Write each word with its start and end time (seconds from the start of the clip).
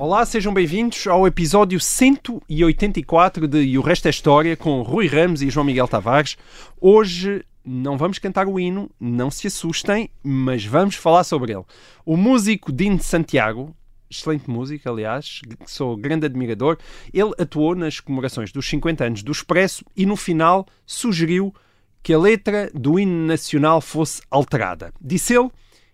Olá, 0.00 0.24
sejam 0.24 0.54
bem-vindos 0.54 1.08
ao 1.08 1.26
episódio 1.26 1.80
184 1.80 3.48
de 3.48 3.58
E 3.64 3.76
o 3.76 3.82
Resto 3.82 4.06
é 4.06 4.10
História 4.10 4.56
com 4.56 4.80
Rui 4.82 5.08
Ramos 5.08 5.42
e 5.42 5.50
João 5.50 5.66
Miguel 5.66 5.88
Tavares. 5.88 6.38
Hoje 6.80 7.44
não 7.64 7.98
vamos 7.98 8.20
cantar 8.20 8.46
o 8.46 8.60
hino, 8.60 8.88
não 9.00 9.28
se 9.28 9.48
assustem, 9.48 10.08
mas 10.22 10.64
vamos 10.64 10.94
falar 10.94 11.24
sobre 11.24 11.52
ele. 11.52 11.64
O 12.06 12.16
músico 12.16 12.70
Dino 12.70 13.02
Santiago, 13.02 13.74
excelente 14.08 14.48
música, 14.48 14.88
aliás, 14.88 15.42
sou 15.66 15.96
grande 15.96 16.26
admirador, 16.26 16.78
ele 17.12 17.32
atuou 17.36 17.74
nas 17.74 17.98
comemorações 17.98 18.52
dos 18.52 18.68
50 18.68 19.04
anos 19.04 19.22
do 19.24 19.32
Expresso 19.32 19.84
e 19.96 20.06
no 20.06 20.14
final 20.14 20.64
sugeriu 20.86 21.52
que 22.04 22.14
a 22.14 22.18
letra 22.20 22.70
do 22.72 23.00
hino 23.00 23.26
nacional 23.26 23.80
fosse 23.80 24.22
alterada. 24.30 24.92
Disse 25.00 25.34
ele. 25.34 25.50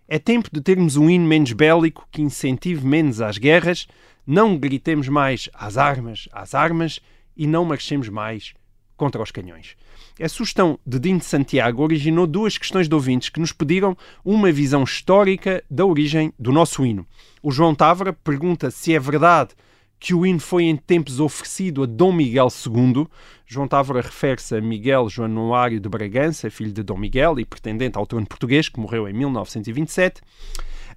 É 0.07 0.19
tempo 0.19 0.49
de 0.51 0.61
termos 0.61 0.97
um 0.97 1.09
hino 1.09 1.25
menos 1.25 1.51
bélico 1.51 2.07
que 2.11 2.21
incentive 2.21 2.85
menos 2.85 3.21
às 3.21 3.39
guerras, 3.39 3.87
não 4.25 4.55
gritemos 4.55 5.07
mais 5.07 5.49
às 5.51 5.77
armas, 5.77 6.29
às 6.31 6.53
armas 6.53 6.99
e 7.35 7.47
não 7.47 7.65
marchemos 7.65 8.07
mais 8.07 8.53
contra 8.95 9.21
os 9.21 9.31
canhões. 9.31 9.75
A 10.21 10.29
sugestão 10.29 10.79
de 10.85 10.99
Dino 10.99 11.19
de 11.19 11.25
Santiago 11.25 11.83
originou 11.83 12.27
duas 12.27 12.57
questões 12.57 12.87
de 12.87 12.93
ouvintes 12.93 13.29
que 13.29 13.39
nos 13.39 13.51
pediram 13.51 13.97
uma 14.23 14.51
visão 14.51 14.83
histórica 14.83 15.63
da 15.69 15.85
origem 15.85 16.31
do 16.37 16.51
nosso 16.51 16.85
hino. 16.85 17.05
O 17.41 17.51
João 17.51 17.73
Távora 17.73 18.13
pergunta 18.13 18.69
se 18.69 18.93
é 18.93 18.99
verdade 18.99 19.55
que 19.99 20.13
o 20.13 20.25
hino 20.25 20.39
foi 20.39 20.65
em 20.65 20.75
tempos 20.75 21.19
oferecido 21.19 21.83
a 21.83 21.85
Dom 21.85 22.11
Miguel 22.11 22.47
II. 22.47 23.07
João 23.45 23.67
Távora 23.67 24.01
refere-se 24.01 24.55
a 24.55 24.61
Miguel 24.61 25.09
Januário 25.09 25.79
de 25.79 25.89
Bragança, 25.89 26.49
filho 26.49 26.71
de 26.71 26.83
Dom 26.83 26.97
Miguel 26.97 27.39
e 27.39 27.45
pretendente 27.45 27.97
ao 27.97 28.05
trono 28.05 28.25
português, 28.25 28.69
que 28.69 28.79
morreu 28.79 29.07
em 29.07 29.13
1927, 29.13 30.21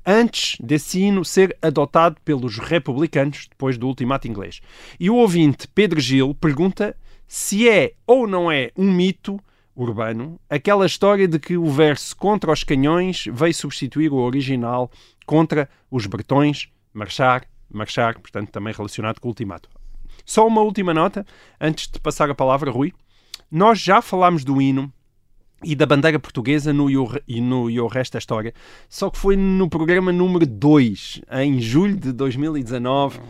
antes 0.05 0.57
desse 0.61 1.01
hino 1.01 1.25
ser 1.25 1.57
adotado 1.61 2.17
pelos 2.25 2.59
republicanos, 2.59 3.47
depois 3.49 3.77
do 3.77 3.87
ultimato 3.87 4.27
inglês. 4.27 4.61
E 4.99 5.11
o 5.11 5.17
ouvinte 5.17 5.69
Pedro 5.69 6.01
Gil 6.01 6.35
pergunta 6.35 6.97
se 7.27 7.69
é 7.69 7.93
ou 8.07 8.27
não 8.27 8.51
é 8.51 8.71
um 8.77 8.91
mito 8.91 9.39
urbano 9.77 10.41
aquela 10.51 10.87
história 10.87 11.29
de 11.29 11.39
que 11.39 11.57
o 11.57 11.67
verso 11.67 12.17
contra 12.17 12.51
os 12.51 12.65
canhões 12.65 13.27
veio 13.31 13.55
substituir 13.55 14.13
o 14.13 14.17
original 14.17 14.91
contra 15.25 15.69
os 15.91 16.07
bretões, 16.07 16.69
marchar, 16.93 17.45
marchar, 17.71 18.19
portanto 18.19 18.51
também 18.51 18.73
relacionado 18.73 19.21
com 19.21 19.29
o 19.29 19.31
ultimato. 19.31 19.69
Só 20.25 20.47
uma 20.47 20.61
última 20.61 20.93
nota, 20.93 21.25
antes 21.61 21.89
de 21.89 21.99
passar 21.99 22.31
a 22.31 22.35
palavra, 22.35 22.71
Rui. 22.71 22.93
Nós 23.51 23.81
já 23.81 24.03
falámos 24.03 24.45
do 24.45 24.61
hino 24.61 24.93
e 25.65 25.75
da 25.75 25.87
bandeira 25.87 26.19
portuguesa 26.19 26.73
no 26.73 26.89
e 27.27 27.41
no 27.41 27.71
e 27.71 27.81
o 27.81 27.87
resto 27.87 28.13
da 28.13 28.19
história, 28.19 28.55
só 28.89 29.11
que 29.11 29.19
foi 29.19 29.37
no 29.37 29.69
programa 29.69 30.13
número 30.13 30.47
2, 30.47 31.23
em 31.33 31.61
julho 31.61 31.97
de 31.97 32.13
2019. 32.13 33.21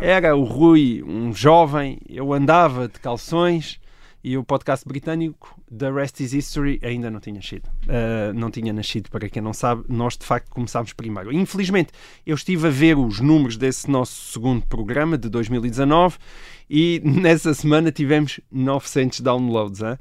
Era 0.00 0.36
o 0.36 0.44
Rui, 0.44 1.02
um 1.02 1.34
jovem, 1.34 1.98
eu 2.08 2.32
andava 2.32 2.86
de 2.86 3.00
calções 3.00 3.80
e 4.24 4.38
o 4.38 4.42
podcast 4.42 4.88
britânico 4.88 5.54
The 5.76 5.92
Rest 5.92 6.18
is 6.20 6.32
History 6.32 6.80
ainda 6.82 7.10
não 7.10 7.20
tinha 7.20 7.36
nascido. 7.36 7.66
Uh, 7.82 8.32
não 8.34 8.50
tinha 8.50 8.72
nascido, 8.72 9.10
para 9.10 9.28
quem 9.28 9.42
não 9.42 9.52
sabe, 9.52 9.84
nós 9.86 10.16
de 10.16 10.24
facto 10.24 10.48
começámos 10.48 10.94
primeiro. 10.94 11.30
Infelizmente, 11.30 11.92
eu 12.24 12.34
estive 12.34 12.66
a 12.68 12.70
ver 12.70 12.96
os 12.96 13.20
números 13.20 13.58
desse 13.58 13.90
nosso 13.90 14.32
segundo 14.32 14.66
programa 14.66 15.18
de 15.18 15.28
2019 15.28 16.16
e 16.70 17.02
nessa 17.04 17.52
semana 17.52 17.92
tivemos 17.92 18.40
900 18.50 19.20
downloads. 19.20 19.82
Hein? 19.82 19.98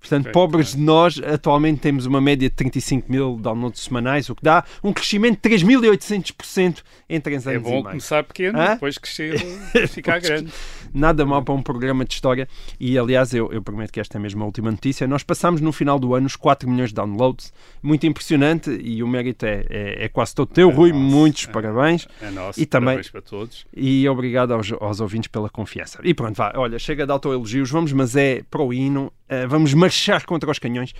Portanto, 0.00 0.24
Bem, 0.24 0.32
pobres 0.32 0.72
de 0.72 0.80
nós, 0.80 1.18
atualmente 1.18 1.80
temos 1.80 2.06
uma 2.06 2.22
média 2.22 2.48
de 2.48 2.56
35 2.56 3.12
mil 3.12 3.36
downloads 3.36 3.82
semanais, 3.82 4.30
o 4.30 4.34
que 4.34 4.42
dá 4.42 4.64
um 4.82 4.94
crescimento 4.94 5.46
de 5.46 5.56
3.800% 5.56 6.78
em 7.06 7.20
3 7.20 7.46
anos 7.46 7.56
É 7.56 7.70
bom 7.70 7.82
começar 7.82 8.24
pequeno, 8.24 8.58
Hã? 8.58 8.72
depois 8.72 8.96
crescer, 8.96 9.38
ficar 9.88 10.18
grande. 10.18 10.50
Nada 10.92 11.24
mal 11.24 11.42
para 11.42 11.54
um 11.54 11.62
programa 11.62 12.04
de 12.04 12.14
história. 12.14 12.48
E, 12.78 12.98
aliás, 12.98 13.32
eu, 13.34 13.52
eu 13.52 13.62
prometo 13.62 13.92
que 13.92 14.00
esta 14.00 14.18
é 14.18 14.20
mesmo 14.20 14.42
a 14.42 14.46
última 14.46 14.70
notícia. 14.70 15.06
Nós 15.06 15.22
passamos 15.22 15.60
no 15.60 15.72
final 15.72 15.98
do 15.98 16.14
ano 16.14 16.26
os 16.26 16.36
4 16.36 16.68
milhões 16.68 16.90
de 16.90 16.96
downloads. 16.96 17.52
Muito 17.82 18.06
impressionante 18.06 18.70
e 18.70 19.02
o 19.02 19.08
mérito 19.08 19.46
é, 19.46 19.64
é, 19.70 20.04
é 20.04 20.08
quase 20.08 20.34
todo 20.34 20.48
teu, 20.48 20.68
Rui. 20.70 20.90
nosso, 20.92 21.02
Muitos 21.04 21.48
é. 21.48 21.52
parabéns. 21.52 22.06
É 22.20 22.30
nosso, 22.30 22.60
E 22.60 22.66
também- 22.66 22.86
parabéns 22.96 23.10
para 23.10 23.22
todos. 23.22 23.66
E 23.76 24.08
obrigado 24.08 24.52
aos, 24.52 24.72
aos 24.72 25.00
ouvintes 25.00 25.28
pela 25.28 25.48
confiança. 25.48 26.00
E 26.02 26.12
pronto, 26.14 26.36
vá. 26.36 26.52
Olha, 26.56 26.78
chega 26.78 27.06
de 27.06 27.12
autoelogios. 27.12 27.70
Vamos, 27.70 27.92
mas 27.92 28.16
é 28.16 28.42
para 28.50 28.62
o 28.62 28.72
hino. 28.72 29.12
eh, 29.28 29.46
vamos 29.46 29.72
marchar 29.74 30.24
contra 30.26 30.50
os 30.50 30.58
canhões. 30.58 30.92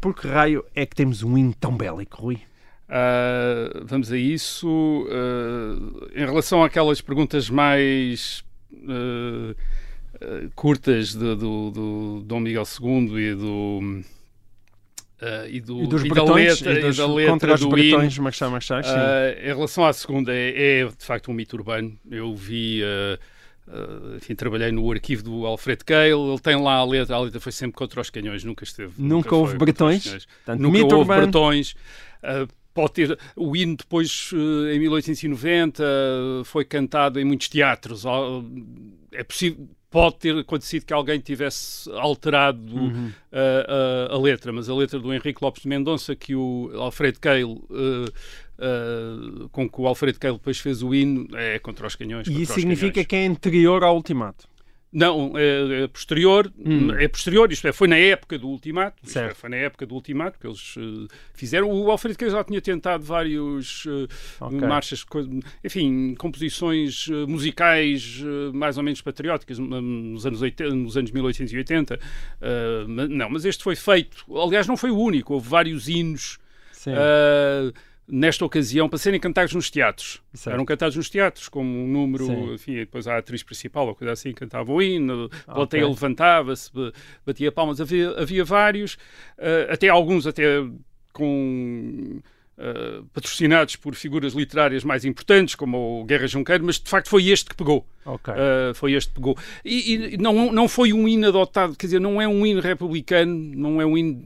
Por 0.00 0.14
que 0.14 0.26
raio 0.28 0.64
é 0.74 0.86
que 0.86 0.94
temos 0.96 1.22
um 1.22 1.36
hino 1.36 1.52
tão 1.54 1.76
bélico, 1.76 2.22
Rui? 2.22 2.38
Ah, 2.88 3.70
vamos 3.84 4.12
a 4.12 4.16
isso. 4.18 5.06
Ah, 5.10 6.10
em 6.14 6.24
relação 6.24 6.62
àquelas 6.62 7.00
perguntas 7.00 7.48
mais 7.48 8.44
ah, 8.88 9.54
curtas 10.54 11.14
do, 11.14 11.36
do, 11.36 11.70
do 11.70 12.22
Dom 12.24 12.40
Miguel 12.40 12.64
II 12.80 13.16
e 13.18 13.34
do. 13.34 14.02
ah, 15.20 15.46
e, 15.48 15.60
do, 15.60 15.82
E 15.82 15.86
dos 15.86 16.04
e 16.04 16.08
da 16.08 16.14
bretões? 16.14 16.60
letra, 16.60 16.78
e 16.78 16.82
dos, 16.82 16.96
e 16.96 16.98
da 17.00 17.06
letra 17.06 17.32
contra 17.32 17.54
os 17.54 17.60
do 17.60 17.68
bretões, 17.68 18.14
hino, 18.14 18.24
marchar, 18.24 18.50
marchar, 18.50 18.84
sim. 18.84 18.90
Ah, 18.94 19.34
em 19.40 19.46
relação 19.46 19.84
à 19.84 19.92
segunda, 19.92 20.32
é, 20.34 20.80
é, 20.80 20.84
de 20.86 21.04
facto 21.04 21.30
um 21.30 21.34
mito 21.34 21.56
urbano. 21.56 21.96
Eu 22.10 22.34
vi, 22.36 22.82
ah, 22.84 23.18
enfim, 24.16 24.34
trabalhei 24.34 24.70
no 24.72 24.90
arquivo 24.90 25.22
do 25.22 25.46
Alfred 25.46 25.84
Keil, 25.84 26.30
ele 26.30 26.40
tem 26.40 26.56
lá 26.60 26.74
a 26.76 26.84
letra, 26.84 27.16
a 27.16 27.20
letra 27.20 27.40
foi 27.40 27.52
sempre 27.52 27.76
contra 27.76 28.00
os 28.00 28.10
canhões, 28.10 28.44
nunca 28.44 28.64
esteve. 28.64 28.92
Nunca 28.98 29.34
houve 29.34 29.52
contra 29.52 29.56
os 29.56 29.58
bretões? 29.58 30.26
Portanto, 30.44 30.60
Nunca 30.60 30.78
houve 30.78 30.94
urbano. 30.94 31.22
bretões. 31.22 31.74
Pode 32.74 32.92
ter, 32.92 33.18
o 33.36 33.54
hino 33.56 33.76
depois, 33.76 34.30
eh, 34.32 34.74
em 34.74 34.78
1890, 34.80 35.82
eh, 35.82 36.44
foi 36.44 36.64
cantado 36.64 37.20
em 37.20 37.24
muitos 37.24 37.48
teatros. 37.48 38.04
É 39.12 39.22
possível, 39.22 39.68
pode 39.90 40.16
ter 40.16 40.38
acontecido 40.38 40.86
que 40.86 40.92
alguém 40.94 41.20
tivesse 41.20 41.90
alterado 41.92 42.74
Uhum. 42.74 43.12
ah, 43.30 44.08
a 44.10 44.18
letra, 44.18 44.50
mas 44.52 44.68
a 44.70 44.74
letra 44.74 44.98
do 44.98 45.12
Henrique 45.12 45.38
Lopes 45.42 45.62
de 45.62 45.68
Mendonça, 45.68 46.16
que 46.16 46.34
o 46.34 46.70
Alfredo 46.76 47.20
Keil, 47.20 47.62
eh, 47.70 48.12
eh, 48.58 49.48
com 49.52 49.68
que 49.68 49.80
o 49.80 49.86
Alfredo 49.86 50.18
Keil 50.18 50.34
depois 50.34 50.58
fez 50.58 50.82
o 50.82 50.94
hino, 50.94 51.28
é 51.36 51.58
contra 51.58 51.86
os 51.86 51.94
canhões. 51.94 52.26
E 52.26 52.42
isso 52.42 52.54
significa 52.54 52.92
canhões. 52.92 53.06
que 53.06 53.16
é 53.16 53.26
anterior 53.26 53.84
ao 53.84 53.94
ultimato. 53.96 54.48
Não, 54.92 55.32
é, 55.38 55.84
é 55.84 55.88
posterior, 55.88 56.52
Hum. 56.58 56.90
é 56.92 57.08
posterior, 57.08 57.50
isto 57.50 57.66
é, 57.66 57.72
foi 57.72 57.88
na 57.88 57.96
época 57.96 58.38
do 58.38 58.46
ultimato, 58.48 58.96
é, 59.18 59.32
foi 59.32 59.48
na 59.48 59.56
época 59.56 59.86
do 59.86 59.94
ultimato 59.94 60.38
que 60.38 60.46
eles 60.46 60.74
eh, 60.76 61.08
fizeram. 61.32 61.70
O 61.70 61.90
Alfredo 61.90 62.18
Queiroz 62.18 62.36
já 62.36 62.44
tinha 62.44 62.60
tentado 62.60 63.02
vários 63.02 63.84
eh, 63.86 64.06
Ok. 64.40 64.60
marchas, 64.60 65.02
enfim, 65.64 66.14
composições 66.18 67.08
eh, 67.10 67.26
musicais 67.26 68.22
mais 68.52 68.76
ou 68.76 68.84
menos 68.84 69.00
patrióticas 69.00 69.58
hum, 69.58 69.64
nos 70.12 70.26
anos, 70.26 70.42
80, 70.42 70.74
nos 70.74 70.96
anos 70.96 71.10
1880. 71.10 71.98
eh, 72.42 72.84
ma- 72.86 73.08
não, 73.08 73.30
mas 73.30 73.46
este 73.46 73.64
foi 73.64 73.76
feito, 73.76 74.24
aliás, 74.38 74.66
não 74.66 74.76
foi 74.76 74.90
o 74.90 74.98
único, 74.98 75.32
houve 75.32 75.48
vários 75.48 75.88
hinos 75.88 76.38
Sim. 76.72 76.90
eh, 76.94 77.72
nesta 78.06 78.44
ocasião 78.44 78.88
para 78.88 78.98
serem 78.98 79.18
cantados 79.20 79.54
nos 79.54 79.70
teatros. 79.70 80.20
Certo. 80.34 80.54
Eram 80.54 80.64
cantados 80.64 80.96
nos 80.96 81.08
teatros, 81.08 81.48
como 81.48 81.68
um 81.68 81.86
número, 81.86 82.26
Sim. 82.26 82.52
enfim, 82.54 82.74
depois 82.74 83.06
a 83.06 83.16
atriz 83.18 83.42
principal 83.42 83.86
ou 83.86 83.94
coisa 83.94 84.12
assim 84.12 84.32
cantava 84.32 84.72
o 84.72 84.82
hino, 84.82 85.12
a 85.12 85.24
Ok. 85.26 85.54
plateia 85.54 85.86
levantava-se, 85.88 86.72
ba- 86.72 86.92
batia 87.24 87.50
palmas, 87.52 87.80
havia, 87.80 88.10
havia 88.18 88.44
vários, 88.44 88.98
eh, 89.38 89.68
até 89.70 89.88
alguns 89.88 90.26
até 90.26 90.62
com 91.12 92.20
eh, 92.58 93.02
patrocinados 93.12 93.76
por 93.76 93.94
figuras 93.94 94.34
literárias 94.34 94.84
mais 94.84 95.04
importantes, 95.04 95.54
como 95.54 96.00
o 96.02 96.04
Guerra 96.04 96.26
Junqueiro, 96.26 96.64
mas 96.64 96.78
de 96.78 96.88
facto 96.90 97.08
foi 97.08 97.28
este 97.28 97.48
que 97.50 97.56
pegou. 97.56 97.86
Ok. 98.06 98.32
Uh, 98.34 98.74
foi 98.74 98.92
este 98.92 99.08
que 99.10 99.14
pegou. 99.16 99.36
E, 99.64 100.14
e 100.14 100.16
não, 100.18 100.52
não 100.52 100.68
foi 100.68 100.92
um 100.92 101.06
hino 101.08 101.28
adotado, 101.28 101.74
quer 101.76 101.86
dizer, 101.86 102.00
não 102.00 102.20
é 102.20 102.26
um 102.28 102.44
hino 102.46 102.60
republicano, 102.60 103.34
não 103.54 103.80
é 103.80 103.86
um 103.86 103.96
hino 103.96 104.22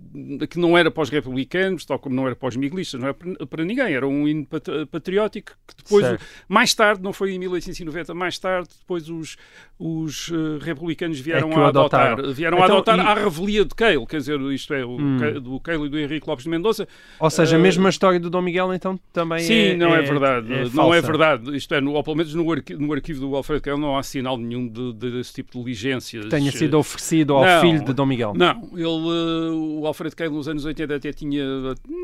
que 0.48 0.58
não 0.58 0.76
era 0.76 0.90
para 0.90 1.02
os 1.02 1.10
republicanos, 1.10 1.84
tal 1.84 1.98
como 1.98 2.14
não 2.14 2.26
era 2.26 2.36
para 2.36 2.48
os 2.48 2.56
miguelistas, 2.56 3.00
não 3.00 3.08
era 3.08 3.14
para, 3.14 3.46
para 3.46 3.64
ninguém, 3.64 3.94
era 3.94 4.06
um 4.06 4.26
hino 4.26 4.46
pat- 4.46 4.68
patriótico 4.90 5.52
que 5.66 5.74
depois, 5.82 6.04
Certo. 6.06 6.24
mais 6.48 6.74
tarde, 6.74 7.02
não 7.02 7.12
foi 7.12 7.32
em 7.32 7.38
1890, 7.38 8.14
mais 8.14 8.38
tarde, 8.38 8.68
depois 8.80 9.08
os, 9.08 9.36
os 9.78 10.28
uh, 10.28 10.58
republicanos 10.60 11.18
vieram 11.20 11.48
É 11.50 11.52
que 11.52 11.58
o 11.58 11.62
a 11.62 11.68
adotar, 11.68 12.12
adotaram. 12.12 12.32
vieram 12.34 12.56
Então, 12.58 12.68
a 12.68 12.78
adotar 12.78 12.98
e- 12.98 13.00
à 13.00 13.14
revelia 13.14 13.64
de 13.64 13.74
Keil, 13.74 14.06
quer 14.06 14.18
dizer, 14.18 14.40
isto 14.52 14.72
é, 14.74 14.84
o, 14.84 14.96
Hum. 14.96 15.16
Do 15.40 15.60
Keil 15.60 15.86
e 15.86 15.88
do 15.88 15.98
Henrique 15.98 16.26
Lopes 16.28 16.44
de 16.44 16.50
Mendonça, 16.50 16.88
Ou 17.20 17.30
seja, 17.30 17.56
a 17.56 17.58
eh, 17.58 17.62
mesma 17.62 17.88
história 17.88 18.18
do 18.18 18.30
Dom 18.30 18.40
Miguel, 18.42 18.72
então, 18.72 18.98
também 19.12 19.40
Sim, 19.40 19.54
é 19.54 19.76
não 19.76 19.94
é, 19.94 20.02
verdade. 20.02 20.52
é 20.52 20.58
não 20.72 20.92
é 20.94 21.00
falsa. 21.02 21.02
verdade. 21.02 21.56
Isto 21.56 21.74
é, 21.74 21.80
no, 21.80 21.92
ou 21.92 22.02
pelo 22.02 22.16
menos 22.16 22.34
no 22.34 22.50
arquivo, 22.50 22.80
no 22.82 22.92
arquivo 22.92 23.20
do 23.20 23.36
Alfredo 23.36 23.60
Kehl 23.66 23.78
não 23.78 23.98
há 23.98 24.02
sinal 24.04 24.38
nenhum 24.38 24.68
de, 24.68 24.92
de, 24.92 25.10
desse 25.10 25.34
tipo 25.34 25.50
de 25.50 25.58
diligências. 25.58 26.26
Tenha 26.26 26.52
sido 26.52 26.78
oferecido 26.78 27.34
ao 27.34 27.44
Não. 27.44 27.60
filho 27.60 27.84
de 27.84 27.92
Dom 27.92 28.06
Miguel. 28.06 28.32
Não, 28.36 28.62
ele, 28.74 28.84
eh, 28.84 29.80
o 29.80 29.84
Alfredo 29.84 30.14
Kehl 30.14 30.30
nos 30.30 30.46
anos 30.46 30.64
80 30.64 30.94
até 30.94 31.12
tinha, 31.12 31.44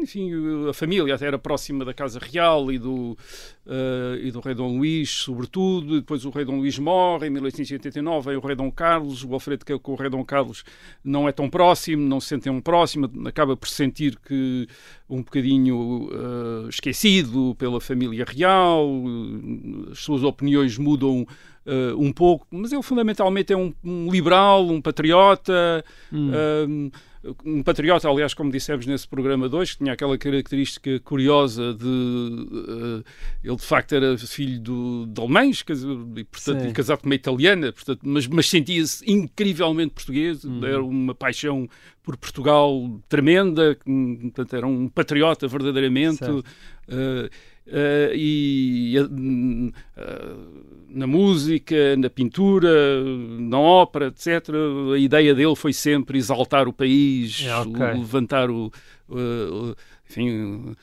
enfim, 0.03 0.33
a 0.69 0.73
família 0.73 1.15
até 1.15 1.27
era 1.27 1.39
próxima 1.39 1.85
da 1.85 1.95
Casa 1.95 2.19
Real 2.19 2.73
e 2.73 2.79
do, 2.81 3.17
eh, 3.65 4.23
e 4.25 4.33
do 4.33 4.41
rei 4.41 4.55
Dom 4.55 4.77
Luís, 4.77 5.09
sobretudo. 5.09 6.01
Depois 6.01 6.25
o 6.25 6.31
rei 6.31 6.45
Dom 6.45 6.57
Luís 6.59 6.77
morre 6.81 7.29
em 7.29 7.31
1889, 7.31 8.31
vem 8.31 8.37
o 8.37 8.41
rei 8.41 8.57
Dom 8.57 8.71
Carlos. 8.73 9.23
O 9.23 9.33
Alfredo 9.33 9.65
Kehl 9.65 9.79
com 9.79 9.93
o 9.93 9.95
rei 9.95 10.11
Dom 10.11 10.25
Carlos 10.25 10.65
não 11.05 11.29
é 11.29 11.33
tão 11.33 11.49
próximo, 11.49 12.03
não 12.03 12.19
se 12.19 12.29
sente 12.29 12.45
tão 12.45 12.61
próximo, 12.61 13.09
acaba 13.25 13.57
por 13.57 13.69
sentir 13.69 14.19
que 14.19 14.67
um 15.09 15.23
bocadinho 15.23 16.09
eh, 16.11 16.69
esquecido 16.71 17.55
pela 17.57 17.81
família 17.81 18.25
real, 18.27 18.89
as 19.93 19.99
suas 19.99 20.25
opiniões 20.25 20.77
mudam 20.79 21.27
eh, 21.65 21.95
um 21.97 22.13
pouco, 22.13 22.47
mas 22.51 22.73
ele 22.73 22.83
fundamentalmente 22.83 23.53
é 23.53 23.57
um, 23.57 23.73
um 23.85 24.11
liberal, 24.11 24.69
um 24.69 24.81
patriota, 24.81 25.85
um, 26.13 26.91
um 27.45 27.63
patriota, 27.63 28.09
aliás, 28.09 28.35
como 28.35 28.51
dissemos 28.51 28.85
nesse 28.85 29.07
programa 29.07 29.49
2, 29.49 29.73
que 29.73 29.79
tinha 29.79 29.93
aquela 29.93 30.19
característica 30.19 30.99
curiosa 31.01 31.73
de 31.73 31.87
eh, 31.87 33.03
ele 33.45 33.57
de 33.57 33.63
facto 33.63 33.93
era 33.95 34.19
filho 34.19 34.59
do, 34.59 35.07
de 35.07 35.21
alemães, 35.21 35.61
e, 35.61 36.25
portanto, 36.25 36.63
Sim. 36.63 36.73
casado 36.73 36.99
com 36.99 37.07
uma 37.07 37.15
italiana, 37.15 37.73
portanto, 37.73 38.01
mas, 38.03 38.27
mas 38.27 38.49
sentia-se 38.49 39.09
incrivelmente 39.09 39.95
português, 39.95 40.43
era 40.65 40.83
uma 40.83 41.15
paixão 41.15 41.69
por 42.03 42.17
Portugal 42.17 43.01
tremenda, 43.09 43.79
hum, 43.87 44.19
portanto, 44.23 44.57
era 44.57 44.67
um 44.67 44.89
patriota 44.89 45.47
verdadeiramente. 45.47 46.19
Certo. 46.19 46.45
Eh, 47.67 48.13
e 48.15 48.95
eh, 48.97 50.37
na 50.89 51.07
música, 51.07 51.97
na 51.97 52.11
pintura, 52.11 52.71
na 53.39 53.59
ópera, 53.59 54.07
etc. 54.09 54.49
A 54.95 54.99
ideia 54.99 55.35
dele 55.35 55.57
foi 55.57 55.73
sempre 55.73 56.19
exaltar 56.19 56.69
o 56.69 56.73
país, 56.73 57.43
É, 57.47 57.57
ok. 57.57 57.73
o- 57.73 57.99
levantar 57.99 58.51
o, 58.51 58.71
o- 59.09 59.75
enfim, 60.09 60.75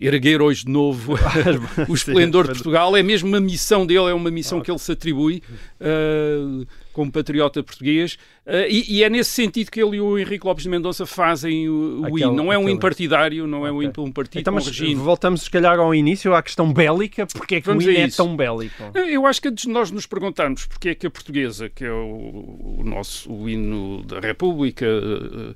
erguer 0.00 0.42
hoje 0.42 0.64
de 0.64 0.70
novo 0.70 1.14
o 1.88 1.94
esplendor 1.94 2.44
de 2.48 2.54
Portugal. 2.54 2.96
É 2.96 3.02
mesmo 3.02 3.28
uma 3.28 3.40
missão 3.40 3.86
dele, 3.86 4.10
é 4.10 4.14
uma 4.14 4.30
missão 4.30 4.60
que 4.60 4.70
ele 4.70 4.78
se 4.78 4.92
atribui 4.92 5.42
eh, 5.80 6.64
como 6.92 7.10
patriota 7.10 7.62
português. 7.62 8.16
Eh, 8.46 8.68
e, 8.70 8.96
e 8.98 9.04
é 9.04 9.08
nesse 9.10 9.30
sentido 9.30 9.70
que 9.70 9.82
ele 9.82 9.96
e 9.96 10.00
o 10.00 10.18
Henrique 10.18 10.46
Lopes 10.46 10.64
de 10.64 10.70
Mendonça 10.70 11.06
fazem 11.06 11.68
o, 11.68 12.00
o 12.00 12.04
Aquele- 12.06 12.22
hino. 12.22 12.32
Não 12.32 12.52
é 12.52 12.56
um 12.56 12.60
aquele- 12.62 12.70
hino 12.72 12.80
partidário, 12.80 13.46
não 13.46 13.66
é 13.66 13.70
um 13.72 13.76
Ok. 13.76 13.84
hino 13.84 13.92
para 13.92 14.02
um 14.02 14.12
partido, 14.12 14.40
Então, 14.40 14.52
com 14.52 14.56
mas 14.60 14.66
regime. 14.66 14.94
voltamos, 14.96 15.42
se 15.42 15.50
calhar, 15.50 15.78
ao 15.78 15.94
início, 15.94 16.34
à 16.34 16.42
questão 16.42 16.72
bélica. 16.72 17.26
Porque 17.26 17.56
é 17.56 17.60
que 17.60 17.66
Vamos 17.66 17.84
o 17.84 17.90
hino 17.90 18.00
é 18.00 18.08
tão 18.08 18.36
bélico? 18.36 18.82
Eu 18.94 19.26
acho 19.26 19.40
que 19.40 19.48
antes 19.48 19.64
de 19.64 19.70
nós 19.70 19.90
nos 19.90 20.06
perguntarmos 20.06 20.66
porque 20.66 20.90
é 20.90 20.94
que 20.94 21.06
a 21.06 21.10
portuguesa, 21.10 21.68
que 21.68 21.84
é 21.84 21.92
o, 21.92 22.76
o 22.78 22.82
nosso 22.84 23.32
o 23.32 23.48
hino 23.48 24.02
da 24.04 24.20
República 24.20 24.86
eh, 24.86 25.54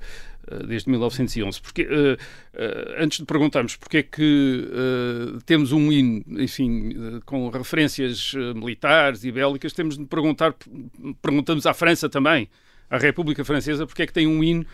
desde 0.66 0.90
1911, 0.90 1.60
porque, 1.60 1.82
eh, 1.82 2.16
eh, 2.54 2.96
antes 2.98 3.18
de 3.18 3.24
perguntarmos 3.24 3.76
porque 3.76 3.98
é 3.98 4.02
que 4.02 4.68
eh, 4.70 5.38
temos 5.44 5.72
um 5.72 5.90
hino, 5.92 6.24
enfim, 6.40 6.90
eh, 6.90 7.20
com 7.24 7.48
referências 7.48 8.32
eh, 8.36 8.54
militares 8.54 9.24
e 9.24 9.32
bélicas, 9.32 9.72
temos 9.72 9.96
de 9.96 10.04
perguntar, 10.04 10.54
perguntamos 11.22 11.66
à 11.66 11.74
França 11.74 12.08
também, 12.08 12.48
à 12.90 12.98
República 12.98 13.44
Francesa, 13.44 13.86
porque 13.86 14.02
é 14.02 14.06
que 14.06 14.12
tem 14.12 14.26
um 14.26 14.42
hino 14.42 14.66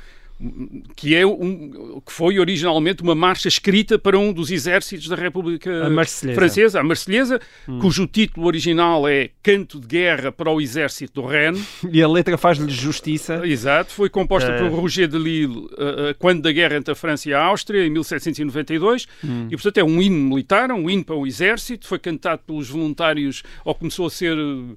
que 0.97 1.15
é 1.15 1.25
um, 1.27 2.01
que 2.05 2.13
foi 2.13 2.39
originalmente 2.39 3.03
uma 3.03 3.15
marcha 3.15 3.49
escrita 3.49 3.99
para 3.99 4.19
um 4.19 4.33
dos 4.33 4.51
exércitos 4.51 5.09
da 5.09 5.17
República 5.17 5.87
A. 5.87 5.91
Francesa, 6.35 6.81
a 6.81 6.83
Marselhesa, 6.83 7.41
cujo 7.81 8.07
título 8.07 8.47
original 8.47 9.07
é 9.09 9.31
Canto 9.43 9.81
de 9.81 9.87
Guerra 9.87 10.33
para 10.33 10.51
o 10.51 10.61
Exército 10.61 11.23
do 11.23 11.27
Reno. 11.27 11.61
E 11.93 12.03
a 12.03 12.09
letra 12.09 12.37
faz-lhe 12.37 12.71
justiça. 12.71 13.47
Exato, 13.47 13.93
foi 13.93 14.11
composta 14.11 14.51
Eh. 14.51 14.59
por 14.59 14.71
Roger 14.81 15.07
de 15.09 15.19
Lille 15.19 15.57
uh, 15.57 16.15
quando 16.19 16.43
da 16.43 16.53
guerra 16.53 16.77
entre 16.77 16.93
a 16.93 16.95
França 16.95 17.29
e 17.29 17.35
a 17.35 17.41
Áustria, 17.43 17.87
em 17.87 17.91
1792, 17.91 19.07
Hum. 19.25 19.47
e 19.51 19.57
portanto 19.57 19.79
é 19.79 19.85
um 19.85 20.03
hino 20.03 20.17
militar, 20.17 20.71
um 20.73 20.91
hino 20.91 21.05
para 21.05 21.15
o 21.15 21.27
exército, 21.27 21.87
foi 21.87 21.99
cantado 21.99 22.43
pelos 22.47 22.69
voluntários, 22.69 23.43
ou 23.65 23.75
começou 23.75 24.07
a 24.07 24.11
ser 24.11 24.37
uh, 24.37 24.77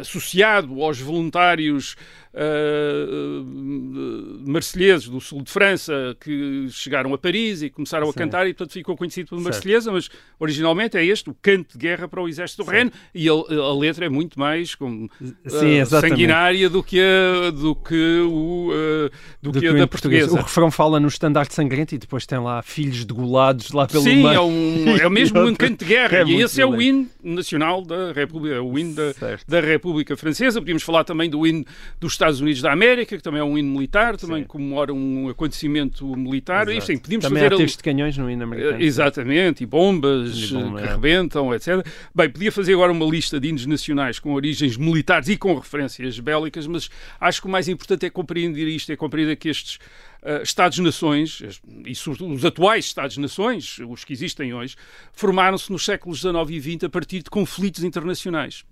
associado 0.00 0.82
aos 0.82 1.00
voluntários 1.00 1.96
uh, 2.34 3.42
uh, 3.42 4.48
marselheses 4.48 5.08
do 5.08 5.20
sul 5.20 5.42
de 5.42 5.50
França 5.50 6.16
que 6.20 6.68
chegaram 6.70 7.12
a 7.12 7.18
Paris 7.18 7.62
e 7.62 7.70
começaram 7.70 8.08
a 8.08 8.12
Sim. 8.12 8.18
cantar 8.18 8.46
e 8.46 8.54
portanto 8.54 8.72
ficou 8.72 8.96
conhecido 8.96 9.30
Certo. 9.30 9.42
Marselhesa, 9.42 9.92
mas 9.92 10.08
originalmente 10.38 10.96
é 10.96 11.04
este, 11.04 11.30
o 11.30 11.36
canto 11.40 11.72
de 11.72 11.78
guerra 11.78 12.08
para 12.08 12.22
o 12.22 12.28
exército 12.28 12.64
do 12.64 12.70
Reno, 12.70 12.92
e 13.14 13.28
a, 13.28 13.32
a 13.32 13.78
letra 13.78 14.06
é 14.06 14.08
muito 14.08 14.38
mais 14.38 14.74
como, 14.74 15.10
Sim, 15.46 15.82
uh, 15.82 15.86
sanguinária 15.86 16.68
do 16.68 16.82
que 16.82 17.00
a, 17.00 17.50
do 17.50 17.74
que 17.74 18.20
o, 18.20 18.70
uh, 18.70 19.10
do 19.42 19.52
do 19.52 19.60
que 19.60 19.66
a 19.66 19.70
que 19.70 19.76
o 19.76 19.78
da 19.78 19.86
portuguesa. 19.86 20.32
O 20.32 20.36
refrão 20.36 20.70
fala 20.70 21.00
no 21.00 21.08
estandarte 21.08 21.54
sangrento 21.54 21.94
e 21.94 21.98
depois 21.98 22.26
tem 22.26 22.38
lá 22.38 22.62
filhos 22.62 23.04
degolados 23.04 23.72
lá 23.72 23.86
pelo 23.86 24.02
Sim, 24.02 24.22
meio. 24.22 24.28
é, 24.28 24.40
um, 24.40 24.96
é 24.96 25.08
mesmo 25.08 25.40
um 25.40 25.54
canto 25.54 25.84
de 25.84 25.84
guerra. 25.84 26.18
É 26.18 26.24
e 26.24 26.40
esse 26.40 26.60
é 26.60 26.66
o 26.66 26.70
violento. 26.70 27.10
hino 27.22 27.34
nacional 27.36 27.82
da 27.82 28.12
República, 28.12 28.56
é 28.56 28.60
o 28.60 28.78
hino 28.78 28.94
da, 28.94 29.12
Certo. 29.12 29.39
Da 29.46 29.60
República 29.60 30.16
Francesa. 30.16 30.60
Podíamos 30.60 30.82
falar 30.82 31.04
também 31.04 31.28
do 31.28 31.46
hino 31.46 31.64
dos 31.98 32.12
Estados 32.12 32.40
Unidos 32.40 32.62
da 32.62 32.72
América, 32.72 33.16
que 33.16 33.22
também 33.22 33.40
é 33.40 33.44
um 33.44 33.56
hino 33.56 33.70
militar, 33.70 34.16
também 34.16 34.42
Sim. 34.42 34.48
comemora 34.48 34.92
um 34.92 35.28
acontecimento 35.28 36.06
militar. 36.16 36.68
Exato. 36.68 36.92
Enfim, 36.92 36.98
podíamos 36.98 37.26
Também 37.26 37.42
fazer 37.42 37.54
há 37.54 37.56
tiros 37.56 37.76
de 37.76 37.82
canhões 37.82 38.16
no 38.16 38.30
hino 38.30 38.44
americano. 38.44 38.80
Exatamente, 38.80 39.62
e 39.62 39.66
bombas 39.66 40.50
E 40.50 40.54
bomba, 40.54 40.80
que 40.80 40.86
é. 40.86 40.90
rebentam, 40.90 41.54
etc. 41.54 41.86
Bem, 42.14 42.30
podia 42.30 42.52
fazer 42.52 42.74
agora 42.74 42.92
uma 42.92 43.06
lista 43.06 43.40
de 43.40 43.48
hinos 43.48 43.66
nacionais 43.66 44.18
com 44.18 44.32
origens 44.32 44.76
militares 44.76 45.28
e 45.28 45.36
com 45.36 45.54
referências 45.54 46.18
bélicas, 46.18 46.66
mas 46.66 46.90
acho 47.20 47.40
que 47.40 47.46
o 47.46 47.50
mais 47.50 47.68
importante 47.68 48.06
é 48.06 48.10
compreender 48.10 48.66
isto, 48.68 48.92
é 48.92 48.96
compreender 48.96 49.36
que 49.36 49.48
estes 49.48 49.78
eh, 50.22 50.42
Estados-nações, 50.42 51.40
es- 51.40 51.60
e 51.86 51.94
sobretudo 51.94 52.34
os 52.34 52.44
atuais 52.44 52.84
Estados-nações, 52.86 53.78
os 53.88 54.04
que 54.04 54.12
existem 54.12 54.52
hoje, 54.54 54.76
formaram-se 55.12 55.70
nos 55.72 55.84
séculos 55.84 56.20
XIX 56.20 56.50
e 56.50 56.60
XX 56.60 56.84
a 56.84 56.88
partir 56.88 57.22
de 57.22 57.30
conflitos 57.30 57.82
internacionais, 57.84 58.64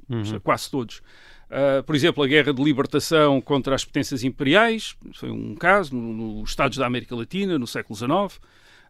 quase 0.42 0.70
todos. 0.70 1.02
Uh, 1.50 1.82
por 1.84 1.94
exemplo, 1.96 2.22
a 2.22 2.26
Guerra 2.26 2.52
de 2.52 2.62
Libertação 2.62 3.40
contra 3.40 3.74
as 3.74 3.82
potências 3.82 4.22
imperiais, 4.22 4.94
foi 5.14 5.30
um 5.30 5.54
caso, 5.54 5.94
no- 5.96 6.40
nos 6.40 6.50
Estados 6.50 6.76
da 6.76 6.86
América 6.86 7.16
Latina, 7.16 7.58
no 7.58 7.66
século 7.66 7.96
XIX. 7.96 8.38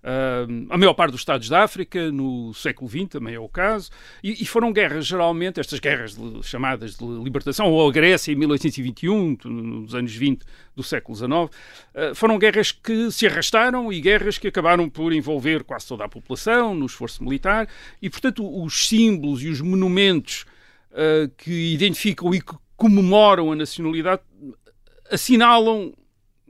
Uh, 0.03 0.67
a 0.71 0.79
maior 0.79 0.95
parte 0.95 1.11
dos 1.13 1.21
Estados 1.21 1.49
da 1.49 1.65
África, 1.65 2.11
no 2.13 2.55
século 2.55 2.89
XX, 2.89 3.09
também 3.09 3.35
é 3.35 3.41
o 3.41 3.49
caso. 3.49 3.91
E, 4.23 4.43
e 4.43 4.47
foram 4.47 4.73
guerras, 4.73 5.07
geralmente, 5.07 5.59
estas 5.61 5.81
guerras 5.81 6.15
de- 6.17 6.43
chamadas 6.43 6.97
de 6.97 7.05
libertação, 7.05 7.67
ou 7.71 7.89
a 7.89 7.93
Grécia 7.93 8.31
em 8.33 8.37
1821, 8.37 9.35
t- 9.37 9.49
nos 9.49 9.95
anos 9.95 10.15
20 10.15 10.45
do 10.77 10.83
século 10.83 11.17
XIX, 11.17 11.31
uh, 11.33 12.15
foram 12.15 12.39
guerras 12.39 12.71
que 12.71 13.11
se 13.11 13.27
arrastaram 13.27 13.93
e 13.93 14.01
guerras 14.01 14.39
que 14.39 14.47
acabaram 14.49 14.89
por 14.89 15.13
envolver 15.13 15.65
quase 15.65 15.87
toda 15.89 16.05
a 16.05 16.09
população 16.09 16.75
no 16.75 16.87
esforço 16.87 17.23
militar. 17.25 17.69
E, 18.01 18.09
portanto, 18.09 18.45
os 18.63 18.87
símbolos 18.89 19.43
e 19.43 19.49
os 19.49 19.61
monumentos 19.61 20.47
uh, 20.93 21.29
que 21.37 21.75
identificam 21.75 22.33
e 22.35 22.41
que 22.41 22.55
comemoram 22.77 23.51
a 23.51 23.57
nacionalidade 23.57 24.23
assinalam, 25.11 25.93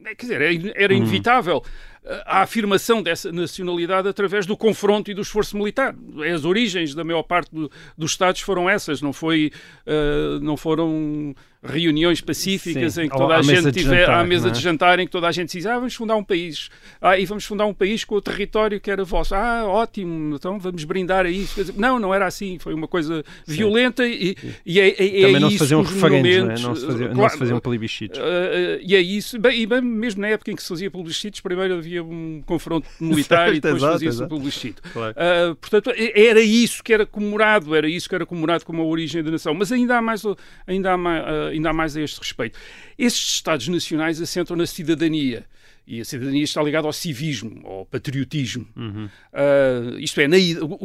eh, 0.05 0.15
quer 0.15 0.27
dizer, 0.27 0.41
era- 0.43 0.73
era 0.85 0.95
inevitável 0.95 1.63
eh, 1.65 1.98
a 2.25 2.43
afirmação 2.43 3.03
dessa 3.03 3.31
nacionalidade 3.31 4.09
através 4.09 4.47
do 4.47 4.57
confronto 4.57 5.11
e 5.11 5.15
do 5.15 5.21
esforço 5.23 5.57
militar. 5.57 5.95
As 6.35 6.45
origens 6.45 6.95
da 6.95 7.05
maior 7.05 7.23
parte 7.23 7.55
do- 7.55 7.71
dos 7.97 8.13
Estados 8.13 8.41
foram 8.41 8.69
essas, 8.69 9.03
não, 9.03 9.13
foi, 9.13 9.53
eh, 9.87 10.39
não 10.41 10.57
foram 10.57 11.35
reuniões 11.69 12.21
pacíficas 12.21 12.95
Sim, 12.95 13.03
em 13.03 13.09
que 13.09 13.17
toda 13.17 13.37
a 13.37 13.43
gente 13.43 13.73
tiver 13.73 14.01
jantar, 14.01 14.21
à 14.21 14.25
mesa 14.25 14.45
não 14.47 14.51
é? 14.51 14.57
de 14.57 14.61
jantar 14.61 14.99
em 14.99 15.07
que 15.07 15.13
toda 15.13 15.29
a 15.29 15.33
gente 15.33 15.53
diz 15.53 15.67
ah, 15.67 15.75
vamos 15.75 15.95
fundar 15.95 16.17
um 16.17 16.25
país. 16.25 16.69
Ah, 17.01 17.19
e 17.19 17.25
vamos 17.27 17.45
fundar 17.45 17.67
um 17.67 17.75
país 17.75 18.05
com 18.05 18.15
o 18.15 18.21
território 18.21 18.81
que 18.81 18.91
era 18.91 19.05
vosso. 19.05 19.35
Ah, 19.35 19.65
ótimo, 19.67 20.35
então 20.35 20.59
vamos 20.59 20.85
brindar 20.85 21.27
a 21.27 21.31
isso. 21.31 21.73
Não, 21.77 21.99
não 21.99 22.15
era 22.15 22.27
assim, 22.27 22.59
foi 22.59 22.75
uma 22.75 22.89
coisa 22.89 23.25
violenta 23.47 24.07
e, 24.07 24.37
e 24.65 24.81
é, 24.81 24.89
é, 24.89 25.21
é 25.21 25.27
Também 25.27 25.41
não 25.41 25.51
se 25.51 25.59
faziam 25.59 25.83
referendos, 25.83 26.63
não, 26.63 26.71
é? 26.71 26.75
não, 26.75 26.77
se 26.77 26.87
fazia, 26.87 27.09
não 27.09 27.15
Claro, 27.15 27.33
se 27.33 27.39
faziam 27.39 27.61
plebiscitos. 27.61 28.19
Uh, 28.19 28.23
uh, 28.23 28.81
e 28.83 28.95
é 28.95 29.01
isso, 29.01 29.39
bem, 29.39 29.61
e 29.61 29.67
bem, 29.67 29.81
mesmo 29.81 30.23
na 30.23 30.29
época 30.29 30.51
em 30.51 30.57
que 30.57 30.63
se 30.63 30.69
fazia 30.69 30.91
plebiscitos, 30.91 31.41
primeiro 31.41 31.75
havia 31.75 32.03
um 32.03 32.43
confronto 32.45 32.89
militar 33.01 33.55
e 33.55 33.61
depois 33.61 33.83
fazia-se 33.83 34.17
exato. 34.19 34.35
plebiscito. 34.35 34.83
Claro. 34.93 35.15
Uh, 35.15 35.55
portanto, 35.57 35.93
era 36.15 36.41
isso 36.41 36.83
que 36.83 36.93
era 36.93 37.07
comemorado, 37.07 37.75
era 37.75 37.89
isso 37.89 38.09
que 38.09 38.15
era 38.15 38.27
comemorado 38.27 38.65
como 38.65 38.83
a 38.83 38.85
origem 38.85 39.23
da 39.23 39.31
nação. 39.31 39.55
Mas 39.55 39.73
ainda 39.73 39.99
há 39.99 40.03
mais, 40.03 40.23
ainda 40.67 40.93
há 40.93 40.97
mais, 40.97 41.25
ainda 41.59 41.71
há 41.71 41.73
mais 41.73 41.97
a 41.97 42.01
este 42.01 42.19
respeito. 42.19 42.59
Estes 42.99 43.35
Estados 43.35 43.69
nacionais 43.69 44.21
assentam 44.21 44.57
na 44.57 44.67
cidadania. 44.67 45.45
E 45.87 46.01
a 46.03 46.05
cidadania 46.05 46.45
está 46.45 46.63
ligada 46.63 46.87
ao 46.87 46.93
civismo, 46.93 47.63
ao 47.67 47.87
patriotismo. 47.87 48.67
Uh, 48.77 49.99
isto 49.99 50.21
é, 50.21 50.29
na 50.29 50.37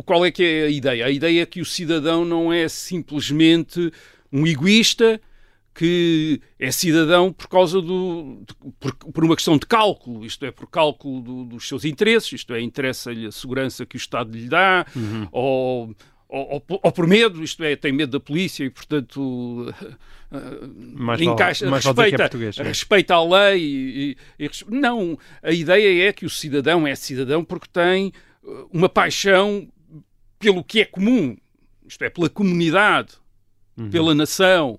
qual 0.06 0.25
é 0.25 0.32
que 0.32 0.42
é 0.44 0.63
a 0.65 0.70
ideia? 0.70 1.06
A 1.06 1.12
ideia 1.12 1.42
é 1.42 1.46
que 1.46 1.60
o 1.60 1.65
cidadão 1.65 2.24
não 2.24 2.53
é 2.53 2.70
simplesmente 2.70 3.92
um 4.32 4.48
egoísta 4.48 5.20
que 5.75 6.39
é 6.60 6.72
cidadão 6.72 7.34
por 7.34 7.48
causa 7.50 7.82
do 7.82 8.44
de- 8.48 8.72
por, 8.80 8.94
por 8.96 9.24
uma 9.25 9.36
questão 9.36 9.58
de 9.58 9.65
cálculo, 9.65 10.24
isto 10.24 10.46
é, 10.46 10.51
por 10.51 10.70
cálculo 10.70 11.20
do- 11.20 11.46
dos 11.46 11.68
seus 11.68 11.84
interesses, 11.84 12.32
isto 12.32 12.53
é, 12.53 12.62
interessa-lhe 12.62 13.25
a 13.25 13.32
segurança 13.32 13.84
que 13.86 13.96
o 13.96 13.98
Estado 13.98 14.32
lhe 14.38 14.48
dá, 14.48 14.86
ou, 15.32 15.96
ou, 16.34 16.63
ou, 16.70 16.80
ou 16.84 16.92
por 16.92 17.06
medo, 17.08 17.44
isto 17.44 17.63
é, 17.63 17.75
tem 17.75 17.92
medo 17.92 18.12
da 18.12 18.20
polícia 18.20 18.63
e, 18.63 18.70
portanto, 18.70 19.74
Mais 20.96 21.20
vale- 21.20 21.25
encaixa, 21.25 21.70
mais 21.70 21.86
é 21.86 21.90
respeita, 21.90 22.30
é. 22.60 22.63
respeita 22.63 23.13
a 23.16 23.24
lei. 23.24 23.62
E, 23.62 24.18
e- 24.40 24.46
e 24.46 24.50
não, 24.70 25.18
a 25.42 25.52
ideia 25.52 26.10
é 26.10 26.13
que 26.13 26.25
o 26.25 26.30
cidadão 26.30 26.88
é 26.88 26.96
cidadão 26.96 27.44
porque 27.44 27.68
tem 27.72 28.12
uh, 28.44 28.68
uma 28.72 28.90
paixão 28.90 29.68
pelo 30.40 30.63
que 30.63 30.82
é 30.82 30.86
comum, 30.86 31.38
isto 31.88 32.04
é, 32.04 32.10
pela 32.10 32.30
comunidade, 32.30 33.13
Uhum. 33.75 33.90
pela 33.90 34.13
nação, 34.13 34.78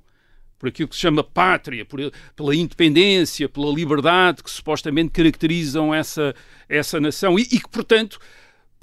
por 0.57 0.69
aquilo 0.69 0.89
que 0.89 0.95
se 0.95 1.01
chama 1.01 1.25
pátria, 1.25 1.85
por- 1.85 2.13
pela 2.37 2.55
independência, 2.55 3.49
pela 3.49 3.73
liberdade 3.73 4.41
que 4.43 4.49
supostamente 4.51 5.11
caracterizam 5.11 5.93
essa, 5.93 6.33
essa 6.69 7.01
nação 7.01 7.37
e, 7.39 7.43
e 7.43 7.59
que, 7.61 7.69
portanto, 7.69 8.19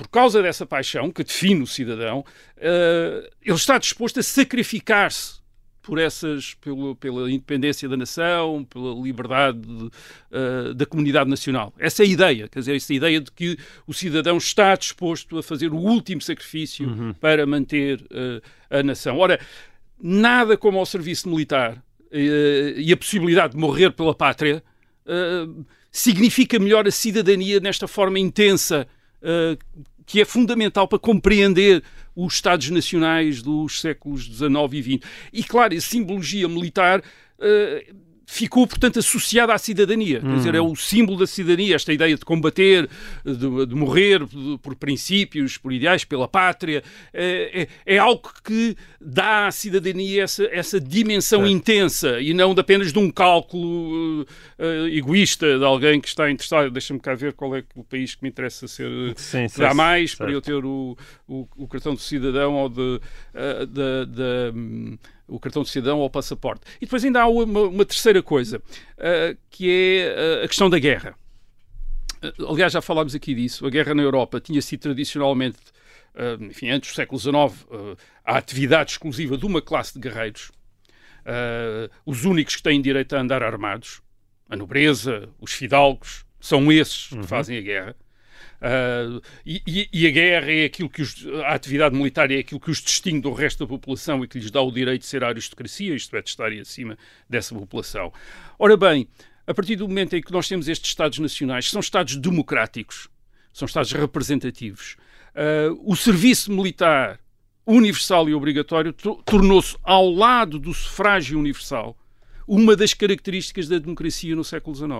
por 0.01 0.09
causa 0.09 0.41
dessa 0.41 0.65
paixão 0.65 1.11
que 1.11 1.23
define 1.23 1.61
o 1.61 1.67
cidadão, 1.67 2.25
eh, 2.57 3.29
ele 3.43 3.55
está 3.55 3.77
disposto 3.77 4.19
a 4.19 4.23
sacrificar-se 4.23 5.41
por 5.81 5.97
essas, 5.97 6.53
pelo, 6.55 6.95
pela 6.95 7.29
independência 7.29 7.89
da 7.89 7.97
nação, 7.97 8.63
pela 8.63 8.93
liberdade 8.93 9.59
eh, 10.31 10.73
da 10.75 10.85
comunidade 10.85 11.29
nacional. 11.29 11.73
Essa 11.77 12.03
é 12.03 12.05
a 12.05 12.09
ideia, 12.09 12.47
quer 12.47 12.59
dizer, 12.59 12.75
essa 12.75 12.93
ideia 12.93 13.19
de 13.19 13.31
que 13.31 13.57
o 13.87 13.93
cidadão 13.93 14.37
está 14.37 14.75
disposto 14.75 15.37
a 15.37 15.43
fazer 15.43 15.73
o 15.73 15.77
último 15.77 16.21
sacrifício 16.21 17.15
para 17.19 17.45
manter 17.45 18.03
eh, 18.11 18.41
a 18.69 18.83
nação. 18.83 19.17
Ora, 19.17 19.39
nada 20.01 20.55
como 20.55 20.77
ao 20.77 20.85
serviço 20.85 21.27
militar 21.27 21.83
eh, 22.11 22.75
e 22.77 22.93
a 22.93 22.97
possibilidade 22.97 23.53
de 23.53 23.59
morrer 23.59 23.91
pela 23.91 24.13
pátria 24.13 24.63
significa 25.91 26.57
melhor 26.57 26.87
a 26.87 26.91
cidadania 26.91 27.59
nesta 27.59 27.87
forma 27.87 28.17
intensa 28.17 28.87
que 30.05 30.21
é 30.21 30.25
fundamental 30.25 30.87
para 30.87 30.99
compreender 30.99 31.83
os 32.15 32.33
Estados 32.33 32.69
nacionais 32.69 33.41
dos 33.41 33.79
séculos 33.79 34.23
XIX 34.25 34.73
e 34.73 34.83
XX. 34.83 35.09
E, 35.31 35.43
claro, 35.43 35.75
a 35.75 35.81
simbologia 35.81 36.47
militar 36.47 37.01
eh, 37.39 37.93
ficou, 38.33 38.65
portanto, 38.65 38.97
associada 38.97 39.53
à 39.53 39.57
cidadania. 39.57 40.21
Quer 40.21 40.35
dizer, 40.35 40.55
é 40.55 40.61
o 40.61 40.73
símbolo 40.73 41.19
da 41.19 41.27
cidadania, 41.27 41.75
esta 41.75 41.91
ideia 41.91 42.15
de 42.15 42.23
combater, 42.23 42.89
de, 43.25 43.65
de 43.65 43.75
morrer 43.75 44.21
por 44.61 44.73
princípios, 44.75 45.57
por 45.57 45.73
ideais, 45.73 46.05
pela 46.05 46.29
pátria. 46.29 46.81
É, 47.13 47.67
é- 47.85 47.95
é 47.95 47.97
algo 47.97 48.31
que 48.43 48.75
dá 49.01 49.47
à 49.47 49.51
cidadania 49.51 50.23
essa, 50.23 50.45
essa 50.45 50.79
dimensão 50.79 51.45
intensa 51.45 52.21
e 52.21 52.33
não 52.33 52.53
de 52.53 52.61
apenas 52.61 52.93
de 52.93 52.99
um 52.99 53.11
cálculo 53.11 54.25
eh, 54.57 54.87
eh, 54.87 54.95
egoísta 54.97 55.57
de 55.59 55.65
alguém 55.65 55.99
que 55.99 56.07
está 56.07 56.31
interessado. 56.31 56.71
Deixa-me 56.71 56.99
cá 57.01 57.13
ver 57.13 57.33
qual 57.33 57.53
é 57.55 57.63
o 57.75 57.83
país 57.83 58.15
que 58.15 58.23
me 58.23 58.29
interessa 58.29 58.65
ser. 58.67 58.89
Sim, 59.17 59.47
que 59.49 59.59
dá 59.59 59.71
sim, 59.71 59.75
mais 59.75 60.11
certo. 60.11 60.19
para 60.19 60.31
eu 60.31 60.41
ter 60.41 60.63
o, 60.63 60.97
o, 61.27 61.47
o 61.57 61.67
cartão 61.67 61.93
de 61.95 62.01
cidadão 62.01 62.53
ou 62.55 62.69
de, 62.69 63.01
eh, 63.33 63.65
da- 63.65 64.05
da, 64.05 64.51
hum, 64.55 64.97
o 65.31 65.39
cartão 65.39 65.63
de 65.63 65.69
cidadão 65.69 65.99
ou 65.99 66.05
o 66.05 66.09
passaporte. 66.09 66.61
E 66.77 66.85
depois 66.85 67.03
ainda 67.03 67.21
há 67.21 67.27
uma, 67.27 67.61
uma 67.61 67.85
terceira 67.85 68.21
coisa, 68.21 68.61
eh, 68.97 69.37
que 69.49 69.69
é 69.69 70.41
eh, 70.41 70.43
a 70.43 70.47
questão 70.47 70.69
da 70.69 70.77
guerra. 70.77 71.15
Eh, 72.21 72.33
Aliás, 72.47 72.73
já 72.73 72.81
falámos 72.81 73.15
aqui 73.15 73.33
disso. 73.33 73.65
A 73.65 73.69
guerra 73.69 73.93
na 73.95 74.03
Europa 74.03 74.41
tinha 74.41 74.61
sido 74.61 74.81
tradicionalmente, 74.81 75.57
eh, 76.15 76.37
enfim, 76.41 76.69
antes 76.69 76.91
do 76.91 76.95
século 76.95 77.19
XIX, 77.19 77.65
a 78.25 78.37
atividade 78.37 78.91
exclusiva 78.91 79.37
de 79.37 79.45
uma 79.45 79.61
classe 79.61 79.93
de 79.93 79.99
guerreiros, 79.99 80.51
os 82.05 82.25
únicos 82.25 82.55
que 82.55 82.63
têm 82.63 82.81
direito 82.81 83.15
a 83.15 83.21
andar 83.21 83.41
armados, 83.41 84.01
a 84.49 84.55
nobreza, 84.55 85.29
os 85.39 85.53
fidalgos, 85.53 86.25
são 86.39 86.71
esses 86.71 87.07
que 87.07 87.23
fazem 87.23 87.57
a 87.57 87.61
guerra. 87.61 87.95
Uh, 88.61 89.19
e, 89.43 89.87
e- 89.91 90.05
a 90.07 90.11
guerra 90.11 90.51
é 90.51 90.65
aquilo 90.65 90.87
que 90.87 91.01
os, 91.01 91.25
a 91.45 91.55
atividade 91.55 91.95
militar 91.95 92.29
é 92.29 92.37
aquilo 92.37 92.59
que 92.59 92.69
os 92.69 92.79
distingue 92.79 93.21
do 93.21 93.33
resto 93.33 93.65
da 93.65 93.67
população 93.67 94.23
e 94.23 94.27
que 94.27 94.37
lhes 94.37 94.51
dá 94.51 94.61
o 94.61 94.71
direito 94.71 95.01
de 95.01 95.07
ser 95.07 95.23
aristocracia, 95.23 95.95
isto 95.95 96.15
é, 96.15 96.21
de 96.21 96.29
estarem 96.29 96.59
acima 96.59 96.95
dessa 97.27 97.55
população. 97.55 98.13
Ora 98.59 98.77
bem, 98.77 99.07
a 99.47 99.53
partir 99.53 99.75
do 99.77 99.87
momento 99.87 100.15
em 100.15 100.21
que 100.21 100.31
nós 100.31 100.47
temos 100.47 100.67
estes 100.67 100.91
Estados 100.91 101.17
nacionais, 101.17 101.65
que 101.65 101.71
são 101.71 101.79
Estados 101.79 102.15
democráticos, 102.17 103.09
são 103.51 103.65
Estados 103.65 103.91
representativos, 103.93 104.95
uh, 105.35 105.81
o 105.83 105.95
serviço 105.95 106.51
militar 106.51 107.19
universal 107.65 108.29
e 108.29 108.35
obrigatório 108.35 108.93
to- 108.93 109.23
tornou-se, 109.25 109.75
ao 109.81 110.07
lado 110.11 110.59
do 110.59 110.71
sufrágio 110.71 111.39
universal, 111.39 111.97
uma 112.47 112.75
das 112.75 112.93
características 112.93 113.67
da 113.67 113.79
democracia 113.79 114.35
no 114.35 114.43
século 114.43 114.75
XIX. 114.75 114.91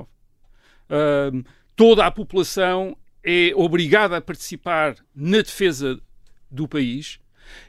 Ahm, 0.90 1.44
toda 1.76 2.06
a 2.06 2.12
população 2.12 2.96
é 3.24 3.52
obrigada 3.56 4.18
a 4.18 4.22
participar 4.22 4.96
na 5.16 5.38
defesa 5.38 6.00
do 6.50 6.68
país 6.68 7.20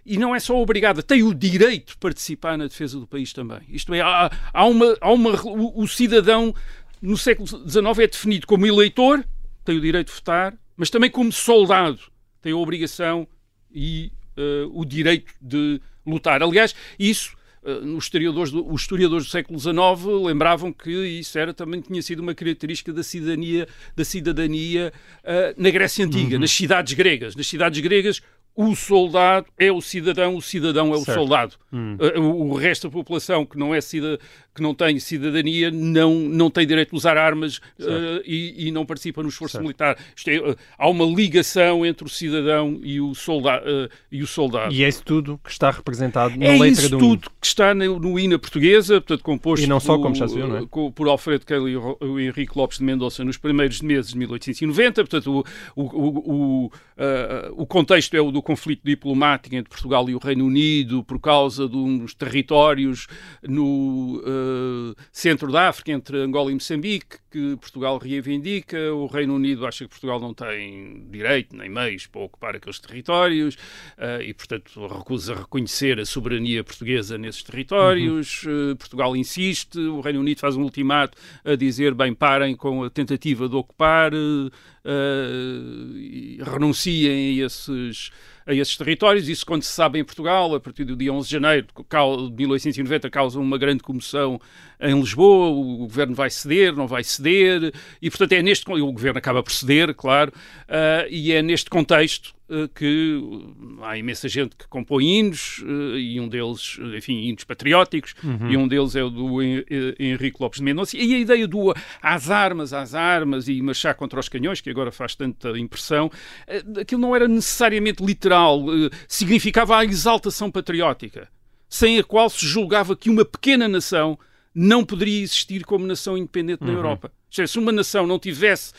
e 0.05 0.17
não 0.17 0.35
é 0.35 0.41
só 0.41 0.61
obrigada, 0.61 1.03
tem 1.03 1.23
o 1.23 1.35
direito 1.35 1.91
de 1.93 1.97
participar 1.97 2.57
na 2.57 2.67
defesa 2.67 2.99
do 2.99 3.07
país 3.07 3.33
também. 3.33 3.61
Isto 3.69 3.95
é, 3.95 4.01
há, 4.01 4.31
há 4.53 4.65
uma, 4.67 4.97
há 5.01 5.13
uma, 5.13 5.31
o, 5.43 5.83
o 5.83 5.89
cidadão 5.89 6.55
no 7.01 7.17
século 7.17 7.47
XIX 7.47 7.99
é 7.99 8.07
definido 8.07 8.47
como 8.47 8.67
eleitor, 8.67 9.25
tem 9.65 9.77
o 9.77 9.81
direito 9.81 10.09
de 10.09 10.15
votar, 10.15 10.57
mas 10.77 10.91
também 10.91 11.11
como 11.11 11.33
soldado, 11.33 12.01
tem 12.41 12.53
a 12.53 12.57
obrigação 12.57 13.27
e 13.73 14.13
eh, 14.37 14.67
o 14.73 14.85
direito 14.85 15.33
de 15.41 15.81
lutar. 16.07 16.43
Aliás, 16.43 16.75
isso 16.99 17.37
os 17.65 18.05
historiadores, 18.05 18.51
do, 18.51 18.69
os 18.73 18.81
historiadores 18.83 19.27
do 19.27 19.31
século 19.31 19.59
XIX 19.59 19.77
lembravam 20.25 20.73
que 20.73 20.91
isso 20.91 21.39
era 21.39 21.55
também 21.55 21.81
tinha 21.81 22.03
sido 22.03 22.21
uma 22.21 22.35
característica 22.35 22.93
da 22.93 23.03
cidadania, 23.03 23.69
da 23.95 24.05
cidadania 24.05 24.93
eh, 25.23 25.55
na 25.57 25.71
Grécia 25.71 26.05
Antiga, 26.05 26.39
nas 26.39 26.51
cidades 26.51 26.93
gregas. 26.95 27.37
Nas 27.37 27.47
cidades 27.47 27.81
gregas, 27.81 28.21
o 28.55 28.75
soldado 28.75 29.47
é 29.59 29.73
o 29.73 29.81
cidadão, 29.81 30.37
o 30.37 30.43
cidadão 30.43 30.93
é 30.93 30.97
o 30.97 31.05
Certo. 31.05 31.19
soldado. 31.19 31.55
Eh, 31.73 32.19
o, 32.19 32.49
o 32.51 32.55
resto 32.55 32.89
da 32.89 32.93
população 32.93 33.47
que 33.47 33.57
não 33.57 33.75
é 33.75 33.81
cida, 33.81 34.19
que 34.55 34.63
não 34.63 34.75
tem 34.75 34.99
cidadania 34.99 35.71
não, 35.71 36.15
não 36.15 36.51
tem 36.51 36.67
direito 36.67 36.91
de 36.91 36.97
usar 36.97 37.17
armas 37.17 37.61
eh, 37.81 38.23
e, 38.27 38.69
e 38.69 38.71
não 38.71 38.85
participa 38.85 39.23
no 39.23 39.29
esforço 39.29 39.53
Certo. 39.53 39.63
militar. 39.63 39.97
É, 40.27 40.35
eh, 40.37 40.57
há 40.79 40.89
uma 40.89 41.05
ligação 41.07 41.87
entre 41.87 42.05
o 42.05 42.09
cidadão 42.09 42.79
e 42.83 43.01
o, 43.01 43.15
solda, 43.15 43.63
eh, 43.65 43.89
e 44.11 44.23
o 44.23 44.27
soldado. 44.27 44.73
E 44.75 44.85
é 44.85 44.89
isso 44.89 45.03
tudo 45.05 45.41
que 45.43 45.51
está 45.51 45.71
representado 45.71 46.37
na 46.37 46.45
É 46.45 46.51
letra 46.53 46.69
isso 46.69 46.89
do 46.91 46.99
tudo 46.99 47.31
que 47.41 47.47
está 47.47 47.75
no, 47.75 47.99
no 47.99 48.19
hino 48.19 48.39
portuguesa, 48.39 49.01
portanto, 49.01 49.23
composto 49.23 49.65
E 49.65 49.69
não 49.69 49.81
só, 49.81 49.97
por- 49.97 50.03
como 50.03 50.15
já 50.15 50.29
se 50.29 50.35
viu, 50.35 50.47
não 50.47 50.59
é? 50.59 50.91
por 50.95 51.09
Alfredo 51.09 51.47
Keil 51.47 51.69
e 51.69 51.77
o 51.77 52.21
Henrique 52.21 52.57
Lopes 52.57 52.79
de 52.79 52.85
Mendonça 52.85 53.25
nos 53.25 53.37
primeiros 53.37 53.81
meses 53.81 54.13
de 54.13 54.19
1890. 54.19 55.03
Portanto, 55.03 55.45
o, 55.75 55.83
o, 55.83 55.85
o, 55.85 56.65
o, 56.67 56.73
ah, 56.99 57.51
o 57.57 57.67
contexto 57.67 58.15
é 58.15 58.21
o 58.21 58.31
do 58.31 58.43
conflito 58.43 58.83
diplomático 58.85 59.55
entre 59.55 59.71
Portugal 59.71 60.09
e 60.11 60.15
o 60.15 60.19
Reino 60.19 60.45
Unido 60.45 61.03
por 61.05 61.19
causa 61.19 61.69
de 61.69 61.77
uns 61.77 62.15
territórios 62.15 63.07
no 63.43 64.23
ah, 64.43 65.03
centro 65.13 65.51
da 65.53 65.69
África, 65.69 65.93
entre 65.93 66.19
Angola 66.19 66.51
e 66.51 66.55
Moçambique, 66.55 67.19
que 67.31 67.57
Portugal 67.57 67.99
reivindica. 67.99 68.93
O 68.95 69.07
Reino 69.07 69.35
Unido 69.35 69.67
acha 69.67 69.85
que 69.85 69.91
Portugal 69.91 70.21
não 70.21 70.35
tem 70.35 71.07
direito 71.11 71.57
nem 71.57 71.69
meios 71.69 72.07
para 72.07 72.23
ocupar 72.23 72.57
aqueles 72.57 72.79
territórios 72.79 73.57
ah, 73.97 74.23
e, 74.23 74.35
portanto, 74.35 74.87
recusa 74.87 75.35
reconhecer 75.35 76.01
a 76.01 76.05
soberania 76.05 76.63
portuguesa 76.65 77.17
nesses 77.19 77.43
territórios. 77.43 78.45
Eh, 78.47 78.75
Portugal 78.75 79.17
insiste, 79.17 79.79
o 79.79 80.01
Reino 80.01 80.21
Unido 80.21 80.39
faz 80.39 80.57
um 80.57 80.63
ultimato 80.63 81.17
a 81.45 81.55
dizer: 81.55 81.95
bem, 81.95 82.15
parem 82.15 82.55
com 82.57 82.85
a 82.85 82.91
tentativa 82.91 83.49
de 83.49 83.57
ocupar, 83.57 84.13
eh, 84.13 84.51
eh, 84.85 86.43
renunciem 86.45 87.41
a 87.41 87.47
esses, 87.47 88.11
a 88.47 88.55
esses 88.55 88.77
territórios. 88.77 89.29
Isso, 89.29 89.45
quando 89.47 89.63
se 89.63 89.73
sabe 89.73 89.99
em 89.99 90.05
Portugal, 90.05 90.55
a 90.55 90.61
partir 90.61 90.85
do 90.85 90.97
dia 90.97 91.13
11 91.13 91.27
de 91.27 91.33
janeiro 91.33 91.67
de 91.67 92.37
1890, 92.37 93.11
causa 93.11 93.39
uma 93.39 93.59
grande 93.59 93.83
comoção 93.83 94.41
em 94.81 94.99
Lisboa. 94.99 95.49
O 95.49 95.79
governo 95.79 96.15
vai 96.15 96.31
ceder, 96.31 96.75
não 96.75 96.87
vai 96.87 97.05
ceder, 97.05 97.73
e 98.01 98.11
portanto 98.11 98.33
é 98.33 98.43
neste. 98.43 98.71
O 98.71 98.93
governo 98.93 99.19
acaba 99.19 99.43
por 99.43 99.53
ceder, 99.53 99.95
claro, 99.95 100.33
ah, 100.69 101.07
e 101.09 101.33
é 101.33 101.43
neste 101.43 101.69
contexto 101.69 102.35
que 102.75 103.15
uh, 103.23 103.85
há 103.85 103.97
imensa 103.99 104.29
gente 104.29 104.57
que 104.57 104.67
compõe 104.69 105.05
hinos 105.19 105.63
eh, 105.65 105.99
e 105.99 106.21
um 106.21 106.29
deles, 106.29 106.79
eh, 106.81 106.99
enfim, 106.99 107.15
hinos 107.29 107.45
patrióticos, 107.45 108.15
e 108.49 108.57
um 108.57 108.67
deles 108.69 108.95
é 108.97 109.03
o 109.03 109.11
do 109.11 109.43
Hen- 109.43 109.65
eh, 109.71 109.95
Henrique 109.99 110.37
Lopes 110.41 110.59
de 110.59 110.65
Mendonça. 110.65 110.97
E 110.97 111.15
a 111.15 111.19
ideia 111.19 111.47
do 111.49 111.73
às 112.01 112.31
armas, 112.31 112.73
às 112.73 112.95
armas 112.95 113.49
e 113.49 113.61
marchar 113.63 113.95
contra 113.95 114.21
os 114.21 114.29
canhões, 114.29 114.61
que 114.61 114.71
agora 114.71 114.93
faz 114.93 115.15
tanta 115.15 115.59
impressão, 115.59 116.11
eh, 116.47 116.63
aquilo 116.81 117.01
não 117.01 117.15
era 117.17 117.27
necessariamente 117.29 118.05
literal, 118.05 118.61
eh, 118.69 118.91
significava 119.09 119.77
a 119.79 119.85
exaltação 119.85 120.51
patriótica, 120.51 121.29
sem 121.69 121.99
a 121.99 122.05
qual 122.05 122.29
se 122.31 122.47
julgava 122.47 122.95
que 122.97 123.09
uma 123.11 123.25
pequena 123.25 123.67
nação 123.69 124.19
não 124.55 124.85
poderia 124.85 125.23
existir 125.23 125.65
como 125.65 125.87
nação 125.87 126.19
independente 126.19 126.63
na 126.63 126.73
Europa. 126.73 127.11
Isto 127.31 127.41
é, 127.43 127.47
se 127.47 127.59
uma 127.59 127.73
nação 127.73 128.07
não 128.07 128.19
tivesse 128.19 128.75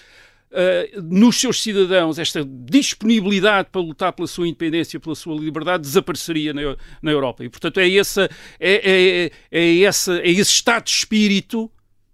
Uh, 0.53 1.01
nos 1.01 1.39
seus 1.39 1.63
cidadãos 1.63 2.19
esta 2.19 2.45
disponibilidade 2.45 3.69
para 3.71 3.81
lutar 3.81 4.13
pela 4.13 4.27
sua 4.27 4.47
independência, 4.47 4.99
pela 4.99 5.15
sua 5.15 5.35
liberdade, 5.35 5.81
desapareceria 5.81 6.53
na, 6.53 6.77
na 7.01 7.11
Europa. 7.11 7.43
E, 7.43 7.49
portanto, 7.49 7.79
é, 7.79 7.91
essa, 7.91 8.29
é, 8.59 8.91
é, 8.91 9.31
é, 9.51 9.79
essa, 9.81 10.19
é 10.19 10.29
esse 10.29 10.51
estado 10.51 10.83
de 10.83 10.91
espírito, 10.91 11.71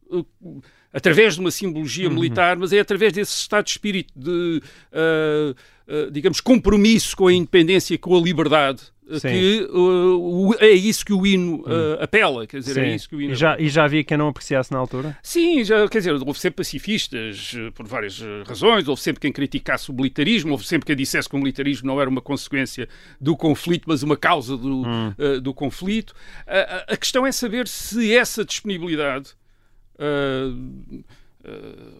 uh, 0.09 0.63
através 0.93 1.33
de 1.35 1.41
uma 1.41 1.51
simbologia 1.51 2.09
militar, 2.09 2.55
mas 2.57 2.71
é 2.71 2.79
através 2.79 3.11
desse 3.11 3.37
estado 3.37 3.65
de 3.65 3.71
espírito 3.71 4.13
de, 4.15 4.61
uh, 4.93 6.09
digamos, 6.09 6.39
compromisso 6.39 7.17
com 7.17 7.27
a 7.27 7.33
independência, 7.33 7.97
com 7.97 8.15
a 8.17 8.21
liberdade, 8.21 8.83
Sim. 9.17 9.29
que 9.29 9.67
uh, 9.71 10.49
o- 10.49 10.55
é 10.59 10.69
isso 10.69 11.05
que 11.05 11.13
o 11.13 11.25
hino 11.25 11.61
uh, 11.61 12.01
apela, 12.01 12.45
quer 12.45 12.59
dizer, 12.59 12.73
Sim. 12.73 12.79
é 12.81 12.95
isso 12.95 13.09
que 13.09 13.15
o 13.15 13.21
hino 13.21 13.33
e, 13.33 13.35
já, 13.35 13.59
e 13.59 13.69
já 13.69 13.85
havia 13.85 14.03
quem 14.03 14.17
não 14.17 14.27
apreciasse 14.27 14.71
na 14.71 14.77
altura? 14.77 15.17
Sim, 15.23 15.63
já, 15.63 15.87
quer 15.87 15.99
dizer, 15.99 16.11
houve 16.13 16.39
sempre 16.39 16.57
pacifistas 16.57 17.53
eh, 17.57 17.71
por 17.71 17.87
várias 17.87 18.21
eh, 18.21 18.43
razões, 18.45 18.87
houve 18.87 19.01
sempre 19.01 19.21
quem 19.21 19.31
criticasse 19.31 19.89
o 19.89 19.93
militarismo, 19.93 20.51
houve 20.51 20.65
sempre 20.65 20.85
quem 20.85 20.95
dissesse 20.95 21.27
que 21.29 21.35
o 21.35 21.39
militarismo 21.39 21.87
não 21.87 21.99
era 21.99 22.09
uma 22.09 22.21
consequência 22.21 22.87
do 23.19 23.35
conflito, 23.35 23.85
mas 23.87 24.03
uma 24.03 24.17
causa 24.17 24.55
do, 24.57 24.83
eh, 25.17 25.39
do 25.39 25.53
conflito. 25.53 26.13
A, 26.45 26.97
questão 26.97 27.25
é 27.25 27.31
saber 27.31 27.67
se 27.67 28.13
essa 28.15 28.43
disponibilidade 28.45 29.33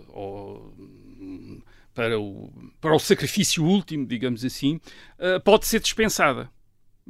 ou, 0.10 0.74
hum, 0.78 1.62
para, 1.94 2.20
o, 2.20 2.52
para 2.80 2.96
o 2.96 3.00
sacrifício 3.00 3.64
último, 3.64 4.06
digamos 4.06 4.44
assim, 4.46 4.80
pode 5.44 5.68
ser 5.68 5.80
dispensada. 5.80 6.50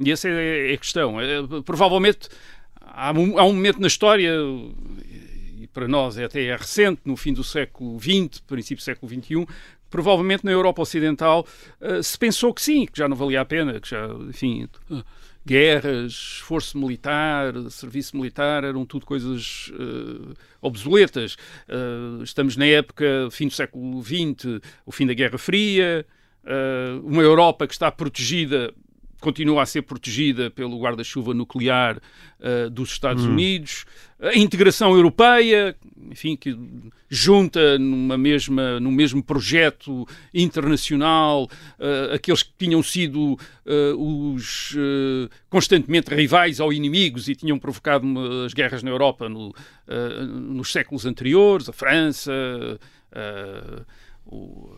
E 0.02 0.10
essa 0.10 0.28
é, 0.28 0.70
é 0.70 0.74
a 0.74 0.78
questão. 0.78 1.20
Eh, 1.20 1.42
provavelmente 1.64 2.28
há, 2.80 3.12
um- 3.12 3.52
momento 3.52 3.80
na 3.80 3.86
história, 3.86 4.32
e 5.58 5.66
para 5.72 5.86
nós 5.86 6.16
é 6.18 6.24
até 6.24 6.54
recente, 6.56 7.02
no 7.04 7.16
fim 7.16 7.32
do 7.32 7.44
século 7.44 7.98
XX, 8.00 8.40
princípio 8.40 8.76
do 8.76 8.84
século 8.84 9.12
XXI, 9.12 9.46
provavelmente 9.90 10.44
na 10.44 10.52
Europa 10.52 10.82
Ocidental 10.82 11.46
eh, 11.80 12.02
se 12.02 12.16
pensou 12.18 12.54
que 12.54 12.62
sim, 12.62 12.86
que 12.86 12.96
já 12.98 13.08
não 13.08 13.16
valia 13.16 13.40
a 13.40 13.44
pena, 13.44 13.78
que 13.80 13.90
já, 13.90 14.06
enfim, 14.28 14.68
guerras, 15.44 16.12
esforço 16.12 16.78
militar, 16.78 17.52
serviço 17.70 18.16
militar, 18.16 18.62
eram 18.64 18.84
tudo 18.86 19.04
coisas 19.06 19.70
eh, 19.78 20.34
obsoletas. 20.60 21.36
Eh, 21.68 22.22
estamos 22.22 22.56
na 22.56 22.66
época, 22.66 23.28
fim 23.30 23.48
do 23.48 23.52
século 23.54 24.02
XX, 24.02 24.60
o 24.86 24.92
fim 24.92 25.06
da 25.06 25.14
Guerra 25.14 25.38
Fria, 25.38 26.06
eh, 26.44 27.00
uma 27.02 27.22
Europa 27.22 27.66
que 27.66 27.72
está 27.72 27.90
protegida 27.90 28.72
continua 29.20 29.62
a 29.62 29.66
ser 29.66 29.82
protegida 29.82 30.50
pelo 30.50 30.78
guarda-chuva 30.78 31.34
nuclear 31.34 32.00
eh, 32.40 32.70
dos 32.70 32.92
Estados 32.92 33.24
Unidos, 33.24 33.84
a 34.18 34.34
integração 34.34 34.94
europeia, 34.94 35.76
enfim, 36.10 36.34
que 36.36 36.56
junta 37.08 37.78
numa 37.78 38.16
mesma, 38.16 38.80
num 38.80 38.90
mesmo 38.90 39.22
projeto 39.22 40.06
internacional 40.32 41.48
eh, 41.78 42.12
aqueles 42.14 42.42
que 42.42 42.52
tinham 42.58 42.82
sido 42.82 43.38
eh, 43.66 43.92
os 43.94 44.74
constantemente 45.50 46.14
rivais 46.14 46.60
ou 46.60 46.72
inimigos 46.72 47.28
e 47.28 47.34
tinham 47.34 47.58
provocado 47.58 48.06
as 48.46 48.54
guerras 48.54 48.82
na 48.82 48.90
Europa 48.90 49.28
no, 49.28 49.54
nos 50.26 50.72
séculos 50.72 51.04
anteriores, 51.04 51.68
a 51.68 51.72
França, 51.72 52.32
o, 54.26 54.70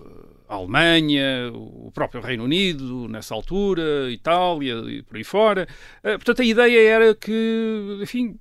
a 0.53 0.57
Alemanha, 0.57 1.51
o 1.55 1.91
próprio 1.93 2.21
Reino 2.21 2.45
Unido, 2.45 3.09
nessa 3.09 3.35
altura, 3.35 4.11
Itália 4.11 4.75
e 4.87 5.03
por 5.03 5.17
aí 5.17 5.25
fora. 5.25 5.67
Eh, 6.03 6.19
Portanto, 6.19 6.43
a 6.43 6.45
ideia 6.45 6.91
era 6.91 7.15
que, 7.15 7.99
enfim, 8.03 8.39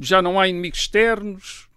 já 0.00 0.20
não 0.20 0.40
há 0.40 0.48
inimigos 0.48 0.80
externos, 0.80 1.68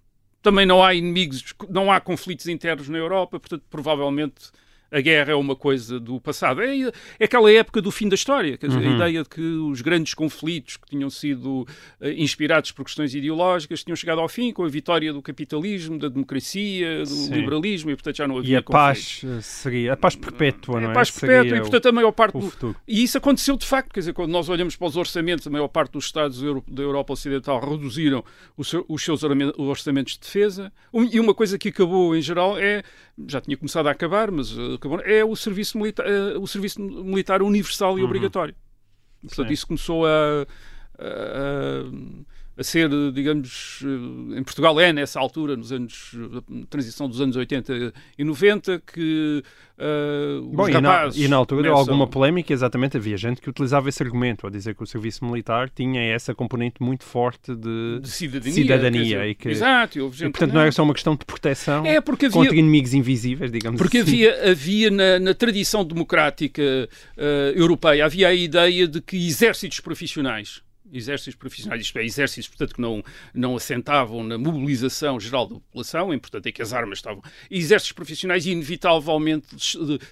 também 0.42 0.66
não 0.66 0.84
há 0.84 0.96
inimigos, 0.96 1.54
não 1.70 1.92
há 1.92 2.02
conflitos 2.02 2.48
internos 2.48 2.90
na 2.90 2.98
Europa, 2.98 3.40
portanto, 3.40 3.64
provavelmente 3.70 4.52
a 4.92 5.02
guerra 5.02 5.32
é 5.32 5.36
uma 5.36 5.56
coisa 5.56 6.00
do 6.00 6.20
passado. 6.20 6.62
É, 6.62 6.78
é 7.20 7.26
aquela 7.26 7.52
época 7.52 7.82
do 7.82 7.92
fim 7.92 8.08
da 8.10 8.16
história, 8.16 8.58
dizer, 8.58 8.80
a 8.80 8.96
ideia 8.96 9.24
de 9.24 9.30
que 9.30 9.42
os 9.42 9.82
grandes 9.82 10.14
conflitos 10.14 10.78
que 10.78 10.88
tinham 10.88 11.10
sido 11.10 11.68
eh, 12.02 12.14
inspirados 12.14 12.72
por 12.72 12.86
questões 12.86 13.14
ideológicas 13.14 13.84
tinham 13.84 13.96
chegado 13.96 14.20
ao 14.22 14.30
fim 14.30 14.52
com 14.52 14.64
a 14.64 14.68
vitória 14.70 15.12
do 15.14 15.22
capitalismo, 15.22 15.98
da 16.00 16.08
democracia, 16.08 17.00
do 17.04 17.06
Sim. 17.08 17.34
liberalismo 17.34 17.92
e, 17.92 17.96
portanto, 17.96 18.16
já 18.18 18.28
não 18.28 18.38
havia 18.38 18.54
E 18.54 18.56
a 18.58 18.62
conflitos. 18.62 19.22
paz 19.22 19.38
eh, 19.38 19.42
seria 19.42 19.94
a 19.94 19.98
paz 19.98 20.16
perpétua, 20.16 20.80
não 20.82 20.90
É 20.90 20.92
é? 20.92 20.94
paz 20.94 21.12
perpétua 21.12 21.58
e, 21.58 21.62
portanto, 21.62 21.86
a 21.88 21.92
maior 21.92 22.12
parte 22.12 22.38
do, 22.38 22.76
e 22.88 23.04
isso 23.04 23.18
aconteceu 23.18 23.58
de 23.58 23.66
facto, 23.66 23.94
quer 23.94 24.00
dizer, 24.02 24.14
quando 24.14 24.32
nós 24.32 24.48
olhamos 24.50 24.76
para 24.76 24.88
os 24.88 24.96
orçamentos, 24.98 25.46
a 25.48 25.50
maior 25.50 25.68
parte 25.68 25.92
dos 25.94 26.06
Estados 26.06 26.42
da 26.68 26.82
Europa 26.82 27.14
Ocidental 27.14 27.60
reduziram 27.60 28.24
os 28.56 28.70
seus 29.04 29.24
orçamen- 29.24 29.54
orçamentos 29.58 30.14
de 30.14 30.20
defesa. 30.20 30.72
E 31.12 31.20
uma 31.20 31.34
coisa 31.34 31.58
que 31.58 31.70
acabou 31.70 32.16
em 32.16 32.22
geral 32.22 32.58
é, 32.58 32.84
já 33.28 33.42
tinha 33.42 33.58
começado 33.58 33.88
a 33.88 33.92
acabar, 33.92 34.32
mas 34.32 34.56
eh, 34.78 34.80
acabou, 34.80 35.00
é 35.02 35.26
o 35.26 35.36
serviço 35.36 35.78
militar, 35.78 36.06
eh, 36.08 36.38
o 36.38 36.48
serviço 36.48 36.82
militar 36.82 37.42
universal 37.42 37.98
e 38.00 38.04
obrigatório. 38.04 38.56
Portanto, 39.22 39.40
Uhum. 39.40 39.48
Sim. 39.48 39.54
isso 39.54 39.68
começou 39.68 40.06
a, 40.06 40.46
a, 41.00 41.06
a 41.06 41.84
ser, 42.64 42.90
digamos, 43.14 43.80
eh, 43.84 44.40
em 44.40 44.44
Portugal 44.44 44.80
é 44.80 44.92
nessa 44.92 45.20
altura, 45.20 45.56
nos 45.56 45.72
anos, 45.72 46.12
na 46.50 46.66
transição 46.70 47.08
dos 47.08 47.22
anos 47.22 47.36
80 47.36 47.94
e 48.18 48.24
90, 48.24 48.82
que 48.94 49.44
eh, 49.78 50.40
os 50.42 50.56
Bom, 50.56 50.68
e 50.70 50.82
na, 50.82 51.10
e 51.16 51.28
na 51.28 51.36
altura 51.36 51.62
começam- 51.64 51.80
alguma 51.80 52.08
polémica, 52.08 52.52
exatamente, 52.52 52.98
havia 52.98 53.16
gente 53.18 53.40
que 53.42 53.50
utilizava 53.50 53.90
esse 53.90 54.02
argumento, 54.02 54.48
a 54.48 54.50
dizer 54.50 54.74
que 54.76 54.84
o 54.84 54.88
serviço 54.88 55.24
militar 55.26 55.70
tinha 55.70 56.02
essa 56.02 56.34
componente 56.34 56.82
muito 56.82 57.04
forte 57.04 57.56
de... 57.56 58.00
de 58.02 58.10
cidadania. 58.10 58.54
cidadania, 58.54 59.04
dizer, 59.04 59.28
e 59.30 59.36
que- 59.36 59.50
Exato, 59.50 59.98
e 59.98 60.02
houve 60.02 60.18
gente 60.18 60.32
portanto, 60.32 60.54
não 60.54 60.62
era 60.62 60.72
só 60.72 60.84
uma 60.84 60.94
questão 60.94 61.16
de 61.16 61.26
proteção 61.26 61.86
É, 61.86 62.02
porque 62.02 62.26
havia, 62.26 62.40
contra 62.42 62.56
inimigos 62.56 62.94
invisíveis, 62.94 63.52
digamos 63.52 63.78
porque 63.80 64.00
assim. 64.00 64.26
havia, 64.26 64.52
havia 64.52 64.92
na, 64.92 65.20
na 65.20 65.34
tradição 65.34 65.86
democrática 65.86 66.62
eh, 67.16 67.54
europeia, 67.56 68.06
havia 68.06 68.30
a 68.30 68.34
ideia 68.34 68.88
de 68.88 69.00
que 69.02 69.16
exércitos 69.28 69.80
profissionais, 69.80 70.62
exércitos 70.92 71.36
profissionais, 71.36 71.82
isto 71.82 71.98
é, 71.98 72.06
exércitos, 72.06 72.48
portanto, 72.48 72.76
que 72.76 72.82
não, 72.82 73.04
não 73.34 73.56
assentavam 73.56 74.24
na 74.24 74.38
mobilização 74.38 75.20
geral 75.20 75.48
da 75.48 75.56
população, 75.56 76.12
é 76.12 76.16
importante 76.16 76.50
é 76.50 76.52
que 76.52 76.62
as 76.62 76.74
armas 76.74 77.00
estavam... 77.00 77.22
Exércitos 77.50 77.94
profissionais 77.94 78.46
inevitavelmente 78.46 79.48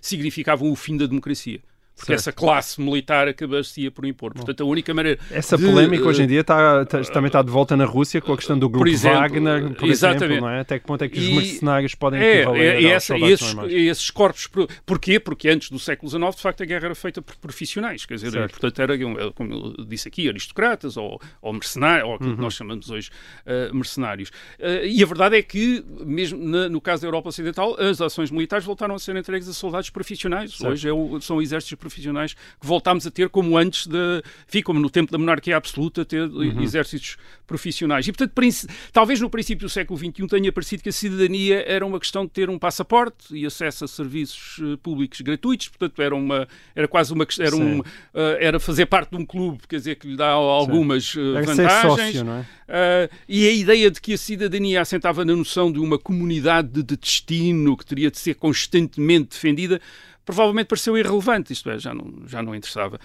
significavam 0.01 0.71
o 0.71 0.75
fim 0.75 0.97
da 0.97 1.05
democracia. 1.05 1.61
Porque 1.95 2.07
Certo. 2.07 2.19
essa 2.19 2.31
classe 2.33 2.81
militar 2.81 3.25
acabaria 3.27 3.89
por 3.89 4.05
impor. 4.05 4.33
Portanto, 4.33 4.61
a 4.61 4.65
única 4.65 4.93
maneira... 4.93 5.17
Essa 5.31 5.57
de, 5.57 5.63
polémica 5.65 6.03
eh, 6.03 6.07
hoje 6.07 6.23
em 6.23 6.27
dia 6.27 6.41
está, 6.41 6.81
está- 6.81 7.01
também 7.13 7.27
está 7.27 7.41
de 7.41 7.49
volta 7.49 7.77
na 7.77 7.85
Rússia 7.85 8.19
com 8.19 8.33
a 8.33 8.35
questão 8.37 8.59
do 8.59 8.67
grupo 8.67 8.87
exemplo, 8.89 9.19
Wagner, 9.19 9.73
por 9.75 9.87
exatamente. 9.87 10.25
exemplo, 10.25 10.41
não 10.41 10.49
é? 10.49 10.59
Até 10.59 10.77
que 10.77 10.85
ponto 10.85 11.01
é 11.03 11.07
que 11.07 11.17
os 11.17 11.29
mercenários 11.29 11.95
podem 11.95 12.21
É, 12.21 12.35
equivaler 12.41 12.61
é, 12.75 12.83
é 12.83 12.87
essa, 12.89 13.17
esses, 13.17 13.53
normais? 13.53 13.73
esses 13.73 14.11
corpos. 14.11 14.45
por- 14.47 14.67
Porquê? 14.85 15.21
Porque 15.21 15.47
antes 15.47 15.69
do 15.69 15.79
século 15.79 16.09
XIX, 16.09 16.35
de 16.35 16.41
facto, 16.41 16.63
a 16.63 16.65
guerra 16.65 16.85
era 16.87 16.95
feita 16.95 17.21
por 17.21 17.35
profissionais. 17.37 18.05
Quer 18.05 18.15
dizer, 18.15 18.31
Certo. 18.31 18.51
portanto, 18.59 18.79
era, 18.81 19.31
como 19.33 19.53
eu 19.79 19.85
disse 19.85 20.07
aqui, 20.09 20.27
aristocratas 20.27 20.97
ou, 20.97 21.17
ou 21.41 21.53
mercenários, 21.53 22.03
ou 22.03 22.09
Uhum. 22.09 22.15
aquilo 22.17 22.35
que 22.35 22.41
nós 22.41 22.53
chamamos 22.55 22.89
hoje 22.89 23.09
eh, 23.45 23.69
mercenários. 23.73 24.31
Eh, 24.59 24.87
e 24.87 25.01
a 25.01 25.05
verdade 25.05 25.37
é 25.37 25.41
que, 25.41 25.81
mesmo 26.05 26.37
na- 26.45 26.67
no 26.67 26.81
caso 26.81 27.03
da 27.03 27.07
Europa 27.07 27.29
Ocidental, 27.29 27.77
as 27.79 28.01
ações 28.01 28.29
militares 28.31 28.65
voltaram 28.65 28.95
a 28.95 28.99
ser 28.99 29.15
entregues 29.15 29.47
a 29.47 29.53
soldados 29.53 29.89
profissionais. 29.89 30.51
Certo. 30.57 30.71
Hoje 30.73 30.89
é 30.89 30.91
o- 30.93 31.21
são 31.21 31.41
exércitos 31.41 31.84
profissionais 31.85 32.33
que 32.33 32.65
voltámos 32.65 33.05
a 33.05 33.11
ter 33.11 33.29
como 33.29 33.57
antes, 33.57 33.87
de, 33.87 34.23
enfim, 34.47 34.61
como 34.61 34.79
no 34.79 34.89
tempo 34.89 35.11
da 35.11 35.17
monarquia 35.17 35.55
absoluta, 35.55 36.03
ter 36.03 36.25
Uhum. 36.25 36.61
exércitos 36.61 37.17
profissionais. 37.45 38.07
E, 38.07 38.11
portanto, 38.11 38.33
talvez 38.91 39.21
no 39.21 39.29
princípio 39.29 39.67
do 39.67 39.69
século 39.69 39.97
XXI 39.97 40.27
tenha 40.27 40.51
parecido 40.51 40.83
que 40.83 40.89
a 40.89 40.91
cidadania 40.91 41.63
era 41.67 41.85
uma 41.85 41.99
questão 41.99 42.25
de 42.25 42.31
ter 42.31 42.49
um 42.49 42.57
passaporte 42.57 43.35
e 43.35 43.45
acesso 43.45 43.85
a 43.85 43.87
serviços 43.87 44.59
eh, 44.61 44.77
públicos 44.81 45.21
gratuitos, 45.21 45.69
portanto, 45.69 46.01
era, 46.01 46.15
uma, 46.15 46.47
era 46.75 46.87
quase 46.87 47.13
uma 47.13 47.25
era, 47.39 47.55
um, 47.55 47.77
Sim. 47.77 47.83
eh, 48.13 48.37
era 48.41 48.59
fazer 48.59 48.85
parte 48.87 49.11
de 49.11 49.17
um 49.17 49.25
clube, 49.25 49.59
quer 49.67 49.77
dizer, 49.77 49.95
que 49.95 50.07
lhe 50.07 50.17
dá 50.17 50.29
algumas 50.29 51.09
eh, 51.09 51.11
ser 51.11 51.45
vantagens. 51.45 51.81
sócio, 51.81 52.23
não 52.23 52.33
é? 52.39 52.45
Uh, 52.65 53.15
e 53.29 53.47
a 53.47 53.51
ideia 53.51 53.91
de 53.91 54.01
que 54.01 54.13
a 54.13 54.17
cidadania 54.17 54.81
assentava 54.81 55.23
na 55.23 55.35
noção 55.35 55.71
de 55.71 55.77
uma 55.77 55.99
comunidade 55.99 56.69
de, 56.69 56.81
de 56.81 56.97
destino 56.97 57.77
que 57.77 57.85
teria 57.85 58.09
de 58.09 58.17
ser 58.17 58.33
constantemente 58.33 59.29
defendida, 59.29 59.79
provavelmente 60.25 60.67
pareceu 60.67 60.97
irrelevante, 60.97 61.53
isto 61.53 61.69
é, 61.69 61.77
já 61.77 61.93
não, 61.93 62.11
já 62.25 62.41
não 62.41 62.55
interessava. 62.55 62.99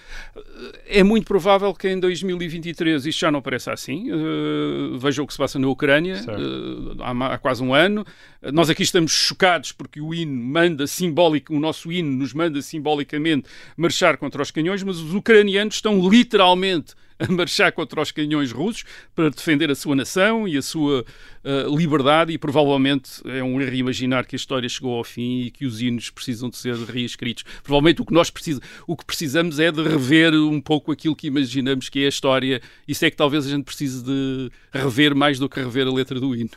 É 0.87 1.03
muito 1.03 1.27
provável 1.27 1.73
que 1.75 1.89
em 1.89 2.01
2023 2.01 3.05
isto 3.07 3.21
já 3.21 3.31
não 3.31 3.43
pareça 3.43 3.73
assim. 3.73 4.11
Uh, 4.11 4.99
veja 4.99 5.23
o 5.23 5.27
que 5.27 5.33
se 5.33 5.39
passa 5.39 5.59
na 5.59 5.69
Ucrânia 5.69 6.17
uh, 6.17 7.03
há, 7.03 7.35
há 7.35 7.39
quase 7.39 7.63
um 7.63 7.75
ano. 7.75 8.05
Uh, 8.43 8.51
nós 8.51 8.71
aqui 8.71 8.83
estamos 8.83 9.13
chocados 9.13 9.71
porque 9.71 10.01
o 10.01 10.15
hino 10.15 10.33
manda 10.33 10.87
simbólico, 10.87 11.55
o 11.55 11.61
nosso 11.61 11.93
hino 11.93 12.11
nos 12.11 12.33
manda 12.33 12.63
simbolicamente 12.63 13.49
marchar 13.77 14.17
contra 14.17 14.41
os 14.41 14.51
canhões, 14.51 14.83
mas 14.83 14.99
os 14.99 15.15
ucranianos 15.15 15.75
estão 15.75 16.09
literalmente 16.09 16.95
a 17.21 17.33
marchar 17.33 17.71
contra 17.73 18.01
os 18.01 18.11
canhões 18.11 18.51
russos 18.51 18.85
para 19.15 19.31
defender 19.31 19.71
a 19.71 19.75
sua 19.75 19.95
nação 19.95 20.49
e 20.49 20.57
a 20.57 20.63
sua 20.63 21.05
eh, 21.45 21.67
liberdade 21.69 22.33
e 22.33 22.39
provavelmente 22.39 23.21
é 23.27 23.43
um 23.43 23.61
erro 23.61 23.75
imaginar 23.75 24.25
que 24.25 24.35
a 24.35 24.39
história 24.39 24.69
chegou 24.69 24.97
ao 24.97 25.05
fim 25.05 25.43
e 25.43 25.51
que 25.51 25.67
os 25.67 25.83
hinos 25.83 26.11
precisam 26.11 26.49
de 26.49 26.57
ser 26.57 26.75
reescritos. 26.77 27.45
Provavelmente 27.63 28.01
o 28.01 28.07
que 28.07 28.15
nós 28.15 28.31
precisamos, 28.31 28.67
o 28.87 28.97
que 28.97 29.05
precisamos 29.05 29.61
é 29.61 29.71
de 29.71 29.83
rever 29.83 30.33
um 30.35 30.61
pouco 30.61 30.91
aquilo 30.91 31.15
que 31.15 31.27
imaginamos 31.27 31.89
que 31.89 32.01
é 32.01 32.07
a 32.07 32.09
história. 32.09 32.61
Isso 32.89 33.05
é 33.05 33.11
que 33.11 33.17
talvez 33.17 33.47
a 33.47 33.51
gente 33.51 33.65
precise 33.65 34.03
de 34.03 34.51
rever 34.73 35.15
mais 35.15 35.39
do 35.39 35.49
que 35.49 35.61
rever 35.61 35.87
a 35.87 35.93
letra 35.93 36.19
do 36.19 36.35
hino. 36.35 36.51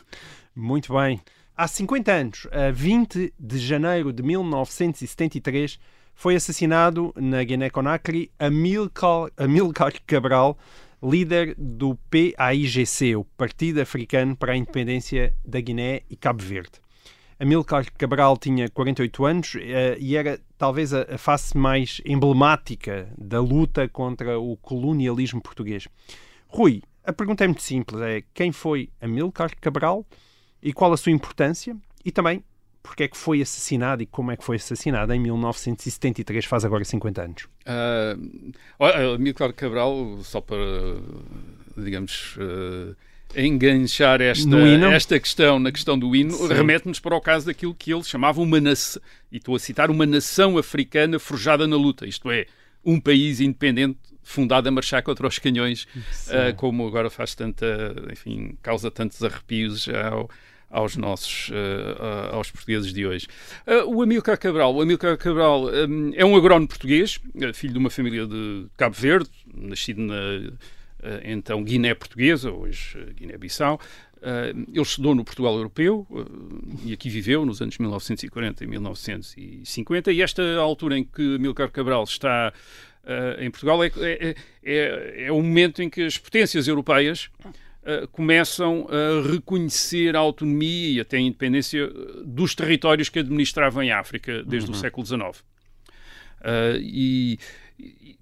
Muito 0.56 0.92
bem. 0.94 1.20
Há 1.56 1.68
50 1.68 2.12
anos, 2.12 2.48
a 2.50 2.72
20 2.72 3.32
de 3.38 3.58
janeiro 3.58 4.12
de 4.12 4.22
1973, 4.22 5.78
foi 6.14 6.36
assassinado 6.36 7.12
na 7.16 7.42
Guiné-Conakry 7.42 8.30
Amilcar, 8.38 9.30
Amilcar 9.36 9.92
Cabral, 10.06 10.56
líder 11.02 11.54
do 11.58 11.98
PAIGC, 12.10 13.16
o 13.16 13.24
Partido 13.24 13.80
Africano 13.80 14.36
para 14.36 14.52
a 14.52 14.56
Independência 14.56 15.34
da 15.44 15.60
Guiné 15.60 16.02
e 16.08 16.16
Cabo 16.16 16.42
Verde. 16.42 16.84
Amilcar 17.38 17.84
Cabral 17.98 18.38
tinha 18.38 18.70
48 18.70 19.24
anos 19.24 19.56
eh, 19.56 19.96
e 19.98 20.16
era 20.16 20.40
talvez 20.56 20.94
a, 20.94 21.18
face 21.18 21.56
mais 21.56 22.00
emblemática 22.04 23.08
da 23.18 23.40
luta 23.40 23.88
contra 23.88 24.38
o 24.38 24.56
colonialismo 24.56 25.42
português. 25.42 25.88
Rui, 26.46 26.82
a 27.04 27.12
pergunta 27.12 27.44
é 27.44 27.48
muito 27.48 27.62
simples: 27.62 28.00
é 28.00 28.22
quem 28.32 28.52
foi 28.52 28.88
Amílcar 29.00 29.50
Cabral 29.60 30.06
e 30.62 30.72
qual 30.72 30.92
a 30.92 30.96
sua 30.96 31.12
importância? 31.12 31.76
E 32.04 32.12
também 32.12 32.42
porque 32.84 33.04
é 33.04 33.08
que 33.08 33.16
foi 33.16 33.40
assassinado 33.40 34.02
e 34.02 34.06
como 34.06 34.30
é 34.30 34.36
que 34.36 34.44
foi 34.44 34.56
assassinado 34.56 35.12
em 35.14 35.18
1973, 35.18 36.44
faz 36.44 36.66
agora 36.66 36.84
50 36.84 37.22
anos. 37.22 37.44
Uh, 37.66 38.52
olha, 38.78 39.14
Amílcar 39.14 39.54
Cabral, 39.54 40.18
só 40.22 40.38
para, 40.42 40.58
digamos, 41.78 42.36
uh, 42.36 42.94
enganchar 43.34 44.20
esta, 44.20 44.56
esta 44.92 45.18
questão 45.18 45.58
na 45.58 45.72
questão 45.72 45.98
do 45.98 46.14
hino, 46.14 46.46
remete-nos 46.46 47.00
para 47.00 47.16
o 47.16 47.20
caso 47.22 47.46
daquilo 47.46 47.74
que 47.74 47.90
ele 47.90 48.04
chamava 48.04 48.42
uma 48.42 48.60
nação, 48.60 49.00
e 49.32 49.38
estou 49.38 49.56
a 49.56 49.58
citar, 49.58 49.90
uma 49.90 50.04
nação 50.04 50.58
africana 50.58 51.18
forjada 51.18 51.66
na 51.66 51.76
luta, 51.76 52.06
isto 52.06 52.30
é, 52.30 52.44
um 52.84 53.00
país 53.00 53.40
independente 53.40 53.98
fundado 54.22 54.68
a 54.68 54.70
marchar 54.70 55.02
contra 55.02 55.26
os 55.26 55.38
canhões, 55.38 55.84
uh, 56.28 56.54
como 56.56 56.86
agora 56.86 57.08
faz 57.08 57.34
tanta, 57.34 57.66
enfim, 58.12 58.58
causa 58.62 58.90
tantos 58.90 59.24
arrepios 59.24 59.88
ao, 59.88 60.28
aos 60.74 60.96
nossos, 60.96 61.50
uh, 61.50 62.34
aos 62.34 62.50
portugueses 62.50 62.92
de 62.92 63.06
hoje. 63.06 63.28
Uh, 63.64 63.94
o 63.94 64.02
Amílcar 64.02 64.36
Cabral, 64.36 64.74
o 64.74 64.82
Amílcar 64.82 65.16
Cabral 65.16 65.66
um, 65.66 66.10
é 66.14 66.24
um 66.24 66.36
agrónomo 66.36 66.66
português, 66.66 67.20
filho 67.54 67.72
de 67.72 67.78
uma 67.78 67.90
família 67.90 68.26
de 68.26 68.66
Cabo 68.76 68.96
Verde, 68.96 69.30
nascido 69.54 70.02
na 70.02 70.52
então 71.22 71.62
Guiné 71.62 71.94
Portuguesa, 71.94 72.50
hoje 72.50 72.96
Guiné-Bissau. 73.14 73.78
ele 74.22 74.80
estudou 74.80 75.14
no 75.14 75.22
Portugal 75.22 75.54
Europeu 75.54 76.06
e 76.82 76.94
aqui 76.94 77.10
viveu 77.10 77.44
nos 77.44 77.60
anos 77.60 77.76
1940 77.76 78.64
e 78.64 78.66
1950 78.66 80.12
e 80.12 80.22
esta 80.22 80.42
altura 80.56 80.96
em 80.96 81.04
que 81.04 81.36
Amílcar 81.36 81.70
Cabral 81.70 82.04
está 82.04 82.54
em 83.38 83.50
Portugal 83.50 83.84
é, 83.84 83.88
é, 83.98 84.34
é, 84.64 85.24
é 85.26 85.32
o 85.32 85.42
momento 85.42 85.82
em 85.82 85.90
que 85.90 86.00
as 86.06 86.16
potências 86.16 86.66
europeias 86.66 87.28
Uh, 87.84 88.08
começam 88.08 88.86
a 88.88 89.28
reconhecer 89.28 90.16
a 90.16 90.18
autonomia 90.18 90.88
e 90.88 91.00
até 91.00 91.18
a 91.18 91.20
independência 91.20 91.86
dos 92.24 92.54
territórios 92.54 93.10
que 93.10 93.18
administravam 93.18 93.82
em 93.82 93.92
África 93.92 94.42
desde 94.42 94.70
uhum. 94.70 94.76
o 94.76 94.80
século 94.80 95.06
XIX. 95.06 95.20
Uh, 96.40 96.78
e, 96.80 97.38
e, 97.78 98.16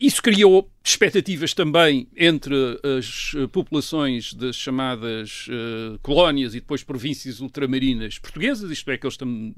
isso 0.00 0.20
criou 0.20 0.68
expectativas 0.82 1.54
também 1.54 2.08
entre 2.16 2.54
as 2.98 3.34
populações 3.52 4.32
das 4.32 4.56
chamadas 4.56 5.46
uh, 5.48 5.98
colónias 6.00 6.54
e 6.54 6.60
depois 6.60 6.82
províncias 6.82 7.40
ultramarinas 7.40 8.18
portuguesas, 8.18 8.68
isto 8.70 8.90
é, 8.90 8.98
que 8.98 9.06
eles 9.06 9.16
tam 9.16 9.54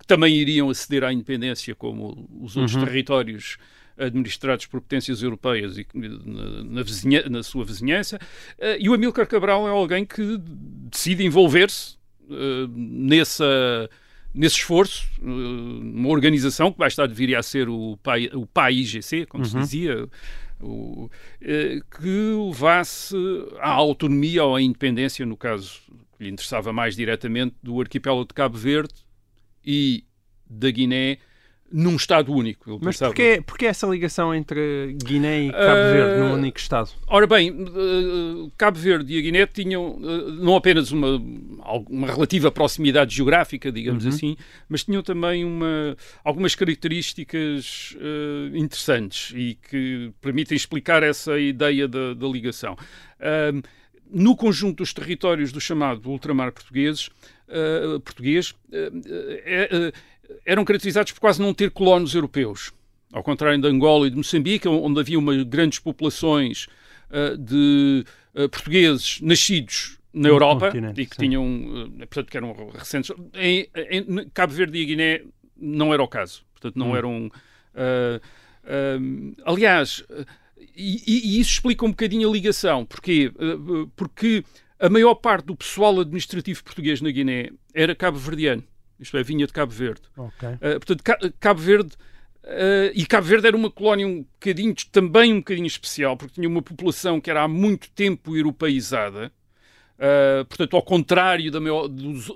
que 0.00 0.06
também 0.06 0.34
iriam 0.34 0.70
aceder 0.70 1.04
à 1.04 1.12
independência 1.12 1.74
como 1.74 2.26
os 2.40 2.56
outros 2.56 2.74
uhum. 2.74 2.84
territórios 2.84 3.58
administrados 4.00 4.66
por 4.66 4.80
potências 4.80 5.22
europeias 5.22 5.78
e 5.78 5.86
na, 5.94 6.64
na, 6.64 6.82
vizinha, 6.82 7.28
na 7.28 7.42
sua 7.42 7.64
vizinhança, 7.64 8.16
uh, 8.16 8.76
e 8.78 8.88
o 8.88 8.94
Amílcar 8.94 9.26
Cabral 9.26 9.68
é 9.68 9.70
alguém 9.70 10.04
que 10.04 10.38
decide 10.90 11.24
envolver-se 11.24 11.96
uh, 12.28 12.66
nessa 12.74 13.88
nesse 14.32 14.56
esforço, 14.56 15.08
uma 15.20 16.08
organização 16.08 16.72
que 16.72 16.78
mais 16.78 16.94
tarde 16.94 17.12
viria 17.12 17.40
a 17.40 17.42
ser 17.42 17.68
o 17.68 17.98
PAI, 18.00 18.30
o 18.32 18.46
PAI 18.46 18.74
IGC, 18.74 19.26
como 19.26 19.42
uhum. 19.42 19.50
se 19.50 19.58
dizia, 19.58 20.08
o, 20.60 21.10
que 21.40 22.46
levasse 22.46 23.16
à 23.58 23.70
autonomia 23.70 24.44
ou 24.44 24.54
à 24.54 24.62
independência, 24.62 25.26
no 25.26 25.36
caso 25.36 25.80
que 26.16 26.24
lhe 26.24 26.30
interessava 26.30 26.72
mais 26.72 26.94
diretamente, 26.94 27.56
do 27.62 27.80
arquipélago 27.80 28.28
de 28.28 28.34
Cabo 28.34 28.56
Verde 28.56 28.94
e 29.64 30.04
da 30.48 30.70
Guiné 30.70 31.18
num 31.72 31.96
Estado 31.96 32.32
único. 32.32 32.78
Mas 32.82 32.98
porquê, 32.98 33.42
porquê 33.46 33.66
essa 33.66 33.86
ligação 33.86 34.34
entre 34.34 34.96
Guiné 35.04 35.44
e 35.44 35.52
Cabo 35.52 35.80
uh, 35.80 35.92
Verde 35.92 36.20
num 36.20 36.32
único 36.34 36.58
Estado? 36.58 36.90
Ora 37.06 37.26
bem, 37.26 37.50
uh, 37.50 38.52
Cabo 38.58 38.78
Verde 38.78 39.14
e 39.14 39.18
a 39.18 39.22
Guiné 39.22 39.46
tinham 39.46 39.92
uh, 39.92 40.32
não 40.32 40.56
apenas 40.56 40.90
uma, 40.90 41.22
uma 41.88 42.06
relativa 42.08 42.50
proximidade 42.50 43.14
geográfica, 43.14 43.70
digamos 43.70 44.04
uhum. 44.04 44.10
assim, 44.10 44.36
mas 44.68 44.84
tinham 44.84 45.02
também 45.02 45.44
uma, 45.44 45.96
algumas 46.24 46.54
características 46.54 47.96
interessantes 48.54 49.32
e 49.36 49.56
que 49.68 50.12
permitem 50.20 50.56
explicar 50.56 51.02
essa 51.02 51.38
ideia 51.38 51.86
da, 51.86 52.14
da 52.14 52.26
ligação. 52.26 52.76
no 54.10 54.34
conjunto 54.34 54.78
dos 54.78 54.92
territórios 54.92 55.52
do 55.52 55.60
chamado 55.60 56.08
ultramar 56.10 56.52
portugueses, 56.52 57.10
português, 58.04 58.54
é, 58.72 59.92
eram 60.44 60.64
caracterizados 60.64 61.12
por 61.12 61.20
quase 61.20 61.40
não 61.40 61.52
ter 61.54 61.70
colonos 61.70 62.14
europeus. 62.14 62.72
Ao 63.12 63.22
contrário 63.22 63.60
de 63.60 63.66
Angola 63.66 64.06
e 64.06 64.10
de 64.10 64.16
Moçambique, 64.16 64.68
onde 64.68 65.00
havia 65.00 65.18
uma, 65.18 65.42
grandes 65.44 65.78
populações 65.78 66.68
uh, 67.10 67.36
de 67.36 68.04
uh, 68.34 68.48
portugueses 68.48 69.20
nascidos 69.20 69.98
na 70.12 70.28
Europa 70.28 70.72
e 70.96 71.06
que 71.06 71.16
tinham, 71.16 71.44
uh, 71.44 71.90
portanto, 71.98 72.30
que 72.30 72.36
eram 72.36 72.70
recentes. 72.72 73.10
Em, 73.34 73.68
em, 73.74 74.28
Cabo 74.32 74.52
Verde 74.52 74.78
e 74.78 74.84
Guiné 74.84 75.22
não 75.56 75.92
era 75.92 76.02
o 76.02 76.08
caso. 76.08 76.44
Portanto, 76.52 76.76
não 76.76 76.92
hum. 76.92 76.96
eram. 76.96 77.30
aliás, 79.44 80.04
e, 80.76 81.02
e, 81.06 81.40
isso 81.40 81.52
explica 81.52 81.84
um 81.84 81.90
bocadinho 81.90 82.28
a 82.28 82.32
ligação. 82.32 82.84
Porquê? 82.84 83.32
porque 83.96 84.44
a 84.78 84.88
maior 84.88 85.14
parte 85.14 85.46
do 85.46 85.56
pessoal 85.56 85.98
administrativo 86.00 86.62
português 86.62 87.00
na 87.00 87.10
Guiné 87.10 87.50
era 87.74 87.94
cabo-verdiano 87.94 88.62
isto 89.00 89.16
é, 89.16 89.22
vinha 89.22 89.46
de 89.46 89.52
Cabo 89.52 89.72
Verde. 89.72 90.02
Okay. 90.16 90.54
Uh, 90.54 90.80
portanto, 90.80 91.34
Cabo 91.40 91.60
Verde. 91.60 91.92
Uh, 92.42 92.90
e 92.94 93.04
Cabo 93.04 93.26
Verde 93.26 93.46
era 93.46 93.56
uma 93.56 93.70
colónia 93.70 94.06
um 94.06 94.22
bocadinho, 94.22 94.74
também 94.90 95.32
um 95.32 95.38
bocadinho 95.38 95.66
especial, 95.66 96.16
porque 96.16 96.34
tinha 96.34 96.48
uma 96.48 96.62
população 96.62 97.20
que 97.20 97.30
era 97.30 97.42
há 97.42 97.48
muito 97.48 97.90
tempo 97.90 98.36
europeizada, 98.36 99.32
Uh, 100.00 100.46
portanto, 100.46 100.76
ao 100.76 100.82
contrário 100.82 101.50
da 101.50 101.58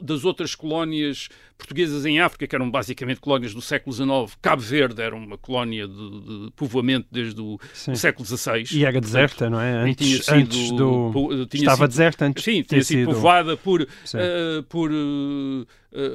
das 0.02 0.22
outras 0.22 0.54
colónias 0.54 1.30
portuguesas 1.56 2.04
em 2.04 2.20
África, 2.20 2.46
que 2.46 2.54
eram 2.54 2.70
basicamente 2.70 3.20
colónias 3.20 3.54
do 3.54 3.62
século 3.62 3.94
XIX, 3.94 4.38
Cabo 4.40 4.62
Verde 4.62 5.00
era 5.00 5.14
uma 5.14 5.38
colónia 5.38 5.86
de, 5.86 5.94
de 5.94 6.52
povoamento 6.54 7.06
desde 7.10 7.40
o 7.40 7.58
século 7.72 8.26
XVI. 8.26 8.64
E 8.72 8.84
era 8.84 9.00
deserta, 9.00 9.48
não 9.48 9.60
é? 9.60 9.72
Antes, 9.72 10.06
tinha 10.06 10.22
sido, 10.22 10.34
antes 10.34 10.72
do... 10.72 11.46
Tinha 11.46 11.62
Estava 11.62 11.76
sido, 11.76 11.88
deserta 11.88 12.24
antes 12.26 12.44
Sim, 12.44 12.62
tinha 12.62 12.82
sido, 12.82 12.98
sido 12.98 13.12
povoada 13.12 13.56
por, 13.56 13.82
uh, 13.82 14.62
por 14.68 14.90
uh, 14.90 15.66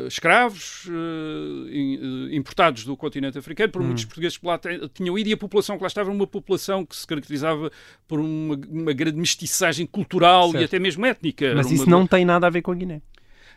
escravos 0.08 0.88
importados 2.32 2.84
do 2.84 2.98
continente 2.98 3.38
africano, 3.38 3.72
por 3.72 3.82
hum. 3.82 3.86
muitos 3.86 4.06
portugueses 4.06 4.38
que 4.38 4.46
lá 4.46 4.60
tinham 4.94 5.18
ido, 5.18 5.30
e 5.30 5.34
a 5.34 5.38
população 5.38 5.78
que 5.78 5.84
lá 5.84 5.88
estava 5.88 6.10
era 6.10 6.16
uma 6.16 6.28
população 6.28 6.86
que 6.86 6.96
se 6.96 7.08
caracterizava 7.08 7.72
por 8.08 8.20
uma, 8.20 8.60
uma 8.70 8.94
grande 8.94 9.18
mestiçagem 9.18 9.86
cultural 9.86 10.52
certo. 10.52 10.62
e 10.62 10.66
até 10.66 10.80
mesmo 10.80 11.06
étnica. 11.06 11.54
Mas 11.56 11.72
isso 11.72 11.84
uma... 11.84 11.92
não 11.92 12.06
tem 12.06 12.26
nada 12.26 12.48
a 12.48 12.50
ver 12.50 12.62
com 12.62 12.72
a 12.72 12.76
Guiné. 12.76 13.02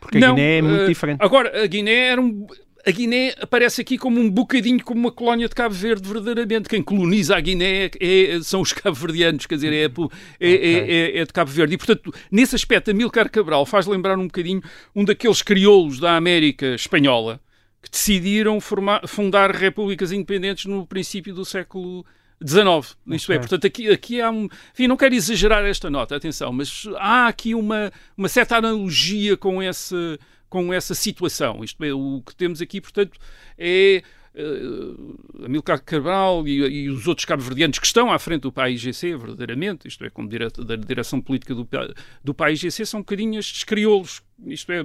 Porque 0.03 0.19
não, 0.19 0.33
a 0.33 0.35
Guiné 0.35 0.57
é 0.57 0.61
muito 0.61 0.83
uh, 0.83 0.87
diferente. 0.87 1.19
Agora, 1.21 1.63
a 1.63 1.65
Guiné 1.65 1.93
era 1.93 2.21
um. 2.21 2.45
A 2.85 2.91
Guiné 2.91 3.33
aparece 3.39 3.79
aqui 3.79 3.97
como 3.97 4.19
um 4.19 4.29
bocadinho 4.29 4.83
como 4.83 4.99
uma 4.99 5.11
colónia 5.11 5.47
de 5.47 5.55
Cabo 5.55 5.73
Verde, 5.73 6.05
verdadeiramente. 6.05 6.67
Quem 6.67 6.83
coloniza 6.83 7.37
a 7.37 7.39
Guiné 7.39 7.89
é, 7.97 8.39
são 8.41 8.59
os 8.59 8.73
cabo-verdianos, 8.73 9.45
quer 9.45 9.55
dizer, 9.55 9.71
é, 9.71 9.83
é, 9.83 9.87
okay. 9.87 10.09
é, 10.39 11.17
é, 11.19 11.25
de 11.25 11.31
Cabo 11.31 11.49
Verde. 11.49 11.75
E, 11.75 11.77
portanto, 11.77 12.13
nesse 12.29 12.55
aspecto, 12.55 12.91
Amílcar 12.91 13.29
Cabral 13.31 13.65
faz 13.65 13.87
lembrar 13.87 14.17
um 14.17 14.25
bocadinho 14.27 14.61
um 14.93 15.05
daqueles 15.05 15.41
crioulos 15.41 15.97
da 15.97 16.17
América 16.17 16.75
espanhola 16.75 17.39
que 17.81 17.89
decidiram 17.89 18.59
formar, 18.59 19.07
fundar 19.07 19.51
repúblicas 19.51 20.11
independentes 20.11 20.65
no 20.65 20.85
princípio 20.85 21.33
do 21.33 21.45
século 21.45 22.05
19. 22.43 22.89
Isto 23.07 23.31
é, 23.31 23.39
portanto, 23.39 23.65
aqui, 23.65 23.89
aqui 23.89 24.21
há 24.21 24.29
um. 24.29 24.47
Enfim, 24.73 24.87
não 24.87 24.97
quero 24.97 25.15
exagerar 25.15 25.63
esta 25.65 25.89
nota, 25.89 26.15
atenção, 26.15 26.51
mas 26.51 26.87
há 26.97 27.27
aqui 27.27 27.55
uma, 27.55 27.91
uma 28.17 28.27
certa 28.27 28.57
analogia 28.57 29.37
com 29.37 29.61
essa, 29.61 30.19
com 30.49 30.73
essa 30.73 30.93
situação. 30.93 31.63
Isto 31.63 31.83
é, 31.83 31.93
o 31.93 32.21
que 32.25 32.35
temos 32.35 32.61
aqui, 32.61 32.81
portanto, 32.81 33.17
é. 33.57 34.03
Uh, 34.35 35.45
Amilcar 35.45 35.79
Cabral 35.83 36.47
e, 36.47 36.53
e, 36.53 36.89
os 36.89 37.07
outros 37.07 37.23
cabo-verdianos 37.23 37.77
que 37.77 37.85
estão 37.85 38.11
à 38.11 38.17
frente 38.17 38.41
do 38.41 38.51
PAIGC, 38.51 39.15
verdadeiramente, 39.15 39.87
isto 39.87 40.03
é, 40.03 40.09
como 40.09 40.27
dire 40.27 40.49
da 40.49 40.75
direção 40.75 41.21
política 41.21 41.53
do, 41.53 41.69
do 42.23 42.33
PAIGC, 42.33 42.83
são 42.83 43.01
um 43.01 43.03
bocadinho 43.03 43.37
estes 43.37 43.63
crioulos. 43.63 44.23
Isto 44.47 44.71
é, 44.71 44.83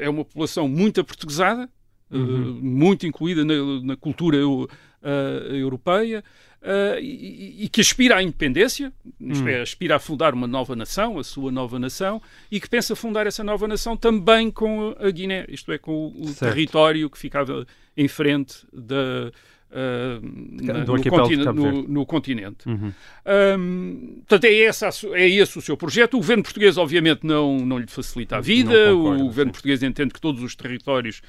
é 0.00 0.10
uma 0.10 0.24
população 0.24 0.66
muito 0.66 1.00
aportuguesada, 1.00 1.70
uhum. 2.10 2.50
uh, 2.50 2.64
muito 2.64 3.06
incluída 3.06 3.44
na, 3.44 3.54
na 3.80 3.96
cultura 3.96 4.38
uh, 4.44 4.68
europeia, 5.54 6.24
uh, 6.62 6.98
e, 7.00 7.64
e, 7.64 7.68
que 7.68 7.80
aspira 7.80 8.16
à 8.16 8.22
independência, 8.22 8.92
hum. 9.20 9.48
é, 9.48 9.60
aspira 9.60 9.96
a 9.96 9.98
fundar 9.98 10.34
uma 10.34 10.46
nova 10.46 10.74
nação, 10.74 11.18
a 11.18 11.24
sua 11.24 11.50
nova 11.50 11.78
nação, 11.78 12.20
e 12.50 12.60
que 12.60 12.68
pensa 12.68 12.96
fundar 12.96 13.26
essa 13.26 13.44
nova 13.44 13.66
nação 13.68 13.96
também 13.96 14.50
com 14.50 14.94
a 14.98 15.10
Guiné, 15.10 15.46
isto 15.48 15.72
é, 15.72 15.78
com 15.78 16.08
o, 16.08 16.34
território 16.34 17.08
que 17.10 17.18
ficava 17.18 17.66
em 17.96 18.08
frente 18.08 18.66
da, 18.72 19.32
uh, 19.70 20.20
Do 20.20 20.84
no, 20.86 20.94
arquipélago 20.94 21.28
de 21.28 21.36
continen- 21.36 21.44
Cabo 21.44 21.60
no- 21.62 21.82
no 21.88 22.06
continente. 22.06 22.68
Uhum. 22.68 22.92
Hum, 23.58 24.14
portanto, 24.26 24.44
é, 24.44 24.60
essa 24.62 24.88
é 25.14 25.28
esse 25.28 25.58
o 25.58 25.60
seu 25.62 25.76
projeto. 25.76 26.14
O 26.14 26.18
governo 26.18 26.42
português, 26.42 26.76
obviamente, 26.76 27.20
não, 27.26 27.58
não 27.58 27.78
lhe 27.78 27.86
facilita 27.86 28.36
a 28.36 28.40
vida. 28.40 28.90
Não 28.90 28.96
concorda, 28.98 29.22
o 29.22 29.26
governo 29.26 29.50
sim. 29.50 29.52
português 29.52 29.82
entende 29.82 30.12
que 30.14 30.20
todos 30.20 30.42
os 30.42 30.54
territórios 30.56 31.20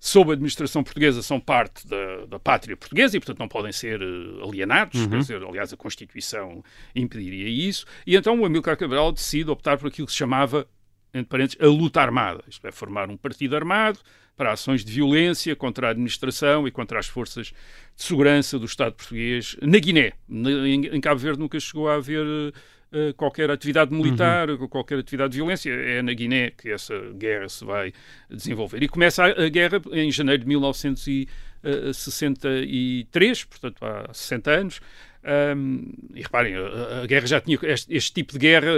sob 0.00 0.30
a 0.30 0.34
administração 0.34 0.84
portuguesa 0.84 1.22
são 1.22 1.40
parte 1.40 1.86
da, 1.88 2.26
da 2.26 2.38
pátria 2.38 2.76
portuguesa 2.76 3.16
e, 3.16 3.20
portanto, 3.20 3.40
não 3.40 3.48
podem 3.48 3.72
ser 3.72 4.00
eh, 4.00 4.44
alienados. 4.46 5.00
Uhum. 5.00 5.08
Quer 5.10 5.18
dizer, 5.18 5.42
aliás, 5.42 5.72
a 5.72 5.76
Constituição 5.76 6.62
impediria 6.94 7.48
isso. 7.48 7.84
E 8.06 8.14
então 8.14 8.38
o 8.40 8.44
Amílcar 8.46 8.76
Cabral 8.76 9.10
decide 9.10 9.50
optar 9.50 9.76
por 9.76 9.88
aquilo 9.88 10.06
que 10.06 10.12
se 10.12 10.18
chamava, 10.18 10.66
entre 11.12 11.28
parênteses, 11.28 11.58
a 11.60 11.66
luta 11.66 12.00
armada. 12.00 12.44
Isto 12.48 12.66
é, 12.68 12.70
formar 12.72 13.10
um 13.10 13.16
partido 13.16 13.56
armado 13.56 13.98
para 14.38 14.52
ações 14.52 14.82
de 14.84 14.92
violência 14.92 15.56
contra 15.56 15.88
a 15.88 15.90
administração 15.90 16.68
e 16.68 16.70
contra 16.70 17.00
as 17.00 17.08
forças 17.08 17.48
de 17.48 17.54
segurança 17.96 18.56
do 18.56 18.66
Estado 18.66 18.94
português 18.94 19.56
na 19.60 19.80
Guiné. 19.80 20.12
Em, 20.30 21.00
Cabo 21.00 21.20
Verde 21.20 21.40
nunca 21.40 21.58
chegou 21.58 21.88
a 21.88 21.96
haver 21.96 22.24
eh, 22.24 22.52
eh, 22.92 23.12
qualquer 23.14 23.50
atividade 23.50 23.92
militar, 23.92 24.46
qualquer 24.68 25.00
atividade 25.00 25.32
de 25.32 25.38
violência. 25.38 25.72
É 25.72 26.00
na 26.02 26.12
Guiné 26.12 26.52
que 26.52 26.70
essa 26.70 26.94
guerra 27.14 27.48
se 27.48 27.64
vai 27.64 27.92
desenvolver. 28.30 28.80
E 28.80 28.88
começa 28.88 29.24
a, 29.24 29.44
a 29.44 29.48
guerra 29.48 29.82
em 29.90 30.12
janeiro 30.12 30.42
de 30.42 30.48
1963, 30.48 33.44
portanto 33.44 33.84
há 33.84 34.08
60 34.14 34.50
anos. 34.52 34.80
Ahm, 35.24 35.92
e 36.14 36.22
reparem, 36.22 36.54
a, 36.54 37.02
a 37.02 37.06
guerra 37.06 37.26
já 37.26 37.40
tinha, 37.40 37.58
este, 37.62 37.92
este 37.92 38.12
tipo 38.12 38.32
de 38.32 38.38
guerra, 38.38 38.70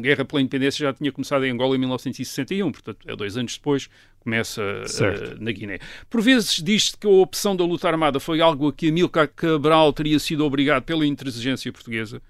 guerra 0.00 0.24
pela 0.24 0.40
independência, 0.40 0.82
já 0.82 0.92
tinha 0.92 1.12
começado 1.12 1.44
em 1.44 1.52
Angola 1.52 1.76
em 1.76 1.78
1961, 1.78 2.72
portanto, 2.72 2.98
é 3.06 3.14
dois 3.16 3.36
anos 3.36 3.56
depois, 3.56 3.88
começa 4.20 4.60
eh, 4.62 5.36
na 5.38 5.52
Guiné. 5.52 5.78
Por 6.10 6.20
vezes 6.20 6.56
diz-se 6.62 6.96
que 6.96 7.06
a 7.06 7.10
opção 7.10 7.56
da 7.56 7.64
luta 7.64 7.88
armada 7.88 8.20
foi 8.20 8.40
algo 8.40 8.68
a 8.68 8.72
que 8.72 8.88
Amílcar 8.88 9.28
Cabral 9.28 9.92
teria 9.92 10.18
sido 10.18 10.44
obrigado 10.44 10.82
pela 10.82 11.06
intransigência 11.06 11.72
portuguesa. 11.72 12.20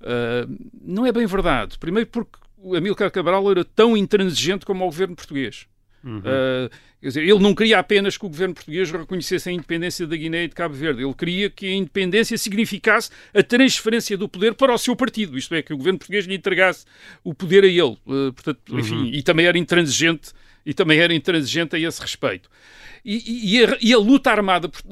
Uh, 0.00 0.68
não 0.80 1.04
é 1.04 1.12
bem 1.12 1.26
verdade. 1.26 1.76
Primeiro 1.78 2.08
porque 2.08 2.38
o 2.56 2.74
Amílcar 2.76 3.10
Cabral 3.10 3.50
era 3.50 3.64
tão 3.64 3.96
intransigente 3.96 4.64
como 4.64 4.84
o 4.84 4.86
governo 4.86 5.16
português. 5.16 5.66
Uh, 6.04 6.70
quer 7.00 7.08
dizer, 7.08 7.22
ele 7.22 7.38
não 7.38 7.54
queria 7.54 7.78
apenas 7.78 8.16
que 8.16 8.24
o 8.24 8.28
governo 8.28 8.54
português 8.54 8.90
reconhecesse 8.90 9.48
a 9.48 9.52
independência 9.52 10.06
da 10.06 10.16
Guiné 10.16 10.44
e 10.44 10.48
de 10.48 10.54
Cabo 10.54 10.74
Verde. 10.74 11.02
Ele 11.02 11.14
queria 11.14 11.50
que 11.50 11.66
a 11.66 11.74
independência 11.74 12.38
significasse 12.38 13.10
a 13.34 13.42
transferência 13.42 14.16
do 14.16 14.28
poder 14.28 14.54
para 14.54 14.72
o 14.72 14.78
seu 14.78 14.94
partido. 14.94 15.36
Isto 15.36 15.54
é, 15.54 15.62
que 15.62 15.72
o 15.72 15.76
governo 15.76 15.98
português 15.98 16.24
lhe 16.26 16.34
entregasse 16.34 16.84
o 17.24 17.34
poder 17.34 17.64
a 17.64 17.66
ele. 17.68 17.96
Uh, 18.06 18.32
portanto, 18.32 18.60
enfim, 18.78 19.10
e 19.12 19.22
também 19.22 19.46
era 19.46 19.58
intransigente 19.58 20.30
e 20.64 20.74
também 20.74 20.98
era 20.98 21.14
intransigente 21.14 21.74
a 21.76 21.78
esse 21.78 22.00
respeito. 22.00 22.48
E, 23.04 23.54
e- 23.56 23.64
a, 23.64 23.78
e 23.80 23.92
a 23.94 23.98
luta 23.98 24.30
armada, 24.30 24.68
por- 24.68 24.82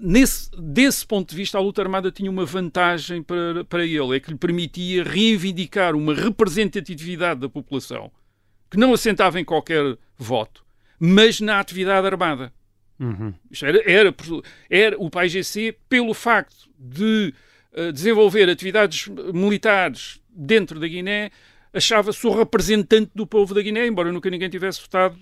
nesse, 0.00 0.50
desse 0.56 1.04
ponto 1.06 1.30
de 1.30 1.36
vista, 1.36 1.58
a 1.58 1.60
luta 1.60 1.82
armada 1.82 2.10
tinha 2.12 2.30
uma 2.30 2.44
vantagem 2.44 3.22
para, 3.22 3.64
para 3.64 3.84
ele, 3.84 4.14
é 4.16 4.20
que 4.20 4.30
lhe 4.30 4.36
permitia 4.36 5.02
reivindicar 5.02 5.96
uma 5.96 6.14
representatividade 6.14 7.40
da 7.40 7.48
população 7.48 8.12
que 8.70 8.78
não 8.78 8.92
assentava 8.92 9.40
em 9.40 9.44
qualquer 9.44 9.98
voto, 10.16 10.64
mas 10.98 11.40
na 11.40 11.58
atividade 11.58 12.06
armada. 12.06 12.52
Uhum. 12.98 13.32
Era, 13.62 13.90
era, 13.90 14.14
era 14.68 14.96
o 14.98 15.10
PAIGC, 15.10 15.76
pelo 15.88 16.12
facto 16.12 16.68
de 16.78 17.34
eh, 17.72 17.90
desenvolver 17.92 18.48
atividades 18.48 19.08
militares 19.32 20.20
dentro 20.28 20.78
da 20.78 20.86
Guiné, 20.86 21.30
achava-se 21.72 22.26
o 22.26 22.30
representante 22.30 23.10
do 23.14 23.26
povo 23.26 23.54
da 23.54 23.62
Guiné, 23.62 23.86
embora 23.86 24.10
nunca 24.12 24.28
ninguém 24.28 24.48
tivesse 24.48 24.80
votado, 24.80 25.16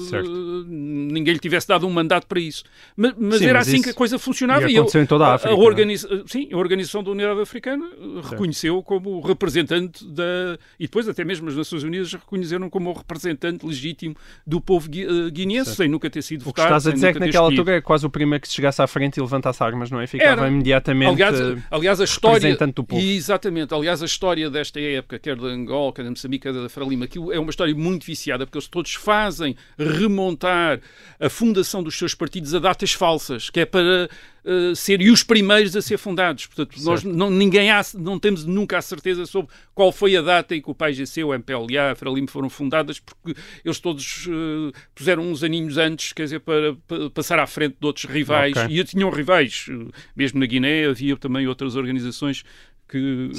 Certo. 0.00 0.64
ninguém 0.66 1.34
lhe 1.34 1.38
tivesse 1.40 1.68
dado 1.68 1.86
um 1.86 1.90
mandato 1.90 2.26
para 2.26 2.40
isso. 2.40 2.64
Mas, 2.96 3.14
mas 3.18 3.38
Sim, 3.38 3.44
era 3.46 3.58
mas 3.58 3.68
assim 3.68 3.82
que 3.82 3.90
a 3.90 3.94
coisa 3.94 4.18
funcionava. 4.18 4.70
e 4.70 4.76
aconteceu 4.76 5.02
em 5.02 5.06
toda 5.06 5.26
a 5.26 5.34
África, 5.34 5.54
não 5.54 5.62
é? 5.62 5.66
organiza- 5.66 6.24
Sim, 6.26 6.48
a 6.52 6.56
Organização 6.56 7.02
da 7.02 7.10
Unidade 7.10 7.40
Africana 7.40 7.86
eh, 7.96 8.20
reconheceu 8.30 8.82
como 8.82 9.20
representante 9.20 10.04
da. 10.06 10.58
E 10.78 10.84
depois, 10.84 11.08
até 11.08 11.24
mesmo 11.24 11.48
as 11.48 11.56
Nações 11.56 11.82
Unidas 11.82 12.12
reconheceram 12.12 12.70
como 12.70 12.90
o 12.90 12.92
representante 12.92 13.66
legítimo 13.66 14.14
do 14.46 14.60
povo 14.60 14.88
gui- 14.88 15.30
guineense, 15.30 15.74
sem 15.76 15.88
nunca 15.88 16.08
ter 16.08 16.22
sido 16.22 16.40
O 16.42 16.52
que 16.52 16.60
votado. 16.60 16.68
estás 16.68 16.86
a 16.86 16.92
dizer 16.92 17.08
é 17.08 17.12
que 17.12 17.18
naquela 17.20 17.44
escolhido. 17.48 17.60
altura 17.62 17.76
é 17.76 17.80
quase 17.80 18.06
o 18.06 18.10
primeiro 18.10 18.40
que 18.42 18.48
se 18.48 18.54
chegasse 18.54 18.80
à 18.82 18.86
frente 18.86 19.16
e 19.18 19.20
levantasse 19.20 19.62
armas, 19.62 19.90
não 19.90 20.00
é? 20.00 20.06
Ficava 20.06 20.42
Era. 20.42 20.48
imediatamente. 20.48 21.10
Aliás, 21.22 21.38
aliás, 21.70 22.00
a 22.00 22.04
história. 22.04 22.34
representante 22.36 22.74
do 22.74 22.84
povo. 22.84 23.02
Exatamente. 23.02 23.74
Aliás, 23.74 24.02
a 24.02 24.06
história 24.06 24.48
desta 24.50 24.80
época, 24.80 25.18
quer 25.18 25.36
de 25.36 25.46
Angola, 25.46 25.73
quer 25.92 26.02
de 26.02 26.10
Moçambique, 26.10 26.42
quer 26.42 26.52
da 26.52 26.68
Fralima, 26.68 27.04
aquilo 27.04 27.32
é 27.32 27.38
uma 27.38 27.50
história 27.50 27.74
muito 27.74 28.04
viciada, 28.04 28.46
porque 28.46 28.58
eles 28.58 28.68
todos 28.68 28.94
fazem 28.94 29.56
remontar 29.78 30.80
a 31.18 31.28
fundação 31.28 31.82
dos 31.82 31.96
seus 31.96 32.14
partidos 32.14 32.54
a 32.54 32.58
datas 32.58 32.92
falsas, 32.92 33.50
que 33.50 33.60
é 33.60 33.66
para 33.66 34.08
eh, 34.46 34.74
serem 34.74 35.10
os 35.10 35.22
primeiros 35.22 35.74
a 35.74 35.80
ser 35.80 35.96
fundados. 35.96 36.46
Portanto, 36.46 36.76
nós 36.82 37.02
não, 37.02 37.30
ninguém 37.30 37.70
há, 37.70 37.80
não 37.94 38.18
temos 38.18 38.44
nunca 38.44 38.76
a 38.76 38.82
certeza 38.82 39.24
sobre 39.24 39.50
qual 39.74 39.90
foi 39.90 40.14
a 40.16 40.20
data 40.20 40.54
em 40.54 40.60
que 40.60 40.70
o 40.70 40.74
PAIGC, 40.74 41.24
o 41.24 41.32
MPLA, 41.32 41.92
a 41.92 41.94
Fralima 41.94 42.28
foram 42.28 42.50
fundadas, 42.50 43.00
porque 43.00 43.40
eles 43.64 43.80
todos 43.80 44.28
eh, 44.28 44.78
puseram 44.94 45.22
uns 45.22 45.42
aninhos 45.42 45.78
antes, 45.78 46.12
quer 46.12 46.24
dizer, 46.24 46.40
para, 46.40 46.74
para 46.86 47.08
passar 47.08 47.38
à 47.38 47.46
frente 47.46 47.76
de 47.80 47.86
outros 47.86 48.04
rivais. 48.04 48.54
Ok. 48.54 48.78
E 48.78 48.84
tinham 48.84 49.08
rivais, 49.08 49.66
eh, 49.70 49.90
mesmo 50.14 50.38
na 50.38 50.46
Guiné 50.46 50.88
havia 50.88 51.16
também 51.16 51.46
outras 51.46 51.74
organizações 51.74 52.44
que, 52.88 53.30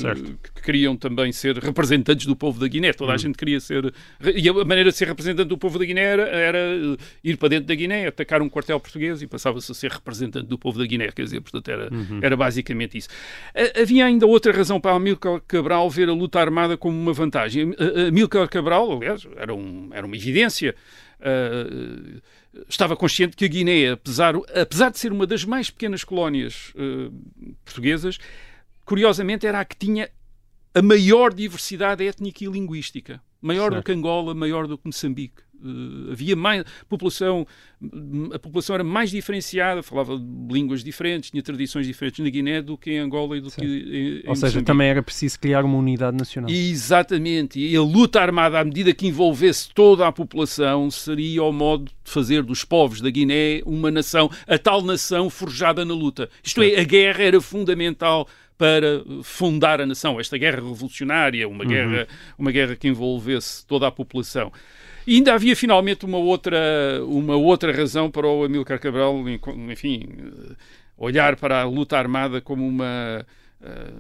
que 0.54 0.62
queriam 0.62 0.98
também 0.98 1.32
ser 1.32 1.58
representantes 1.58 2.26
do 2.26 2.36
povo 2.36 2.60
da 2.60 2.68
Guiné. 2.68 2.94
Toda 2.94 3.14
a 3.14 3.18
gente 3.18 3.38
queria 3.38 3.60
ser. 3.60 3.94
E 4.36 4.50
a 4.50 4.54
maneira 4.54 4.90
de 4.90 4.98
ser 4.98 5.08
representante 5.08 5.48
do 5.48 5.58
povo 5.58 5.78
da 5.78 5.86
Guiné 5.86 6.02
era, 6.02 6.24
era, 6.24 6.58
eh, 6.58 6.98
ir 7.24 7.38
para 7.38 7.50
dentro 7.50 7.68
da 7.68 7.76
Guiné, 7.76 8.08
atacar 8.08 8.42
um 8.42 8.50
quartel 8.50 8.80
português 8.80 9.22
e 9.22 9.28
passava-se 9.28 9.72
a 9.72 9.76
ser 9.76 9.92
representante 9.92 10.48
do 10.48 10.58
povo 10.58 10.80
da 10.80 10.86
Guiné. 10.86 11.12
Quer 11.12 11.24
dizer, 11.24 11.42
portanto, 11.42 11.70
era, 11.70 11.90
era 12.22 12.36
basicamente 12.36 12.98
isso. 12.98 13.10
Havia 13.82 14.06
ainda 14.06 14.26
outra 14.26 14.52
razão 14.52 14.80
para 14.80 14.96
Amílcar 14.96 15.42
Cabral 15.48 15.90
ver 15.90 16.10
a 16.10 16.14
luta 16.14 16.40
armada 16.40 16.76
como 16.76 16.98
uma 16.98 17.14
vantagem. 17.14 17.74
Amílcar 18.08 18.50
Cabral, 18.50 18.98
aliás, 18.98 19.28
era, 19.38 19.54
um, 19.54 19.90
era 19.94 20.06
uma 20.06 20.16
evidência. 20.16 20.76
Uh, 21.20 22.22
estava 22.70 22.96
consciente 22.96 23.36
que 23.36 23.46
a 23.46 23.48
Guiné, 23.48 23.92
apesar, 23.92 24.36
apesar 24.36 24.92
de 24.92 25.00
ser 25.00 25.12
uma 25.12 25.26
das 25.26 25.44
mais 25.44 25.70
pequenas 25.70 26.04
colónias 26.04 26.74
uh, 26.76 27.12
portuguesas, 27.64 28.18
curiosamente 28.86 29.46
era 29.48 29.60
a 29.60 29.66
que 29.66 29.76
tinha 29.76 30.10
a 30.74 30.82
maior 30.82 31.34
diversidade 31.34 32.06
étnica 32.06 32.44
e 32.44 32.48
linguística. 32.48 33.22
Maior 33.42 33.70
do 33.70 33.76
Certo. 33.76 33.86
que 33.86 33.92
Angola, 33.92 34.34
maior 34.34 34.68
do 34.68 34.78
que 34.78 34.86
Moçambique. 34.86 35.44
Uh, 35.64 36.12
havia 36.12 36.36
mais 36.36 36.66
população, 36.90 37.48
a 38.34 38.38
população 38.38 38.74
era 38.76 38.84
mais 38.84 39.10
diferenciada, 39.10 39.82
falava 39.82 40.18
de 40.18 40.54
línguas 40.54 40.84
diferentes, 40.84 41.32
tinha 41.32 41.42
tradições 41.42 41.88
diferentes 41.88 42.24
na 42.24 42.30
Guiné 42.30 42.62
do 42.62 42.78
que 42.78 42.92
em 42.92 43.00
Angola 43.00 43.38
e 43.38 43.42
do 43.42 43.50
que 43.50 43.64
em, 43.64 43.68
em 43.68 44.30
Ou 44.30 44.36
seja, 44.36 44.48
Moçambique. 44.48 44.66
também 44.66 44.90
era 44.90 45.02
preciso 45.02 45.40
criar 45.40 45.64
uma 45.64 45.78
unidade 45.78 46.18
nacional. 46.18 46.50
Exatamente. 46.52 47.60
E 47.60 47.76
a 47.76 47.82
luta 47.82 48.20
armada, 48.20 48.60
à 48.60 48.66
medida 48.66 48.94
que 48.94 49.08
envolvesse 49.08 49.70
toda 49.74 50.06
a 50.06 50.12
população, 50.12 50.92
seria 50.92 51.44
o 51.44 51.54
modo 51.54 51.86
de 51.86 52.12
fazer 52.12 52.44
dos 52.44 52.66
povos 52.66 53.00
da 53.00 53.10
Guiné 53.10 53.62
uma 53.66 53.90
nação, 53.90 54.30
a 54.48 54.58
tal 54.58 54.82
nação 54.82 55.30
forjada 55.30 55.86
na 55.86 55.94
luta. 55.94 56.30
Isto 56.44 56.62
é, 56.64 56.80
a 56.80 56.84
guerra 56.84 57.24
era 57.24 57.40
fundamental 57.40 58.28
para 58.58 59.04
fundar 59.24 59.82
a 59.82 59.86
nação. 59.86 60.20
Esta 60.20 60.38
guerra 60.38 60.58
revolucionária, 60.58 61.48
uma, 61.48 61.66
guerra, 61.66 62.08
uma 62.38 62.52
guerra 62.52 62.76
que 62.76 62.88
envolvesse 62.88 63.66
toda 63.66 63.88
a 63.88 63.92
população. 63.92 64.52
E 65.06 65.16
ainda 65.16 65.34
havia 65.34 65.56
finalmente 65.56 66.06
uma 66.06 66.18
outra, 66.18 66.58
uma 67.04 67.36
outra 67.36 67.72
razão 67.72 68.10
para 68.10 68.28
o 68.28 68.44
Amílcar 68.44 68.80
Cabral, 68.80 69.24
enfim, 69.70 70.04
olhar 70.98 71.36
para 71.36 71.62
a 71.62 71.66
luta 71.66 71.98
armada 71.98 72.42
como 72.42 72.68
uma 72.68 73.26
eh, 73.62 73.92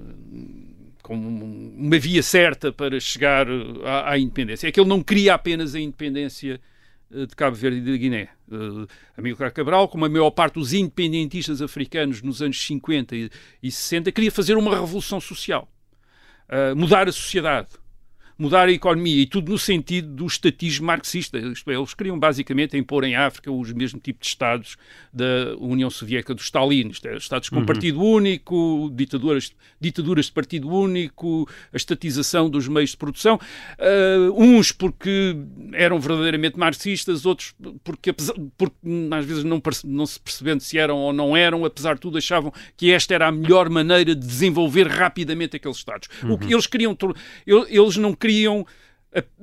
como 1.02 1.28
uma 1.78 2.00
via 2.00 2.24
certa 2.24 2.72
para 2.72 3.00
chegar 3.00 3.46
à, 3.84 4.13
à 4.13 4.18
independência. 4.18 4.68
É 4.68 4.72
que 4.72 4.80
ele 4.80 4.89
não 4.89 5.04
queria 5.04 5.36
apenas 5.36 5.76
a 5.76 5.80
independência 5.80 6.56
eh, 6.56 6.74
de 7.28 7.36
Cabo 7.36 7.56
Verde 7.56 7.78
e 7.78 7.82
da 7.82 7.97
Guiné. 7.97 8.30
Uh, 8.51 8.88
Amílcar 9.17 9.51
Cabral, 9.54 9.88
como 9.88 10.06
a 10.06 10.10
maior 10.10 10.32
parte 10.32 10.56
dos 10.56 10.73
independentistas 10.73 11.62
africanos 11.62 12.21
nos 12.21 12.41
anos 12.41 12.62
50 12.65 13.15
e, 13.15 13.30
e 13.63 13.71
60, 13.71 14.12
queria 14.12 14.32
fazer 14.32 14.58
uma 14.58 14.71
revolução 14.71 15.21
social, 15.21 15.69
uh, 16.49 16.75
mudar 16.75 17.08
a 17.08 17.12
sociedade, 17.12 17.69
mudar 18.38 18.67
a 18.67 18.71
economia 18.71 19.21
e 19.21 19.26
tudo 19.26 19.52
no 19.52 19.58
sentido 19.58 20.08
do 20.08 20.26
estatismo 20.26 20.88
marxista. 20.88 21.38
Isto 21.38 21.71
é, 21.71 21.76
eles 21.76 21.93
queriam 21.93 22.19
basicamente 22.19 22.78
impor 22.78 23.04
em 23.04 23.15
África 23.15 23.52
os 23.52 23.71
mesmos 23.71 24.02
tipos 24.04 24.28
de 24.28 24.28
Estados 24.28 24.78
da 25.13 25.56
União 25.60 25.89
Soviética 25.89 26.34
do 26.34 26.41
Stalin. 26.41 26.89
Isto 26.89 27.08
é, 27.08 27.15
Estados 27.15 27.50
com 27.50 27.65
partido 27.65 28.02
único, 28.02 28.91
ditaduras, 28.93 29.54
ditaduras 29.80 30.26
de 30.26 30.32
partido 30.32 30.69
único, 30.69 31.48
a 31.74 31.78
estatização 31.78 32.50
dos 32.50 32.67
meios 32.67 32.91
de 32.91 32.98
produção. 32.98 33.39
Uh, 33.80 34.43
uns 34.43 34.71
porque 34.71 35.36
eram 35.74 36.00
verdadeiramente 36.00 36.60
marxistas, 36.60 37.26
outros 37.26 37.56
porque, 37.84 38.10
apesar, 38.10 38.34
porque 38.58 38.76
às 39.12 39.26
vezes 39.26 39.43
não, 39.43 39.62
não 39.86 40.06
se 40.06 40.19
percebendo 40.19 40.62
se 40.62 40.78
eram 40.78 40.98
ou 40.98 41.13
não 41.13 41.38
eram, 41.38 41.63
apesar 41.63 41.95
de 41.95 42.02
tudo 42.02 42.17
achavam 42.17 42.52
que 42.76 42.91
esta 42.91 43.13
era 43.13 43.28
a 43.28 43.32
melhor 43.32 43.69
maneira 43.69 44.13
de 44.13 44.26
desenvolver 44.26 44.88
rapidamente 44.88 45.56
aqueles 45.56 45.78
Estados. 45.78 46.08
O 46.24 46.38
que 46.38 46.54
eles 46.54 46.65
queriam... 46.65 46.98
Eles 47.45 47.98
não 47.98 48.13
queriam 48.25 48.65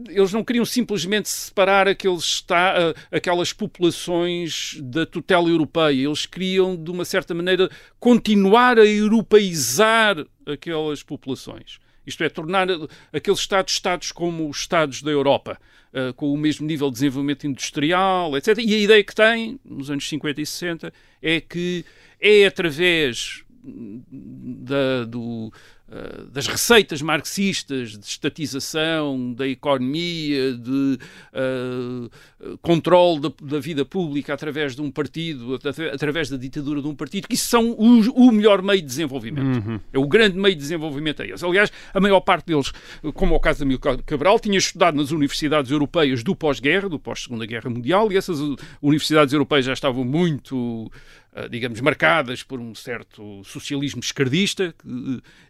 eles 0.09 0.33
não 0.33 0.45
queriam 0.45 0.67
simplesmente 0.67 1.31
separar 1.31 1.89
aqueles 1.89 2.25
está, 2.25 2.95
aquelas 3.11 3.55
populações 3.55 4.79
da 4.83 5.07
tutela 5.07 5.49
europeia. 5.49 6.07
Eles 6.07 6.27
queriam, 6.27 6.77
de 6.77 6.91
uma 6.91 7.07
certa 7.07 7.33
maneira, 7.33 7.71
continuar 7.99 8.79
a 8.79 8.85
europeizar 8.85 10.27
aquelas 10.45 11.03
populações. 11.03 11.81
Isto 12.07 12.25
é, 12.25 12.29
tornar 12.29 12.69
aqueles 13.13 13.41
Estados 13.41 13.73
Estados 13.73 14.13
como 14.13 14.49
os 14.49 14.59
Estados 14.59 15.03
da 15.03 15.11
Europa, 15.11 15.59
uh, 15.95 16.13
com 16.15 16.33
o 16.33 16.37
mesmo 16.37 16.67
nível 16.67 16.89
de 16.89 16.95
desenvolvimento 16.95 17.47
industrial, 17.47 18.37
etc. 18.37 18.59
E 18.59 18.75
a 18.75 18.79
ideia 18.79 19.05
que 19.05 19.15
tem, 19.15 19.59
nos 19.65 19.91
anos 19.91 20.07
50 20.07 20.41
e 20.41 20.45
60, 20.47 20.93
é 21.23 21.41
que 21.41 21.85
é 22.21 22.45
através 22.45 23.43
da, 23.65 25.05
do, 25.05 25.53
eh, 25.82 25.82
das 26.31 26.47
receitas 26.47 27.03
marxistas 27.03 27.99
de 27.99 28.07
estatização 28.07 29.33
da 29.35 29.47
economia, 29.47 30.55
de 30.55 30.99
uh, 31.35 32.59
controle 32.63 33.21
da, 33.21 33.33
da, 33.43 33.61
vida 33.61 33.85
pública 33.85 34.33
através 34.33 34.75
de 34.75 34.81
um 34.81 34.91
partido, 34.91 35.59
através 35.93 36.31
da 36.31 36.37
ditadura 36.37 36.81
de 36.81 36.89
um 36.89 36.95
partido, 36.95 37.29
que 37.29 37.35
isso 37.35 37.49
são 37.49 37.73
o, 37.73 38.29
o 38.29 38.33
melhor 38.33 38.63
meio 38.63 38.81
de 38.81 38.87
desenvolvimento. 38.87 39.67
Uhum. 39.67 39.81
É 39.93 39.99
o 39.99 40.07
grande 40.07 40.39
meio 40.39 40.55
de 40.55 40.61
desenvolvimento 40.61 41.23
é 41.23 41.29
esse. 41.29 41.45
Aliás, 41.45 41.71
a 41.93 42.01
maior 42.01 42.21
parte 42.21 42.47
deles, 42.47 42.73
como 43.15 43.35
é 43.35 43.37
o 43.37 43.41
caso 43.41 43.61
da 43.61 43.65
Amílcar 43.67 44.03
Cabral, 44.05 44.41
tinha 44.41 44.59
estudado 44.59 44.97
nas 44.97 45.11
universidades 45.11 45.71
europeias 45.71 46.23
do 46.23 46.35
pós-guerra, 46.35 46.89
do 46.89 46.99
pós-segunda 46.99 47.45
guerra 47.45 47.69
mundial, 47.69 48.11
e 48.11 48.17
essas 48.17 48.39
universidades 48.81 49.35
europeias 49.35 49.67
já 49.67 49.73
estavam 49.73 50.05
muito 50.05 50.91
eh, 51.22 51.22
digamos, 51.49 51.81
marcadas 51.81 52.43
por 52.43 52.61
um 52.61 52.75
certo 52.75 53.43
socialismo 53.45 54.01
esquerdista, 54.01 54.75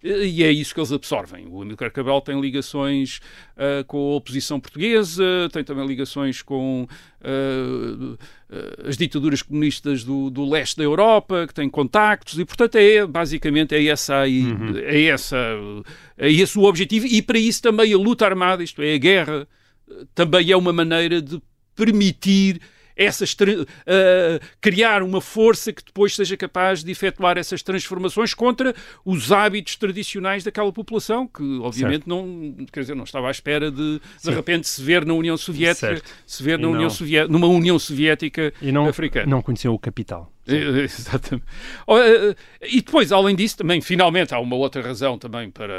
e 0.01 0.45
é 0.45 0.53
isso 0.53 0.73
que 0.73 0.79
eles 0.79 0.93
absorvem. 0.93 1.49
O 1.49 1.61
Amílcar 1.61 1.91
Cabral 1.91 2.21
tem 2.21 2.41
ligações 2.41 3.21
uh, 3.57 3.85
com 3.87 4.13
a 4.13 4.17
oposição 4.17 4.61
portuguesa, 4.61 5.25
tem 5.53 5.65
também 5.65 5.85
ligações 5.85 6.41
com 6.41 6.87
uh, 7.21 8.19
as 8.87 8.97
ditaduras 8.97 9.43
comunistas 9.43 10.05
do, 10.05 10.31
do, 10.31 10.49
leste 10.49 10.77
da 10.77 10.85
Europa, 10.85 11.49
que 11.49 11.55
tem 11.55 11.69
contactos, 11.69 12.39
e 12.39 12.45
portanto 12.45 12.77
é 12.77 13.05
basicamente 13.05 13.75
é 13.75 13.85
essa 13.87 14.23
uhum. 14.25 14.77
é 14.77 15.05
essa 15.07 15.37
é 16.17 16.31
esse 16.31 16.57
o 16.57 16.63
objetivo, 16.63 17.07
e 17.07 17.21
para 17.21 17.39
isso 17.39 17.61
também 17.61 17.93
a 17.93 17.99
luta 17.99 18.25
armada, 18.25 18.63
isto 18.63 18.81
é, 18.83 18.95
a 18.95 18.99
guerra, 18.99 19.49
também 20.15 20.53
é 20.53 20.57
uma 20.57 20.73
maneira 20.73 21.21
de 21.21 21.43
permitir 21.75 22.61
essas, 22.97 23.33
uh, 23.33 23.37
criar 24.61 25.03
uma 25.03 25.21
força 25.21 25.73
que 25.73 25.85
depois 25.85 26.15
seja 26.15 26.37
capaz 26.37 26.83
de 26.83 26.91
efetuar 26.91 27.39
essas 27.39 27.63
transformações 27.63 28.35
contra 28.35 28.75
os 29.05 29.33
hábitos 29.33 29.77
tradicionais 29.77 30.45
daquela 30.45 30.73
população, 30.73 31.27
que 31.27 31.59
obviamente 31.61 32.09
não, 32.09 32.55
quer 32.73 32.81
dizer, 32.81 32.95
não 32.95 33.05
estava 33.05 33.29
à 33.29 33.31
espera 33.31 33.71
de 33.71 34.01
de 34.23 34.31
repente 34.31 34.69
se 34.69 34.83
ver 34.83 35.05
na 35.05 35.15
União 35.15 35.37
Soviética, 35.37 35.89
certo. 35.89 36.11
se 36.27 36.43
ver 36.43 36.59
na 36.59 36.69
União 36.69 36.91
Soviética, 36.91 37.33
numa 37.33 37.47
União 37.47 37.79
Soviética 37.79 38.53
e 38.61 38.73
não, 38.73 38.89
africana. 38.89 39.27
Não 39.27 39.43
conheceu 39.43 39.73
o 39.73 39.79
capital. 39.79 40.33
Exatamente. 40.83 41.47
Eh, 41.89 42.37
e 42.63 42.81
depois, 42.81 43.13
além 43.13 43.37
disso, 43.37 43.57
também, 43.59 43.81
finalmente, 43.81 44.35
há 44.35 44.41
uma 44.41 44.57
outra 44.57 44.83
razão 44.83 45.19
também 45.19 45.51
para, 45.51 45.75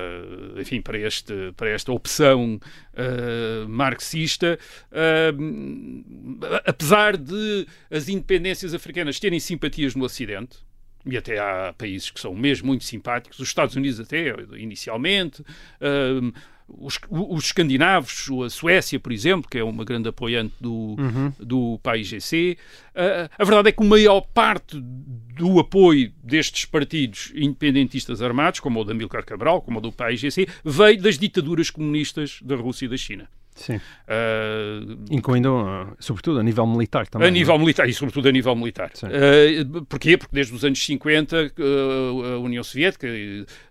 enfim, 0.57 0.81
para, 0.81 0.97
este, 0.97 1.51
para 1.57 1.69
esta 1.69 1.91
opção 1.91 2.59
uh, 2.93 3.67
marxista. 3.67 4.57
Uh, 4.91 6.39
apesar 6.65 7.17
de 7.17 7.67
as 7.91 8.07
independências 8.07 8.73
africanas 8.73 9.19
terem 9.19 9.39
simpatias 9.39 9.95
no 9.95 10.05
Ocidente, 10.05 10.57
e 11.05 11.17
até 11.17 11.37
há 11.37 11.73
países 11.77 12.09
que 12.09 12.19
são 12.19 12.33
mesmo 12.33 12.67
muito 12.67 12.85
simpáticos, 12.85 13.37
os 13.39 13.49
Estados 13.49 13.75
Unidos 13.75 13.99
até, 13.99 14.33
inicialmente, 14.55 15.41
uh, 15.41 16.33
os, 16.67 16.99
os, 17.09 17.45
escandinavos, 17.45 18.29
a 18.45 18.49
Suécia, 18.49 18.99
por 18.99 19.11
exemplo, 19.11 19.49
que 19.49 19.57
é 19.57 19.63
uma 19.63 19.83
grande 19.83 20.09
apoiante 20.09 20.53
do, 20.59 20.95
uhum. 20.97 21.33
do 21.39 21.79
PAIGC, 21.83 22.57
uh, 22.95 23.29
a 23.37 23.43
verdade 23.43 23.69
é 23.69 23.71
que 23.71 23.83
a 23.83 23.85
maior 23.85 24.21
parte 24.21 24.79
do 24.79 25.59
apoio 25.59 26.11
destes 26.23 26.65
partidos 26.65 27.31
independentistas 27.35 28.21
armados, 28.21 28.59
como 28.59 28.79
o 28.79 28.83
da 28.83 28.91
Amílcar 28.91 29.25
Cabral, 29.25 29.61
como 29.61 29.79
o 29.79 29.81
do 29.81 29.91
PAIGC, 29.91 30.47
veio 30.63 31.01
das 31.01 31.17
ditaduras 31.17 31.69
comunistas 31.69 32.39
da 32.41 32.55
Rússia 32.55 32.85
e 32.85 32.89
da 32.89 32.97
China. 32.97 33.27
Sim. 33.55 33.75
Uh, 33.75 34.97
Incluindo, 35.09 35.53
uh, 35.55 35.95
sobretudo, 35.99 36.39
a 36.39 36.43
nível 36.43 36.65
militar 36.67 37.07
também. 37.07 37.27
A 37.27 37.31
nível? 37.31 37.55
É? 37.55 37.57
militar, 37.57 37.87
e 37.87 37.93
sobretudo 37.93 38.27
a 38.27 38.31
nível 38.31 38.55
militar. 38.55 38.91
Uh, 39.03 39.85
porquê? 39.85 40.17
Porque 40.17 40.33
desde 40.33 40.53
os 40.53 40.63
anos 40.65 40.83
50 40.83 41.53
a 41.57 42.37
União 42.39 42.63
Soviética 42.63 43.07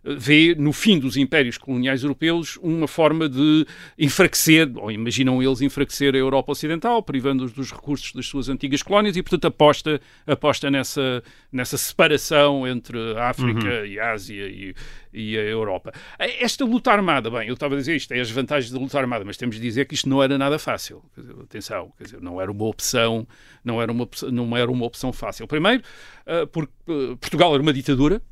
vê 0.05 0.55
no 0.55 0.73
fim 0.73 0.99
dos 0.99 1.17
impérios 1.17 1.59
coloniais 1.59 2.03
europeus 2.03 2.59
uma 2.63 2.89
forma 2.89 3.29
de 3.29 3.67
enfraquecer, 3.99 4.71
ou 4.77 4.91
imaginam 4.91 5.43
eles 5.43 5.61
enfraquecer 5.61 6.15
a 6.15 6.19
Europa 6.19 6.53
Ocidental, 6.53 7.03
privando-os 7.03 7.53
dos 7.53 7.71
recursos 7.71 8.13
das 8.13 8.27
suas 8.27 8.49
antigas 8.49 8.83
colónias 8.83 9.17
e, 9.17 9.23
portanto, 9.23 9.47
aposta, 9.47 10.01
aposta 10.27 10.71
nessa, 10.71 11.23
nessa 11.51 11.77
separação 11.77 12.67
entre 12.67 12.99
a 13.17 13.31
África 13.31 13.69
uhum. 13.69 13.87
e 13.87 13.99
a 13.99 14.13
Ásia 14.13 14.47
e, 14.47 14.75
e 15.13 15.37
a 15.37 15.43
Europa. 15.43 15.93
Esta 16.19 16.65
luta 16.65 16.91
armada, 16.91 17.31
bem, 17.31 17.49
eu 17.49 17.55
estava 17.55 17.75
a 17.75 17.79
dizer 17.79 17.97
isto, 17.97 18.13
é 18.13 18.21
as 18.21 18.31
vantagens 18.31 18.73
da 18.73 18.79
luta 18.79 18.99
armada, 18.99 19.25
mas 19.25 19.37
temos 19.37 19.57
de 19.57 19.63
dizer 19.63 19.87
que 19.87 19.95
isto 19.95 20.09
não 20.09 20.23
era 20.23 20.39
nada 20.39 20.59
fácil. 20.59 21.03
Dizer, 21.17 21.35
atenção, 21.41 21.93
dizer, 22.01 22.21
não 22.21 22.41
era 22.41 22.51
uma 22.51 22.65
opção, 22.65 23.27
não 23.65 23.81
era 23.81 23.93
uma, 23.93 24.09
não 24.31 24.57
era 24.57 24.71
uma 24.71 24.87
opção 24.87 25.13
fácil. 25.13 25.47
Primeiro, 25.47 25.83
uh, 26.27 26.47
porque 26.47 26.73
uh, 26.89 27.17
Portugal 27.19 27.53
era 27.55 27.63
uma 27.63 27.73
ditadura, 27.73 28.23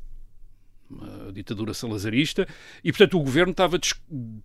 uma 0.89 1.31
ditadura 1.31 1.73
salazarista, 1.73 2.47
e 2.83 2.91
portanto 2.91 3.17
o 3.17 3.23
governo 3.23 3.51
estava 3.51 3.79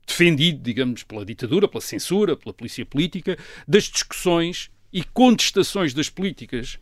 defendido, 0.06 0.62
digamos, 0.62 1.02
pela 1.02 1.24
ditadura, 1.24 1.66
pela 1.66 1.80
censura, 1.80 2.36
pela 2.36 2.52
polícia 2.52 2.84
política, 2.84 3.36
das 3.66 3.84
discussões 3.84 4.70
e 4.92 5.02
contestações 5.02 5.92
das 5.92 6.08
políticas 6.08 6.78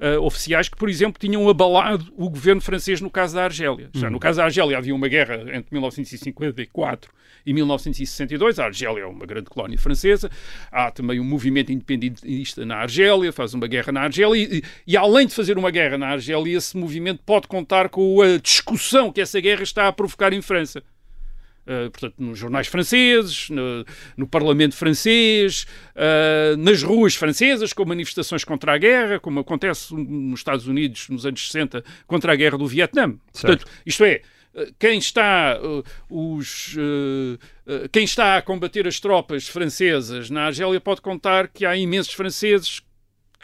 uh, 0.00 0.20
oficiais 0.22 0.68
que, 0.68 0.76
por 0.76 0.88
exemplo, 0.88 1.18
tinham 1.18 1.48
abalado 1.48 2.12
o 2.16 2.28
governo 2.28 2.60
francês 2.60 3.00
no 3.00 3.10
caso 3.10 3.34
da 3.34 3.44
Argélia. 3.44 3.90
Já 3.94 4.10
no 4.10 4.18
caso 4.18 4.38
da 4.38 4.44
Argélia 4.44 4.78
havia 4.78 4.94
uma 4.94 5.08
guerra 5.08 5.36
entre 5.54 5.66
1954 5.72 7.10
e 7.46 7.52
1962. 7.52 8.58
A 8.58 8.64
Argélia 8.66 9.02
é 9.02 9.06
uma 9.06 9.26
grande 9.26 9.50
colónia 9.50 9.78
francesa. 9.78 10.30
Há 10.70 10.90
também 10.90 11.20
um 11.20 11.24
movimento 11.24 11.72
independentista 11.72 12.64
na 12.64 12.76
Argélia, 12.76 13.32
faz 13.32 13.54
uma 13.54 13.66
guerra 13.66 13.92
na 13.92 14.02
Argélia. 14.02 14.36
E, 14.36 14.62
e, 14.86 14.96
além 14.96 15.26
de 15.26 15.34
fazer 15.34 15.58
uma 15.58 15.70
guerra 15.70 15.98
na 15.98 16.08
Argélia, 16.08 16.56
esse 16.56 16.76
movimento 16.76 17.20
pode 17.24 17.46
contar 17.46 17.88
com 17.88 18.20
a 18.22 18.38
discussão 18.38 19.12
que 19.12 19.20
essa 19.20 19.40
guerra 19.40 19.62
está 19.62 19.88
a 19.88 19.92
provocar 19.92 20.32
em 20.32 20.42
França. 20.42 20.82
Uh, 21.66 21.90
portanto, 21.90 22.14
nos 22.18 22.38
jornais 22.38 22.66
franceses, 22.66 23.48
no, 23.48 23.86
no 24.18 24.26
Parlamento 24.26 24.74
francês, 24.74 25.66
uh, 25.96 26.56
nas 26.58 26.82
ruas 26.82 27.14
francesas, 27.14 27.72
com 27.72 27.86
manifestações 27.86 28.44
contra 28.44 28.74
a 28.74 28.78
guerra, 28.78 29.18
como 29.18 29.40
acontece 29.40 29.94
nos 29.94 30.40
Estados 30.40 30.66
Unidos 30.66 31.08
nos 31.08 31.24
anos 31.24 31.46
60 31.46 31.82
contra 32.06 32.34
a 32.34 32.36
guerra 32.36 32.58
do 32.58 32.66
Vietnã. 32.66 33.14
Portanto, 33.32 33.64
isto 33.86 34.04
é, 34.04 34.20
quem 34.78 34.98
está, 34.98 35.58
uh, 35.58 35.82
os, 36.08 36.76
quem 37.90 38.04
está 38.04 38.36
a 38.36 38.42
combater 38.42 38.86
as 38.86 39.00
tropas 39.00 39.48
francesas 39.48 40.28
na 40.28 40.44
Argélia 40.44 40.80
pode 40.80 41.00
contar 41.00 41.48
que 41.48 41.64
há 41.64 41.74
imensos 41.74 42.12
franceses 42.12 42.82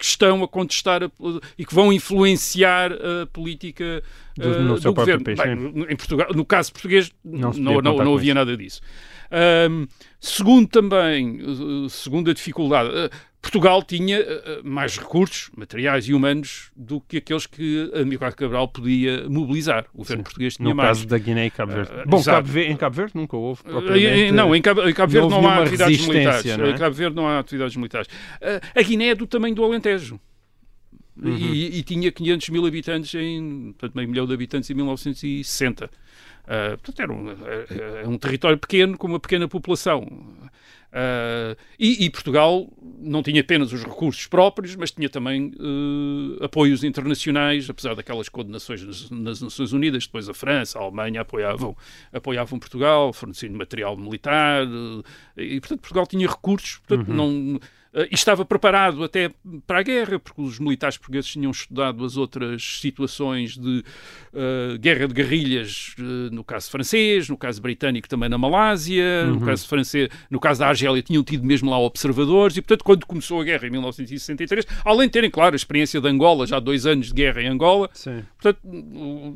que 0.01 0.07
estão 0.07 0.43
a 0.43 0.49
contestar 0.49 1.05
a, 1.05 1.11
e 1.59 1.65
que 1.65 1.75
vão 1.75 1.93
influenciar 1.93 2.91
a 2.93 3.27
política 3.27 4.03
do, 4.35 4.75
uh, 4.75 4.81
do 4.81 4.95
governo. 4.95 5.23
País, 5.25 5.39
Bem, 5.39 5.85
em 5.91 5.97
Portugal, 5.97 6.29
no 6.35 6.45
caso 6.45 6.73
português 6.73 7.13
não, 7.23 7.53
não, 7.53 7.81
não, 7.83 7.97
não 7.97 8.15
havia 8.17 8.35
nada 8.35 8.57
disso. 8.57 8.81
Um, 9.71 9.87
segundo 10.19 10.67
também, 10.67 11.39
segunda 11.89 12.33
dificuldade, 12.33 12.91
Portugal 13.41 13.83
tinha 13.83 14.21
uh, 14.21 14.27
mais 14.63 14.99
recursos 14.99 15.51
materiais 15.57 16.07
e 16.07 16.13
humanos 16.13 16.71
do 16.77 17.01
que 17.01 17.17
aqueles 17.17 17.47
que 17.47 17.91
Amílcar 17.95 18.35
Cabral 18.37 18.69
podia 18.69 19.29
mobilizar. 19.29 19.87
O 19.95 19.99
governo 19.99 20.21
Sim. 20.21 20.25
português 20.25 20.57
tinha 20.57 20.69
no 20.69 20.75
mais. 20.75 20.89
No 20.89 20.95
caso 20.95 21.09
da 21.09 21.19
Guiné 21.19 21.47
e 21.47 21.51
Cabo 21.51 21.73
Verde. 21.73 21.91
Uh, 21.91 22.03
Bom, 22.07 22.23
Cabo 22.23 22.47
Verde, 22.47 22.73
em 22.73 22.77
Cabo 22.77 22.97
Verde 22.97 23.13
nunca 23.15 23.37
houve 23.37 23.63
propriamente... 23.63 24.33
Não, 24.33 24.55
em 24.55 24.61
Cabo, 24.61 24.87
em 24.87 24.93
Cabo 24.93 25.13
Verde 25.13 25.29
não, 25.31 25.43
não 25.43 25.49
há 25.49 25.63
atividades 25.63 26.07
militares. 26.07 26.57
Não 26.57 26.65
é? 26.67 26.71
Em 26.71 26.77
Cabo 26.77 26.95
Verde 26.95 27.17
não 27.17 27.27
há 27.27 27.39
atividades 27.39 27.77
militares. 27.77 28.09
Uh, 28.09 28.79
a 28.79 28.83
Guiné 28.83 29.09
é 29.09 29.15
do 29.15 29.27
tamanho 29.27 29.55
do 29.55 29.65
Alentejo. 29.65 30.21
Uhum. 31.23 31.37
E, 31.37 31.79
e, 31.79 31.83
tinha 31.83 32.11
500 32.11 32.49
mil 32.49 32.67
habitantes, 32.67 33.15
em, 33.15 33.75
portanto, 33.79 33.95
meio 33.95 34.09
milhão 34.09 34.27
de 34.27 34.33
habitantes 34.33 34.71
em 34.71 34.75
1960. 34.75 35.85
Uh, 35.85 36.79
portanto, 36.79 37.01
era 37.01 37.13
um, 37.13 37.31
é, 37.31 38.03
é 38.05 38.09
um 38.09 38.17
território 38.17 38.59
pequeno, 38.59 38.97
com 38.97 39.07
uma 39.07 39.21
pequena 39.21 39.47
população. 39.47 40.07
Uh, 40.91 41.57
e, 41.79 42.05
e, 42.05 42.11
Portugal 42.11 42.69
não 42.99 43.23
tinha 43.23 43.41
apenas 43.41 43.73
os 43.73 43.85
recursos 43.85 44.27
próprios, 44.27 44.75
mas 44.75 44.91
tinha 44.91 45.09
também 45.09 45.53
uh, 45.55 46.45
apoios 46.45 46.83
internacionais, 46.83 47.71
apesar 47.71 47.95
daquelas 47.95 48.29
condenações 48.29 48.83
nas, 48.83 49.11
nas, 49.11 49.41
Nações 49.41 49.73
Unidas, 49.73 50.07
depois 50.07 50.29
a 50.29 50.35
França, 50.35 50.81
a 50.81 50.83
Alemanha 50.83 51.21
apoiavam, 51.21 51.77
apoiavam 52.13 52.59
Portugal, 52.59 53.13
fornecendo 53.13 53.57
material 53.57 53.97
militar, 53.97 54.67
uh, 54.67 55.05
e 55.37 55.61
portanto 55.61 55.81
Portugal 55.81 56.07
tinha 56.09 56.29
recursos, 56.29 56.79
portanto 56.79 57.09
uhum. 57.09 57.15
não 57.15 57.61
e 57.93 58.15
estava 58.15 58.45
preparado 58.45 59.03
até 59.03 59.31
para 59.67 59.81
a 59.81 59.83
guerra, 59.83 60.19
porque 60.19 60.41
os 60.41 60.59
militares 60.59 60.97
portugueses 60.97 61.31
tinham 61.31 61.51
estudado 61.51 62.05
as 62.05 62.17
outras 62.17 62.81
situações 62.81 63.57
de 63.57 63.85
uh, 64.33 64.79
guerra 64.79 65.09
de 65.09 65.15
guerrilhas, 65.15 65.95
uh, 65.99 66.33
no 66.33 66.45
caso 66.45 66.71
francês, 66.71 67.29
no 67.29 67.37
caso 67.37 67.61
britânico 67.61 68.09
também 68.09 68.29
na 68.29 68.39
Malásia, 68.39 69.25
uhum. 69.27 69.35
no 69.35 69.41
caso 69.41 69.67
francês, 69.67 70.09
no 70.31 70.39
caso 70.39 70.61
da 70.61 70.69
Argélia 70.69 71.03
tinham 71.03 71.25
tido 71.25 71.45
mesmo 71.45 71.71
lá 71.71 71.79
observadores 71.79 72.57
e, 72.57 72.63
portanto, 72.63 72.85
quando 72.85 73.07
começou 73.07 73.41
a 73.41 73.45
guerra 73.45 73.67
em 73.67 73.71
1963, 73.71 74.67
além 74.85 75.09
de 75.09 75.13
terem, 75.13 75.31
claro, 75.31 75.55
a 75.55 75.57
experiência 75.57 76.01
de 76.01 76.09
Angola, 76.09 76.47
já 76.47 76.61
dois 76.61 76.87
anos 76.87 77.09
de 77.09 77.15
guerra 77.15 77.43
em 77.43 77.49
Angola, 77.49 77.91
Sim. 77.93 78.23
portanto, 78.41 78.61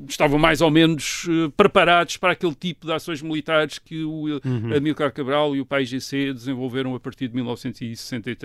estavam 0.08 0.38
mais 0.38 0.60
ou 0.60 0.70
menos 0.70 1.26
eh, 1.28 1.50
preparados 1.56 2.16
para 2.16 2.32
aquele 2.32 2.54
tipo 2.54 2.86
de 2.86 2.92
ações 2.92 3.22
militares 3.22 3.78
que 3.78 4.04
o 4.04 4.36
eh, 4.36 4.76
Amílcar 4.76 5.12
Cabral 5.12 5.56
e 5.56 5.60
o 5.60 5.66
PAIGC 5.66 6.32
desenvolveram 6.32 6.94
a 6.94 7.00
partir 7.00 7.28
de 7.28 7.34
1963. 7.34 8.43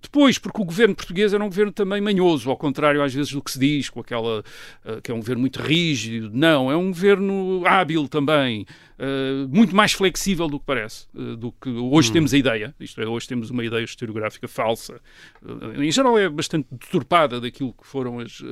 Depois, 0.00 0.38
porque 0.38 0.60
o 0.60 0.64
governo 0.64 0.94
português 0.94 1.34
era 1.34 1.42
um 1.44 1.48
governo 1.48 1.72
também 1.72 2.00
manhoso, 2.00 2.48
ao 2.48 2.56
contrário 2.56 3.02
às 3.02 3.12
vezes 3.12 3.32
do 3.32 3.42
que 3.42 3.50
se 3.50 3.58
diz, 3.58 3.90
com 3.90 4.00
aquela 4.00 4.42
eh, 4.84 5.00
que 5.02 5.10
é 5.10 5.14
um 5.14 5.18
governo 5.18 5.40
muito 5.40 5.60
rígido. 5.60 6.30
Não, 6.32 6.70
é 6.70 6.76
um 6.76 6.88
governo 6.88 7.62
hábil 7.66 8.08
também, 8.08 8.64
eh, 8.98 9.46
muito 9.48 9.76
mais 9.76 9.92
flexível 9.92 10.48
do 10.48 10.58
que 10.58 10.66
parece, 10.66 11.06
eh, 11.14 11.36
do 11.36 11.52
que 11.52 11.68
hoje 11.68 12.10
temos 12.12 12.32
a 12.32 12.38
ideia. 12.38 12.74
Isto 12.80 13.00
é, 13.02 13.06
hoje 13.06 13.28
temos 13.28 13.50
uma 13.50 13.64
ideia 13.64 13.84
historiográfica 13.84 14.48
falsa. 14.48 15.00
Em 15.76 15.90
geral 15.90 16.18
é 16.18 16.28
bastante 16.28 16.66
deturpada 16.70 17.40
daquilo 17.40 17.72
que 17.72 17.86
foram 17.86 18.20
as, 18.20 18.42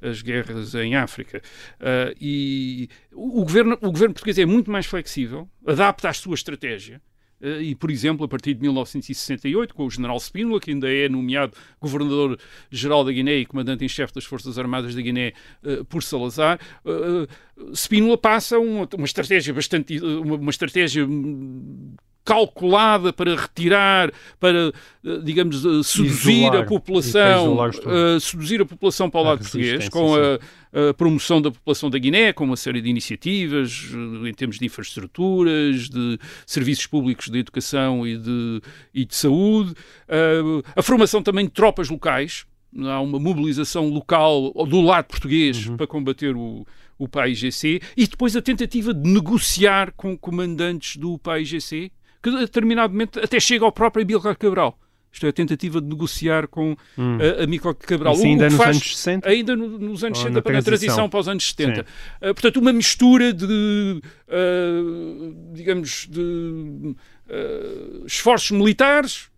as 0.00 0.22
guerras 0.22 0.74
em 0.74 0.96
África. 0.96 1.42
E 2.20 2.88
o 3.12 3.42
o 3.42 3.44
governo, 3.44 3.78
o 3.80 3.90
governo 3.90 4.14
português 4.14 4.38
é 4.38 4.46
muito 4.46 4.70
mais 4.70 4.86
flexível, 4.86 5.48
adapta 5.66 6.08
à 6.08 6.12
sua 6.12 6.34
estratégia. 6.34 7.00
Eh, 7.42 7.62
E, 7.62 7.74
por 7.74 7.90
exemplo, 7.90 8.24
a 8.24 8.28
partir 8.28 8.54
de 8.54 8.60
1968, 8.62 9.74
com 9.74 9.84
o 9.84 9.90
general 9.90 10.16
Spínola, 10.18 10.60
que 10.60 10.70
ainda 10.70 10.92
é 10.92 11.08
nomeado 11.08 11.52
governador-geral 11.80 13.04
da 13.04 13.12
Guiné 13.12 13.36
e 13.38 13.46
comandante 13.46 13.84
em 13.84 13.88
chefe 13.88 14.14
das 14.14 14.24
Forças 14.24 14.58
Armadas 14.58 14.94
da 14.94 15.00
Guiné 15.00 15.32
eh, 15.64 15.82
por 15.88 16.02
Salazar, 16.02 16.58
eh, 16.84 17.26
Spínola 17.74 18.16
passa 18.16 18.58
uma, 18.58 18.88
uma 18.94 19.04
estratégia 19.04 19.52
bastante. 19.52 19.98
uma, 20.00 20.36
uma 20.36 20.50
estratégia 20.50 21.06
calculada 22.24 23.12
para 23.12 23.34
retirar, 23.34 24.12
para, 24.38 24.72
eh, 25.04 25.18
digamos, 25.24 25.64
eh, 25.64 25.82
seduzir 25.82 26.44
Isolar. 26.44 26.62
a 26.62 26.66
população, 26.66 27.58
eh, 27.66 28.20
seduzir 28.20 28.60
a 28.60 28.66
população 28.66 29.10
para 29.10 29.20
o 29.20 29.24
A 29.24 29.26
lado 29.30 29.38
português, 29.40 29.88
com 29.88 30.14
a, 30.14 30.88
a 30.90 30.94
promoção 30.94 31.42
da 31.42 31.50
população 31.50 31.90
da 31.90 31.98
Guiné, 31.98 32.32
com 32.32 32.44
uma 32.44 32.56
série 32.56 32.80
de 32.80 32.88
iniciativas 32.88 33.88
eh, 34.24 34.28
em 34.28 34.34
termos 34.34 34.58
de 34.58 34.66
infraestruturas, 34.66 35.88
de 35.88 36.18
serviços 36.46 36.86
públicos 36.86 37.28
de 37.28 37.38
educação 37.38 38.06
e 38.06 38.16
de, 38.16 38.60
e 38.94 39.04
de 39.04 39.14
saúde, 39.14 39.74
eh, 40.08 40.40
a 40.76 40.82
formação 40.82 41.22
também 41.22 41.44
de 41.46 41.52
tropas 41.52 41.88
locais. 41.88 42.44
Há 42.78 43.00
uma 43.02 43.18
mobilização 43.18 43.88
local 43.88 44.50
do 44.66 44.80
lado 44.80 45.04
português 45.06 45.66
Uhum. 45.66 45.76
para 45.76 45.86
combater 45.86 46.34
o, 46.34 46.66
o 46.98 47.06
PAIGC 47.06 47.82
e 47.94 48.06
depois 48.06 48.34
a 48.34 48.40
tentativa 48.40 48.94
de 48.94 49.10
negociar 49.10 49.92
com 49.94 50.16
comandantes 50.16 50.96
do 50.96 51.18
PAIGC, 51.18 51.92
que 52.22 52.30
a 52.30 52.38
determinado 52.40 52.92
momento 52.92 53.18
até 53.20 53.38
chega 53.40 53.64
ao 53.64 53.72
próprio 53.72 54.04
Amílcar 54.04 54.36
Cabral. 54.36 54.78
Isto 55.14 55.26
é, 55.26 55.28
a 55.28 55.32
tentativa 55.32 55.78
de 55.78 55.86
negociar 55.88 56.48
com 56.48 56.74
a, 56.96 57.42
Amílcar 57.44 57.74
Cabral. 57.74 58.14
Isso 58.14 58.22
O- 58.22 58.24
o 58.26 58.28
ainda 58.30 58.44
nos 58.46 58.54
faz- 58.56 58.76
anos 58.76 58.96
60? 58.96 59.28
Ainda 59.28 59.54
no- 59.56 59.78
nos 59.78 60.02
anos 60.02 60.18
Ou 60.18 60.22
60, 60.24 60.30
na 60.36 60.42
para 60.42 60.58
a 60.58 60.62
transição? 60.62 60.64
transição 60.86 61.08
para 61.10 61.20
os 61.20 61.28
anos 61.28 61.48
70. 61.48 61.74
Sim. 61.74 61.80
Uh, 62.30 62.34
portanto, 62.34 62.56
uma 62.56 62.72
mistura 62.72 63.30
de, 63.32 64.00
uh, 64.28 65.52
digamos, 65.52 66.06
de 66.10 66.20
uh, 67.28 68.06
esforços 68.06 68.50
militares, 68.52 69.28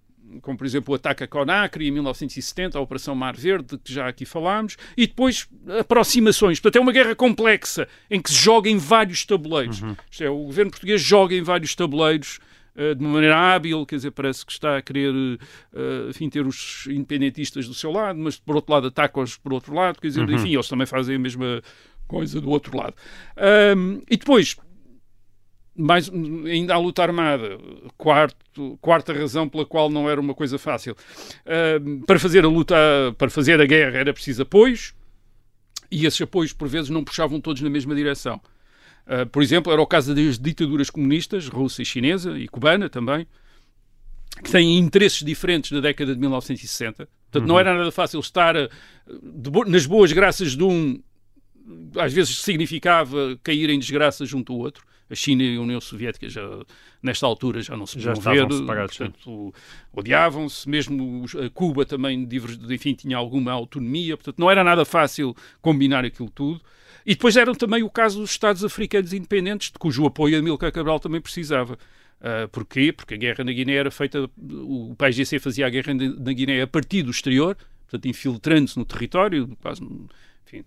como 0.42 0.56
por 0.58 0.66
exemplo 0.66 0.92
o 0.92 0.94
ataque 0.96 1.24
a 1.24 1.28
Conakry 1.28 1.88
em 1.88 1.90
1970, 1.92 2.78
a 2.78 2.80
Operação 2.80 3.14
Mar 3.14 3.36
Verde, 3.36 3.78
que 3.82 3.92
já 3.92 4.08
aqui 4.08 4.24
falámos, 4.24 4.76
e 4.96 5.06
depois 5.06 5.46
aproximações. 5.80 6.58
Portanto, 6.60 6.76
é 6.80 6.80
uma 6.82 6.92
guerra 6.92 7.14
complexa 7.14 7.86
em 8.10 8.20
que 8.20 8.30
se 8.30 8.36
joga 8.36 8.68
em 8.68 8.76
vários 8.76 9.24
tabuleiros. 9.24 9.82
Isto 10.10 10.24
é, 10.24 10.30
o 10.30 10.44
governo 10.44 10.70
português 10.70 11.00
joga 11.00 11.34
em 11.34 11.42
vários 11.42 11.74
tabuleiros. 11.74 12.38
Uh, 12.76 12.94
De 12.94 13.00
uma 13.00 13.14
maneira 13.14 13.36
hábil, 13.36 13.84
quer 13.86 13.96
dizer, 13.96 14.10
parece 14.10 14.44
que 14.44 14.52
está 14.52 14.76
a 14.76 14.82
querer 14.82 15.12
uh, 15.12 16.10
enfim, 16.10 16.28
ter 16.28 16.46
os 16.46 16.86
independentistas 16.88 17.66
do 17.66 17.74
seu 17.74 17.90
lado, 17.90 18.18
mas 18.18 18.36
por 18.36 18.56
outro 18.56 18.72
lado 18.72 18.86
ataca-os 18.88 19.36
por 19.36 19.52
outro 19.52 19.74
lado, 19.74 20.00
quer 20.00 20.08
dizer, 20.08 20.28
enfim, 20.28 20.54
eles 20.54 20.68
também 20.68 20.86
fazem 20.86 21.16
a 21.16 21.18
mesma 21.18 21.62
coisa 22.06 22.40
do 22.40 22.50
outro 22.50 22.76
lado. 22.76 22.94
Um, 23.76 24.02
e 24.10 24.16
depois, 24.16 24.56
mais, 25.76 26.10
ainda 26.10 26.74
a 26.74 26.78
luta 26.78 27.02
armada, 27.02 27.58
quarto, 27.96 28.78
quarta 28.80 29.12
razão 29.12 29.48
pela 29.48 29.66
qual 29.66 29.90
não 29.90 30.08
era 30.08 30.20
uma 30.20 30.34
coisa 30.34 30.58
fácil. 30.58 30.96
Um, 31.80 32.00
para 32.02 32.18
fazer 32.18 32.44
a 32.44 32.48
luta, 32.48 32.76
para 33.18 33.30
fazer 33.30 33.60
a 33.60 33.66
guerra 33.66 33.98
era 33.98 34.12
preciso 34.12 34.42
apoios, 34.42 34.94
e 35.90 36.06
esses 36.06 36.20
apoios 36.20 36.52
por 36.52 36.68
vezes 36.68 36.90
não 36.90 37.04
puxavam 37.04 37.40
todos 37.40 37.62
na 37.62 37.70
mesma 37.70 37.94
direção. 37.94 38.40
Uh, 39.06 39.26
por 39.28 39.42
exemplo, 39.42 39.72
era 39.72 39.80
o 39.82 39.86
caso 39.86 40.14
das 40.14 40.38
ditaduras 40.38 40.88
comunistas, 40.90 41.46
russa 41.48 41.82
e 41.82 41.84
chinesa, 41.84 42.38
e 42.38 42.48
cubana 42.48 42.88
também, 42.88 43.26
que 44.42 44.50
têm 44.50 44.78
interesses 44.78 45.22
diferentes 45.22 45.70
na 45.70 45.80
década 45.80 46.14
de 46.14 46.20
1960. 46.20 47.08
Portanto, 47.30 47.48
não 47.48 47.58
era 47.60 47.76
nada 47.76 47.90
fácil 47.92 48.20
estar 48.20 48.54
de 48.54 49.50
bo- 49.50 49.64
nas 49.64 49.86
boas 49.86 50.10
graças 50.12 50.56
de 50.56 50.62
um, 50.64 51.00
às 51.98 52.12
vezes 52.12 52.38
significava 52.38 53.38
cair 53.42 53.68
em 53.70 53.78
desgraça 53.78 54.24
junto 54.24 54.52
ao 54.52 54.58
outro. 54.60 54.84
A 55.10 55.14
China 55.14 55.42
e 55.42 55.56
a 55.56 55.60
União 55.60 55.80
Soviética 55.82 56.28
já, 56.30 56.40
nesta 57.02 57.26
altura 57.26 57.60
já 57.60 57.76
não 57.76 57.86
se 57.86 58.00
Já 58.00 58.12
estavam 58.14 58.34
separados, 58.56 58.96
portanto, 58.96 59.54
odiavam-se, 59.92 60.68
mesmo 60.68 61.26
Cuba 61.52 61.84
também, 61.84 62.26
enfim, 62.70 62.94
tinha 62.94 63.16
alguma 63.16 63.52
autonomia, 63.52 64.16
portanto, 64.16 64.38
não 64.38 64.50
era 64.50 64.64
nada 64.64 64.82
fácil 64.84 65.36
combinar 65.60 66.04
aquilo 66.06 66.30
tudo. 66.30 66.60
E 67.06 67.14
depois 67.14 67.36
eram 67.36 67.54
também 67.54 67.82
o 67.82 67.90
caso 67.90 68.20
dos 68.20 68.30
Estados 68.30 68.64
africanos 68.64 69.12
independentes, 69.12 69.70
de 69.70 69.78
cujo 69.78 70.06
apoio 70.06 70.38
Amílcar 70.38 70.72
Cabral 70.72 70.98
também 70.98 71.20
precisava. 71.20 71.78
Ah, 72.20 72.48
porquê? 72.50 72.90
Porque 72.90 73.12
a 73.12 73.16
guerra 73.18 73.44
na 73.44 73.52
Guiné 73.52 73.74
era 73.74 73.90
feita, 73.90 74.30
o 74.40 74.94
PAIGC 74.96 75.38
fazia 75.38 75.66
a 75.66 75.70
guerra 75.70 75.92
na 75.92 76.32
Guiné 76.32 76.62
a 76.62 76.66
partir 76.66 77.02
do 77.02 77.10
exterior, 77.10 77.54
portanto, 77.82 78.06
infiltrando-se 78.06 78.78
no 78.78 78.84
território, 78.86 79.54
quase, 79.60 79.82
enfim, 80.46 80.64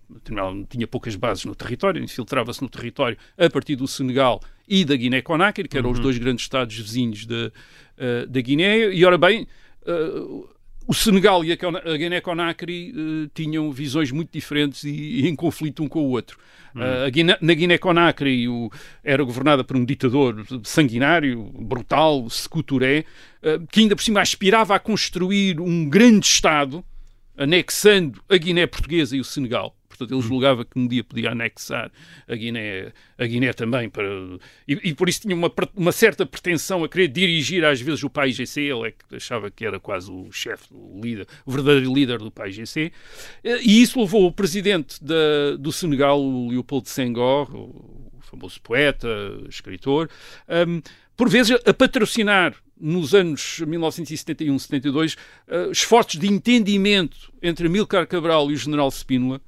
tinha 0.68 0.86
poucas 0.86 1.16
bases 1.16 1.44
no 1.44 1.56
território, 1.56 2.00
infiltrava-se 2.00 2.62
no 2.62 2.68
território 2.68 3.18
a 3.36 3.50
partir 3.50 3.74
do 3.74 3.88
Senegal 3.88 4.40
e 4.68 4.84
da 4.84 4.94
Guiné-Conakry, 4.94 5.66
que 5.66 5.76
eram 5.76 5.90
os 5.90 5.98
dois 5.98 6.16
grandes 6.16 6.44
estados 6.44 6.78
vizinhos 6.78 7.26
da, 7.26 7.50
ah, 7.98 8.26
da 8.28 8.40
Guiné, 8.40 8.94
e 8.94 9.04
ora 9.04 9.18
bem, 9.18 9.48
ah, 9.84 10.57
o 10.88 10.94
Senegal 10.94 11.44
e 11.44 11.52
a 11.52 11.56
Cona- 11.56 11.82
a 11.84 11.96
Guiné-Conakry 11.96 12.94
eh, 12.96 13.30
tinham 13.34 13.70
visões 13.70 14.10
muito 14.10 14.32
diferentes 14.32 14.82
e, 14.84 14.90
e 14.90 15.28
em 15.28 15.36
conflito 15.36 15.82
um 15.82 15.88
com 15.88 16.00
o 16.00 16.08
outro. 16.10 16.38
Eh, 16.74 17.06
a 17.06 17.10
Guiné- 17.10 17.38
na 17.40 17.52
Guiné-Conakry 17.54 18.46
era 19.04 19.22
governada 19.22 19.62
por 19.62 19.76
um 19.76 19.84
ditador 19.84 20.44
sanguinário, 20.64 21.44
brutal, 21.60 22.28
Sekou 22.30 22.62
Touré, 22.62 23.04
eh, 23.42 23.60
que 23.70 23.80
ainda 23.80 23.94
por 23.94 24.02
cima 24.02 24.20
aspirava 24.22 24.74
a 24.74 24.78
construir 24.78 25.60
um 25.60 25.88
grande 25.88 26.26
Estado, 26.26 26.82
anexando 27.36 28.20
a 28.28 28.36
Guiné 28.36 28.66
Portuguesa 28.66 29.14
e 29.16 29.20
o 29.20 29.24
Senegal. 29.24 29.76
Portanto, 29.98 30.14
ele 30.18 30.22
julgava 30.26 30.64
que 30.64 30.78
um 30.78 30.86
dia 30.86 31.02
podia 31.02 31.32
anexar 31.32 31.90
a 32.28 32.34
Guiné, 32.36 32.92
a 33.18 33.26
Guiné 33.26 33.52
também. 33.52 33.88
Para, 33.90 34.06
e, 34.66 34.90
e 34.90 34.94
por 34.94 35.08
isso 35.08 35.22
tinha 35.22 35.34
uma, 35.34 35.52
uma 35.74 35.92
certa 35.92 36.24
pretensão 36.24 36.84
a 36.84 36.88
querer 36.88 37.08
dirigir 37.08 37.64
às 37.64 37.80
vezes 37.80 38.02
o 38.04 38.10
PAIGC. 38.10 38.60
Ele 38.60 38.88
é 38.88 38.90
que 38.92 39.16
achava 39.16 39.50
que 39.50 39.64
era 39.66 39.80
quase 39.80 40.10
o 40.10 40.30
chefe, 40.30 40.66
o 40.70 41.00
líder, 41.02 41.26
o 41.44 41.50
verdadeiro 41.50 41.92
líder 41.92 42.18
do 42.18 42.30
PAIGC. 42.30 42.92
Eh, 43.42 43.58
E 43.62 43.82
isso 43.82 44.00
levou 44.00 44.26
o 44.26 44.32
presidente 44.32 45.02
da- 45.02 45.56
do 45.58 45.72
Senegal, 45.72 46.20
o 46.22 46.48
Leopoldo 46.50 46.88
Senghor, 46.88 47.54
o, 47.54 48.08
famoso 48.22 48.60
poeta, 48.60 49.08
escritor, 49.48 50.10
hum, 50.68 50.82
por 51.16 51.30
vezes 51.30 51.58
a 51.64 51.72
patrocinar 51.72 52.54
nos 52.78 53.14
anos 53.14 53.62
1971-72 53.66 55.16
eh, 55.48 55.68
esforços 55.70 56.20
de 56.20 56.26
entendimento 56.28 57.32
entre 57.42 57.66
Amílcar 57.66 58.06
Cabral 58.06 58.50
e 58.50 58.54
o 58.54 58.56
general 58.56 58.90
Spínola 58.90 59.40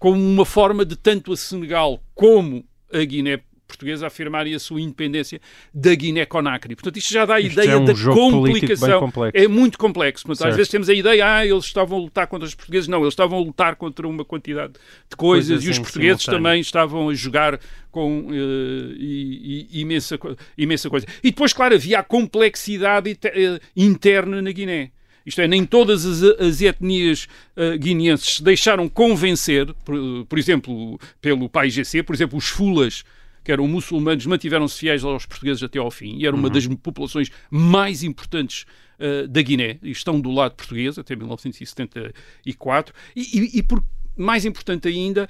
como 0.00 0.16
uma 0.20 0.44
forma 0.44 0.84
de 0.84 0.96
tanto 0.96 1.32
a 1.32 1.36
Senegal 1.36 2.02
como 2.14 2.64
a 2.92 3.04
Guiné 3.04 3.40
portuguesa 3.68 4.08
afirmarem 4.08 4.52
a 4.52 4.58
sua 4.58 4.80
independência 4.80 5.40
da 5.72 5.94
Guiné-Conakry. 5.94 6.74
Portanto, 6.74 6.96
isto 6.96 7.12
já 7.14 7.24
dá 7.24 7.36
a 7.36 7.40
ideia 7.40 7.70
é 7.70 7.76
um 7.76 7.84
da 7.84 7.94
complicação. 7.94 9.12
É 9.32 9.46
muito 9.46 9.78
complexo. 9.78 10.26
Portanto, 10.26 10.38
Certo. 10.42 10.50
às 10.50 10.56
vezes 10.56 10.70
temos 10.72 10.88
a 10.88 10.94
ideia, 10.94 11.36
ah, 11.36 11.46
eles 11.46 11.66
estavam 11.66 11.98
a 11.98 12.00
lutar 12.00 12.26
contra 12.26 12.48
os 12.48 12.54
portugueses. 12.54 12.88
Não, 12.88 13.00
eles 13.02 13.12
estavam 13.12 13.38
a 13.38 13.42
lutar 13.42 13.76
contra 13.76 14.08
uma 14.08 14.24
quantidade 14.24 14.72
de 14.72 15.14
coisas, 15.16 15.50
Coisas 15.50 15.64
e 15.64 15.70
os 15.70 15.78
portugueses 15.78 16.22
simultâneo. 16.22 16.44
também 16.50 16.60
estavam 16.60 17.08
a 17.10 17.14
jogar 17.14 17.60
com 17.92 18.26
e- 18.32 19.68
e- 19.70 19.80
imensa, 19.82 20.18
imensa 20.58 20.90
coisa. 20.90 21.06
E 21.22 21.30
depois, 21.30 21.52
claro, 21.52 21.74
havia 21.76 22.00
a 22.00 22.02
complexidade 22.02 23.16
eh, 23.22 23.60
interna 23.76 24.42
na 24.42 24.50
Guiné. 24.50 24.90
Isto 25.30 25.42
é, 25.42 25.46
nem 25.46 25.64
todas 25.64 26.04
as, 26.04 26.22
as 26.40 26.60
etnias 26.60 27.28
eh, 27.56 27.78
guineenses 27.78 28.36
se 28.36 28.42
deixaram 28.42 28.88
convencer, 28.88 29.72
por, 29.84 29.94
por 30.28 30.38
exemplo, 30.38 30.98
pelo 31.20 31.48
PAIGC, 31.48 32.02
por 32.02 32.16
exemplo, 32.16 32.36
os 32.36 32.48
fulas, 32.48 33.04
que 33.44 33.52
eram 33.52 33.68
muçulmanos, 33.68 34.26
mantiveram-se 34.26 34.76
fiéis 34.76 35.04
aos 35.04 35.26
portugueses 35.26 35.62
até 35.62 35.78
ao 35.78 35.88
fim, 35.88 36.18
e 36.18 36.26
era 36.26 36.34
uma 36.34 36.50
das 36.50 36.66
populações 36.66 37.30
mais 37.48 38.02
importantes 38.02 38.66
eh, 38.98 39.28
da 39.28 39.40
Guiné, 39.40 39.78
e 39.84 39.92
estão 39.92 40.20
do 40.20 40.32
lado 40.32 40.56
português 40.56 40.98
até 40.98 41.14
1974, 41.14 42.92
e, 43.14 43.20
e, 43.20 43.58
e 43.58 43.62
por 43.62 43.84
mais 44.16 44.44
importante 44.44 44.88
ainda, 44.88 45.28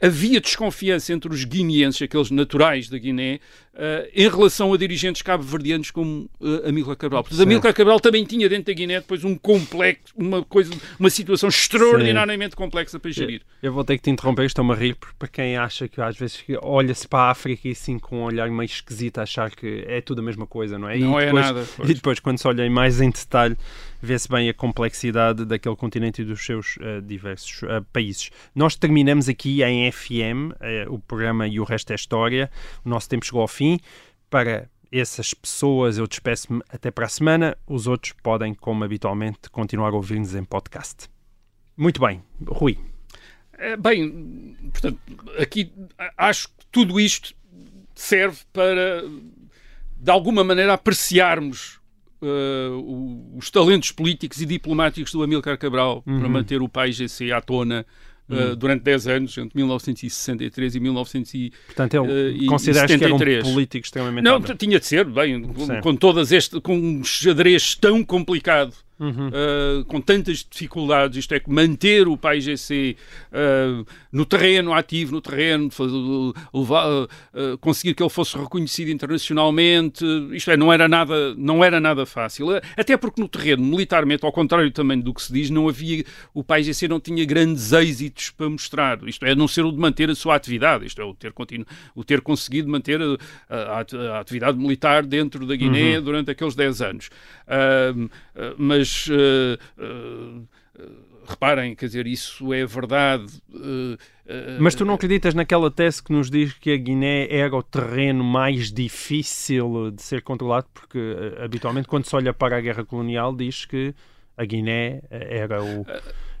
havia 0.00 0.40
desconfiança 0.40 1.12
entre 1.12 1.30
os 1.30 1.44
guineenses, 1.44 2.00
aqueles 2.00 2.30
naturais 2.30 2.88
da 2.88 2.96
Guiné, 2.96 3.40
uh, 3.74 4.08
em 4.14 4.28
relação 4.28 4.72
a 4.72 4.76
dirigentes 4.76 5.22
cabo-verdianos 5.22 5.90
como 5.90 6.30
uh, 6.40 6.68
Amílcar 6.68 6.96
Cabral. 6.96 7.24
Porque 7.24 7.40
Amílcar 7.40 7.74
Cabral 7.74 8.00
também 8.00 8.24
tinha 8.24 8.48
dentro 8.48 8.66
da 8.66 8.72
Guiné 8.72 9.00
depois 9.00 9.24
um 9.24 9.36
complexo, 9.36 10.14
uma 10.16 10.42
coisa, 10.42 10.72
uma 10.98 11.10
situação 11.10 11.48
extraordinariamente 11.48 12.52
Sim. 12.52 12.56
complexa 12.56 12.98
para 12.98 13.10
gerir. 13.10 13.42
Eu, 13.62 13.70
eu 13.70 13.72
vou 13.72 13.84
ter 13.84 13.96
que 13.96 14.04
te 14.04 14.10
interromper, 14.10 14.46
estou-me 14.46 14.72
a 14.72 14.74
rir, 14.74 14.94
porque 14.94 15.14
para 15.18 15.28
quem 15.28 15.56
acha 15.56 15.88
que 15.88 16.00
às 16.00 16.16
vezes 16.16 16.42
olha-se 16.62 17.06
para 17.06 17.20
a 17.20 17.30
África 17.30 17.68
e 17.68 17.72
assim 17.72 17.98
com 17.98 18.20
um 18.20 18.22
olhar 18.22 18.48
meio 18.50 18.66
esquisito, 18.66 19.18
achar 19.18 19.50
que 19.50 19.84
é 19.86 20.00
tudo 20.00 20.20
a 20.20 20.22
mesma 20.22 20.46
coisa, 20.46 20.78
não 20.78 20.88
é? 20.88 20.98
Não 20.98 21.20
e 21.20 21.22
é 21.22 21.26
depois, 21.26 21.44
nada. 21.44 21.66
Pois. 21.76 21.90
E 21.90 21.94
depois, 21.94 22.20
quando 22.20 22.38
se 22.38 22.48
olha 22.48 22.68
mais 22.70 23.00
em 23.00 23.10
detalhe, 23.10 23.56
vê-se 24.00 24.28
bem 24.28 24.48
a 24.48 24.54
complexidade 24.54 25.44
daquele 25.44 25.76
continente 25.76 26.22
e 26.22 26.24
dos 26.24 26.44
seus 26.44 26.76
uh, 26.76 27.00
diversos 27.02 27.62
uh, 27.62 27.84
países. 27.92 28.30
Nós 28.54 28.76
terminamos 28.76 29.28
aqui 29.28 29.62
em 29.62 29.90
FM, 29.90 30.52
o 30.88 30.98
programa 30.98 31.46
E 31.46 31.58
o 31.58 31.64
Resto 31.64 31.92
é 31.92 31.94
História. 31.94 32.50
O 32.84 32.88
nosso 32.88 33.08
tempo 33.08 33.24
chegou 33.24 33.40
ao 33.40 33.48
fim. 33.48 33.63
Para 34.30 34.68
essas 34.90 35.34
pessoas, 35.34 35.98
eu 35.98 36.06
despeço-me 36.06 36.62
até 36.68 36.90
para 36.90 37.06
a 37.06 37.08
semana. 37.08 37.56
Os 37.66 37.86
outros 37.86 38.12
podem, 38.22 38.54
como 38.54 38.84
habitualmente, 38.84 39.50
continuar 39.50 39.90
a 39.90 39.96
ouvir-nos 39.96 40.34
em 40.34 40.44
podcast. 40.44 41.08
Muito 41.76 42.00
bem, 42.00 42.22
Rui. 42.46 42.78
É, 43.58 43.76
bem, 43.76 44.56
portanto, 44.72 44.98
aqui 45.38 45.72
acho 46.16 46.48
que 46.48 46.66
tudo 46.70 47.00
isto 47.00 47.34
serve 47.94 48.38
para, 48.52 49.02
de 49.96 50.10
alguma 50.10 50.42
maneira, 50.42 50.74
apreciarmos 50.74 51.80
uh, 52.20 53.36
os 53.36 53.50
talentos 53.50 53.92
políticos 53.92 54.40
e 54.40 54.46
diplomáticos 54.46 55.12
do 55.12 55.22
Amílcar 55.22 55.58
Cabral 55.58 56.02
uhum. 56.06 56.18
para 56.18 56.28
manter 56.28 56.62
o 56.62 56.68
país 56.68 56.96
GC 56.96 57.32
à 57.32 57.40
tona 57.40 57.86
Uh, 58.26 58.56
durante 58.56 58.82
10 58.82 59.06
anos, 59.06 59.36
entre 59.36 59.54
1963 59.54 60.76
e 60.76 60.80
1973. 60.80 61.64
Portanto, 61.66 61.94
ele 61.94 62.44
uh, 62.44 62.46
consideras 62.46 62.90
que 62.90 63.04
era 63.04 63.14
um 63.14 63.52
político 63.52 63.84
extremamente 63.84 64.24
Não, 64.24 64.40
tinha 64.40 64.80
de 64.80 64.86
ser, 64.86 65.04
bem, 65.04 65.42
com, 65.42 65.80
com, 65.82 65.94
todas 65.94 66.32
este, 66.32 66.58
com 66.62 66.74
um 66.74 67.04
xadrez 67.04 67.74
tão 67.74 68.02
complicado 68.02 68.74
Uhum. 68.98 69.28
Uh, 69.28 69.84
com 69.86 70.00
tantas 70.00 70.46
dificuldades, 70.48 71.18
isto 71.18 71.34
é, 71.34 71.40
que 71.40 71.50
manter 71.50 72.06
o 72.06 72.16
PAIGC 72.16 72.96
uh, 73.32 73.84
no 74.12 74.24
terreno 74.24 74.72
ativo, 74.72 75.12
no 75.12 75.20
terreno, 75.20 75.68
levar, 76.52 76.86
uh, 76.88 77.58
conseguir 77.60 77.94
que 77.94 78.02
ele 78.02 78.10
fosse 78.10 78.38
reconhecido 78.38 78.90
internacionalmente, 78.90 80.04
isto 80.32 80.50
é, 80.50 80.56
não 80.56 80.72
era 80.72 80.86
nada, 80.86 81.34
não 81.34 81.64
era 81.64 81.80
nada 81.80 82.06
fácil. 82.06 82.46
Até 82.76 82.96
porque 82.96 83.20
no 83.20 83.28
terreno, 83.28 83.64
militarmente, 83.64 84.24
ao 84.24 84.32
contrário 84.32 84.70
também 84.70 85.00
do 85.00 85.12
que 85.12 85.22
se 85.22 85.32
diz, 85.32 85.50
não 85.50 85.68
havia, 85.68 86.04
o 86.32 86.44
PAIGC 86.44 86.86
não 86.86 87.00
tinha 87.00 87.24
grandes 87.24 87.72
êxitos 87.72 88.30
para 88.30 88.48
mostrar, 88.48 89.02
isto 89.08 89.26
é, 89.26 89.32
a 89.32 89.34
não 89.34 89.48
ser 89.48 89.64
o 89.64 89.72
de 89.72 89.78
manter 89.78 90.08
a 90.08 90.14
sua 90.14 90.36
atividade, 90.36 90.86
isto 90.86 91.02
é, 91.02 91.04
o 91.04 91.14
ter, 91.14 91.32
continu, 91.32 91.66
o 91.96 92.04
ter 92.04 92.20
conseguido 92.20 92.68
manter 92.68 93.00
a, 93.02 93.16
a, 93.48 94.16
a 94.16 94.20
atividade 94.20 94.56
militar 94.56 95.04
dentro 95.04 95.44
da 95.44 95.56
Guiné 95.56 95.98
uhum. 95.98 96.04
durante 96.04 96.30
aqueles 96.30 96.54
10 96.54 96.82
anos. 96.82 97.10
mas 98.56 98.83
mas 98.84 99.06
uh, 99.08 99.58
uh, 99.82 100.46
reparem, 101.26 101.74
quer 101.74 101.86
dizer, 101.86 102.06
isso 102.06 102.52
é 102.52 102.66
verdade. 102.66 103.26
Mas 104.60 104.74
tu 104.74 104.84
não 104.84 104.94
acreditas 104.94 105.32
naquela 105.32 105.70
tese 105.70 106.02
que 106.02 106.12
nos 106.12 106.30
diz 106.30 106.52
que 106.52 106.70
a 106.70 106.76
Guiné 106.76 107.26
era 107.30 107.56
o 107.56 107.62
terreno 107.62 108.22
mais 108.22 108.70
difícil 108.70 109.90
de 109.90 110.02
ser 110.02 110.22
controlado? 110.22 110.66
Porque 110.74 110.98
habitualmente, 111.42 111.88
quando 111.88 112.04
se 112.04 112.14
olha 112.14 112.34
para 112.34 112.58
a 112.58 112.60
guerra 112.60 112.84
colonial, 112.84 113.34
diz 113.34 113.64
que 113.64 113.94
a 114.36 114.44
Guiné 114.44 115.02
era 115.10 115.62
o, 115.62 115.86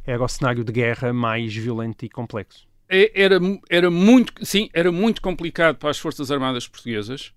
era 0.06 0.22
o 0.22 0.28
cenário 0.28 0.62
de 0.62 0.72
guerra 0.72 1.12
mais 1.12 1.54
violento 1.54 2.04
e 2.04 2.10
complexo. 2.10 2.66
É, 2.88 3.22
era, 3.22 3.40
era 3.70 3.90
muito, 3.90 4.32
sim, 4.44 4.68
era 4.74 4.92
muito 4.92 5.22
complicado 5.22 5.76
para 5.76 5.88
as 5.88 5.98
Forças 5.98 6.30
Armadas 6.30 6.68
Portuguesas 6.68 7.32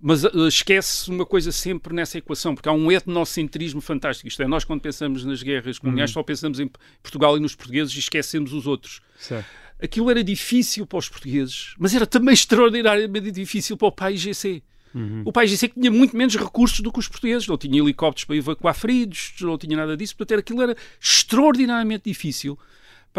mas 0.00 0.22
uh, 0.22 0.46
esquece 0.46 1.10
uma 1.10 1.26
coisa 1.26 1.50
sempre 1.50 1.92
nessa 1.94 2.18
equação, 2.18 2.54
porque 2.54 2.68
há 2.68 2.72
um 2.72 2.90
etnocentrismo 2.90 3.80
fantástico. 3.80 4.28
Isto 4.28 4.42
é, 4.42 4.46
nós 4.46 4.64
quando 4.64 4.80
pensamos 4.80 5.24
nas 5.24 5.42
guerras 5.42 5.78
coloniais 5.78 6.10
uhum. 6.10 6.14
só 6.14 6.22
pensamos 6.22 6.60
em 6.60 6.70
Portugal 7.02 7.36
e 7.36 7.40
nos 7.40 7.54
portugueses 7.54 7.94
e 7.94 7.98
esquecemos 7.98 8.52
os 8.52 8.66
outros. 8.66 9.00
Certo. 9.18 9.48
Aquilo 9.80 10.10
era 10.10 10.22
difícil 10.22 10.86
para 10.86 10.98
os 10.98 11.08
portugueses, 11.08 11.74
mas 11.78 11.94
era 11.94 12.06
também 12.06 12.32
extraordinariamente 12.32 13.30
difícil 13.30 13.76
para 13.76 13.88
o 13.88 13.92
país 13.92 14.20
GC. 14.20 14.62
Uhum. 14.94 15.22
O 15.24 15.32
país 15.32 15.50
GC 15.50 15.68
tinha 15.68 15.90
muito 15.90 16.16
menos 16.16 16.36
recursos 16.36 16.80
do 16.80 16.92
que 16.92 16.98
os 16.98 17.08
portugueses, 17.08 17.46
não 17.46 17.58
tinha 17.58 17.80
helicópteros 17.80 18.24
para 18.24 18.36
evacuar 18.36 18.74
feridos, 18.74 19.34
não 19.40 19.58
tinha 19.58 19.76
nada 19.76 19.96
disso, 19.96 20.16
portanto 20.16 20.40
aquilo 20.40 20.62
era 20.62 20.76
extraordinariamente 21.00 22.04
difícil 22.04 22.58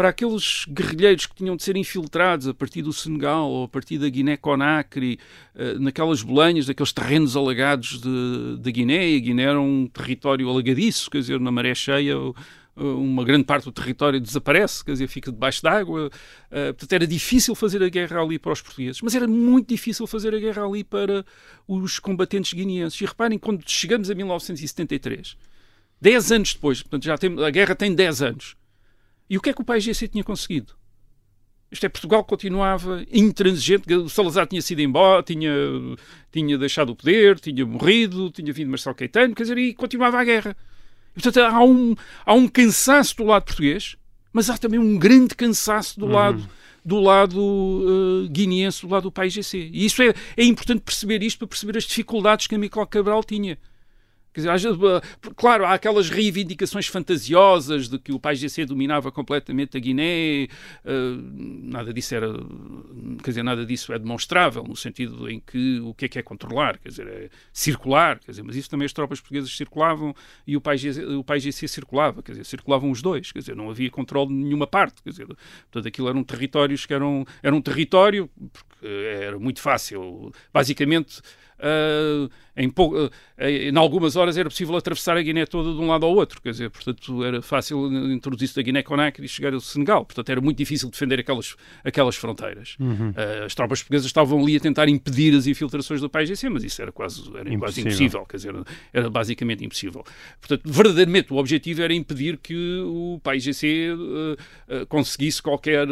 para 0.00 0.08
aqueles 0.08 0.64
guerrilheiros 0.66 1.26
que 1.26 1.34
tinham 1.34 1.54
de 1.54 1.62
ser 1.62 1.76
infiltrados 1.76 2.48
a 2.48 2.54
partir 2.54 2.80
do 2.80 2.90
Senegal 2.90 3.50
ou 3.50 3.64
a 3.64 3.68
partir 3.68 3.98
da 3.98 4.08
Guiné-Conakry, 4.08 5.18
eh, 5.54 5.74
naquelas 5.78 6.22
bolanhas, 6.22 6.64
daqueles 6.64 6.90
terrenos 6.90 7.36
alagados 7.36 8.00
de 8.00 8.72
Guiné, 8.72 9.14
a 9.14 9.18
Guiné 9.18 9.42
era 9.42 9.60
um 9.60 9.86
território 9.86 10.48
alagadiço, 10.48 11.10
quer 11.10 11.18
dizer, 11.18 11.38
na 11.38 11.50
maré 11.50 11.74
cheia 11.74 12.16
uma 12.74 13.22
grande 13.26 13.44
parte 13.44 13.64
do 13.64 13.72
território 13.72 14.18
desaparece, 14.18 14.82
quer 14.82 14.92
dizer, 14.92 15.06
fica 15.06 15.30
debaixo 15.30 15.62
d'água. 15.62 16.06
Uh, 16.06 16.72
portanto, 16.72 16.92
era 16.94 17.06
difícil 17.06 17.54
fazer 17.54 17.82
a 17.82 17.90
guerra 17.90 18.22
ali 18.22 18.38
para 18.38 18.52
os 18.52 18.62
portugueses, 18.62 19.02
mas 19.02 19.14
era 19.14 19.28
muito 19.28 19.68
difícil 19.68 20.06
fazer 20.06 20.34
a 20.34 20.38
guerra 20.38 20.64
ali 20.64 20.82
para 20.82 21.26
os 21.68 21.98
combatentes 21.98 22.54
guineenses. 22.54 22.98
E 23.02 23.04
reparem, 23.04 23.38
quando 23.38 23.62
chegamos 23.66 24.10
a 24.10 24.14
1973, 24.14 25.36
10 26.00 26.32
anos 26.32 26.54
depois, 26.54 26.80
portanto, 26.80 27.04
já 27.04 27.18
a 27.46 27.50
guerra 27.50 27.74
tem 27.74 27.94
10 27.94 28.22
anos, 28.22 28.56
e 29.30 29.38
o 29.38 29.40
que 29.40 29.50
é 29.50 29.52
que 29.52 29.62
o 29.62 29.64
PAIGC 29.64 30.08
tinha 30.08 30.24
conseguido? 30.24 30.74
Isto 31.70 31.86
é, 31.86 31.88
Portugal 31.88 32.24
continuava 32.24 33.06
intransigente, 33.12 33.94
o 33.94 34.08
Salazar 34.08 34.44
tinha 34.48 34.60
sido 34.60 34.80
embora, 34.80 35.22
tinha, 35.22 35.52
tinha 36.32 36.58
deixado 36.58 36.90
o 36.90 36.96
poder, 36.96 37.38
tinha 37.38 37.64
morrido, 37.64 38.28
tinha 38.30 38.52
vindo 38.52 38.68
Marcelo 38.68 38.96
Caetano, 38.96 39.32
quer 39.36 39.44
dizer, 39.44 39.56
e 39.56 39.72
continuava 39.72 40.18
a 40.18 40.24
guerra. 40.24 40.56
Portanto, 41.14 41.38
há 41.38 41.62
um, 41.62 41.94
há 42.26 42.34
um 42.34 42.48
cansaço 42.48 43.16
do 43.16 43.24
lado 43.24 43.44
português, 43.44 43.96
mas 44.32 44.50
há 44.50 44.58
também 44.58 44.80
um 44.80 44.98
grande 44.98 45.36
cansaço 45.36 45.98
do 45.98 46.06
uhum. 46.06 46.12
lado 46.12 46.50
do 46.84 46.98
lado 46.98 47.38
uh, 47.38 48.28
guineense, 48.30 48.82
do 48.82 48.88
lado 48.88 49.04
do 49.04 49.12
PAIGC. 49.12 49.70
E 49.72 49.84
isso 49.84 50.02
é, 50.02 50.14
é 50.36 50.44
importante 50.44 50.80
perceber 50.80 51.22
isto 51.22 51.38
para 51.38 51.48
perceber 51.48 51.76
as 51.76 51.84
dificuldades 51.84 52.46
que 52.46 52.54
a 52.54 52.58
Miquel 52.58 52.86
Cabral 52.86 53.22
tinha. 53.22 53.58
Quer 54.32 54.42
dizer, 54.42 54.70
claro, 55.34 55.64
há 55.64 55.74
aquelas 55.74 56.08
reivindicações 56.08 56.86
fantasiosas 56.86 57.88
de 57.88 57.98
que 57.98 58.12
o 58.12 58.20
país 58.20 58.38
GC 58.38 58.64
dominava 58.64 59.10
completamente 59.10 59.76
a 59.76 59.80
Guiné, 59.80 60.46
uh, 60.84 61.20
nada 61.62 61.92
disso 61.92 62.14
era, 62.14 62.32
quer 63.24 63.30
dizer, 63.30 63.42
nada 63.42 63.66
disso 63.66 63.92
é 63.92 63.98
demonstrável, 63.98 64.62
no 64.62 64.76
sentido 64.76 65.28
em 65.28 65.40
que 65.40 65.80
o 65.80 65.92
que 65.94 66.04
é 66.04 66.08
que 66.08 66.18
é 66.18 66.22
controlar, 66.22 66.78
quer 66.78 66.90
dizer, 66.90 67.08
é 67.08 67.28
circular, 67.52 68.20
quer 68.20 68.30
dizer, 68.30 68.42
mas 68.42 68.54
isso 68.54 68.70
também 68.70 68.86
as 68.86 68.92
tropas 68.92 69.20
portuguesas 69.20 69.56
circulavam 69.56 70.14
e 70.46 70.56
o 70.56 70.60
país, 70.60 70.84
o 70.84 71.24
circulava, 71.68 72.22
quer 72.22 72.32
dizer, 72.32 72.44
circulavam 72.44 72.90
os 72.90 73.02
dois, 73.02 73.32
quer 73.32 73.40
dizer, 73.40 73.56
não 73.56 73.68
havia 73.68 73.90
controle 73.90 74.28
de 74.28 74.34
nenhuma 74.34 74.66
parte, 74.66 75.02
quer 75.02 75.10
dizer, 75.10 75.26
portanto 75.26 75.88
aquilo 75.88 76.08
eram 76.08 76.22
territórios 76.22 76.86
que 76.86 76.94
eram, 76.94 77.26
era 77.42 77.54
um 77.54 77.60
território, 77.60 78.30
porque 78.52 78.86
era 78.86 79.38
muito 79.38 79.60
fácil, 79.60 80.32
basicamente 80.52 81.20
Uh, 81.60 82.30
em, 82.56 82.68
uh, 82.68 83.10
em 83.38 83.76
algumas 83.76 84.16
horas 84.16 84.38
era 84.38 84.48
possível 84.48 84.74
atravessar 84.76 85.16
a 85.16 85.22
Guiné 85.22 85.44
toda 85.44 85.72
de 85.72 85.78
um 85.78 85.88
lado 85.88 86.06
ao 86.06 86.14
outro, 86.14 86.40
quer 86.40 86.50
dizer, 86.50 86.70
portanto 86.70 87.22
era 87.22 87.42
fácil 87.42 87.86
introduzir-se 88.10 88.56
da 88.56 88.62
Guiné-Conakry 88.62 89.26
e 89.26 89.28
chegar 89.28 89.52
ao 89.52 89.60
Senegal, 89.60 90.04
portanto 90.04 90.30
era 90.30 90.40
muito 90.40 90.56
difícil 90.56 90.90
defender 90.90 91.20
aquelas, 91.20 91.54
aquelas 91.84 92.16
fronteiras. 92.16 92.76
Uhum. 92.80 93.10
Uh, 93.10 93.44
as 93.44 93.54
tropas 93.54 93.80
portuguesas 93.80 94.06
estavam 94.06 94.40
ali 94.40 94.56
a 94.56 94.60
tentar 94.60 94.88
impedir 94.88 95.34
as 95.36 95.46
infiltrações 95.46 96.00
do 96.00 96.08
PAIGC, 96.08 96.48
mas 96.48 96.64
isso 96.64 96.80
era 96.80 96.90
quase, 96.90 97.20
era 97.28 97.40
impossível. 97.40 97.60
quase 97.60 97.80
impossível, 97.82 98.26
quer 98.26 98.36
dizer, 98.38 98.54
era 98.92 99.10
basicamente 99.10 99.64
impossível. 99.64 100.02
Portanto, 100.40 100.62
verdadeiramente 100.64 101.32
o 101.32 101.36
objetivo 101.36 101.82
era 101.82 101.92
impedir 101.92 102.38
que 102.38 102.80
o 102.86 103.20
PAIGC 103.22 103.96
conseguisse 104.88 105.42
qualquer 105.42 105.86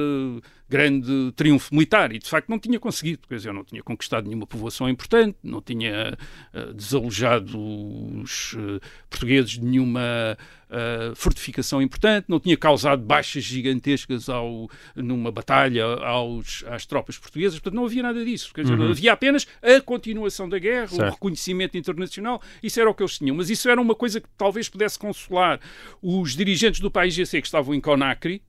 grande 0.68 1.32
triunfo 1.32 1.74
militar. 1.74 2.12
E 2.12 2.18
de 2.18 2.28
facto 2.28 2.48
não 2.48 2.58
tinha 2.58 2.78
conseguido, 2.78 3.26
quer 3.26 3.36
dizer, 3.36 3.52
não 3.52 3.64
tinha 3.64 3.82
conquistado 3.82 4.26
nenhuma 4.26 4.46
povoação 4.46 4.88
importante, 4.88 5.36
não 5.42 5.62
tinha 5.62 6.16
uh, 6.54 6.74
desalojado 6.74 7.58
os 7.58 8.52
uh, 8.54 8.80
portugueses 9.08 9.52
de 9.52 9.64
nenhuma 9.64 10.36
uh, 10.68 11.14
fortificação 11.14 11.80
importante, 11.80 12.26
não 12.28 12.38
tinha 12.38 12.56
causado 12.56 13.02
baixas 13.02 13.44
gigantescas 13.44 14.28
ao, 14.28 14.70
numa 14.94 15.32
batalha 15.32 15.84
aos, 15.84 16.64
às 16.68 16.84
tropas 16.84 17.18
portuguesas, 17.18 17.58
portanto 17.58 17.74
não 17.74 17.86
havia 17.86 18.02
nada 18.02 18.24
disso, 18.24 18.52
quer 18.52 18.62
dizer, 18.62 18.78
uhum. 18.78 18.90
havia 18.90 19.12
apenas 19.12 19.46
a 19.62 19.80
continuação 19.80 20.48
da 20.48 20.58
guerra, 20.58 20.88
certo. 20.88 21.08
o 21.08 21.10
reconhecimento 21.12 21.76
internacional, 21.76 22.42
isso 22.62 22.80
era 22.80 22.88
o 22.88 22.94
que 22.94 23.02
eles 23.02 23.18
tinham, 23.18 23.36
mas 23.36 23.50
isso 23.50 23.68
era 23.68 23.80
uma 23.80 23.94
coisa 23.94 24.20
que 24.20 24.28
talvez 24.36 24.68
pudesse 24.68 24.98
consolar 24.98 25.60
os 26.02 26.36
dirigentes 26.36 26.80
do 26.80 26.90
país 26.90 27.14
GC 27.14 27.40
que 27.40 27.46
estavam 27.46 27.74
em 27.74 27.80
Conakry, 27.80 28.42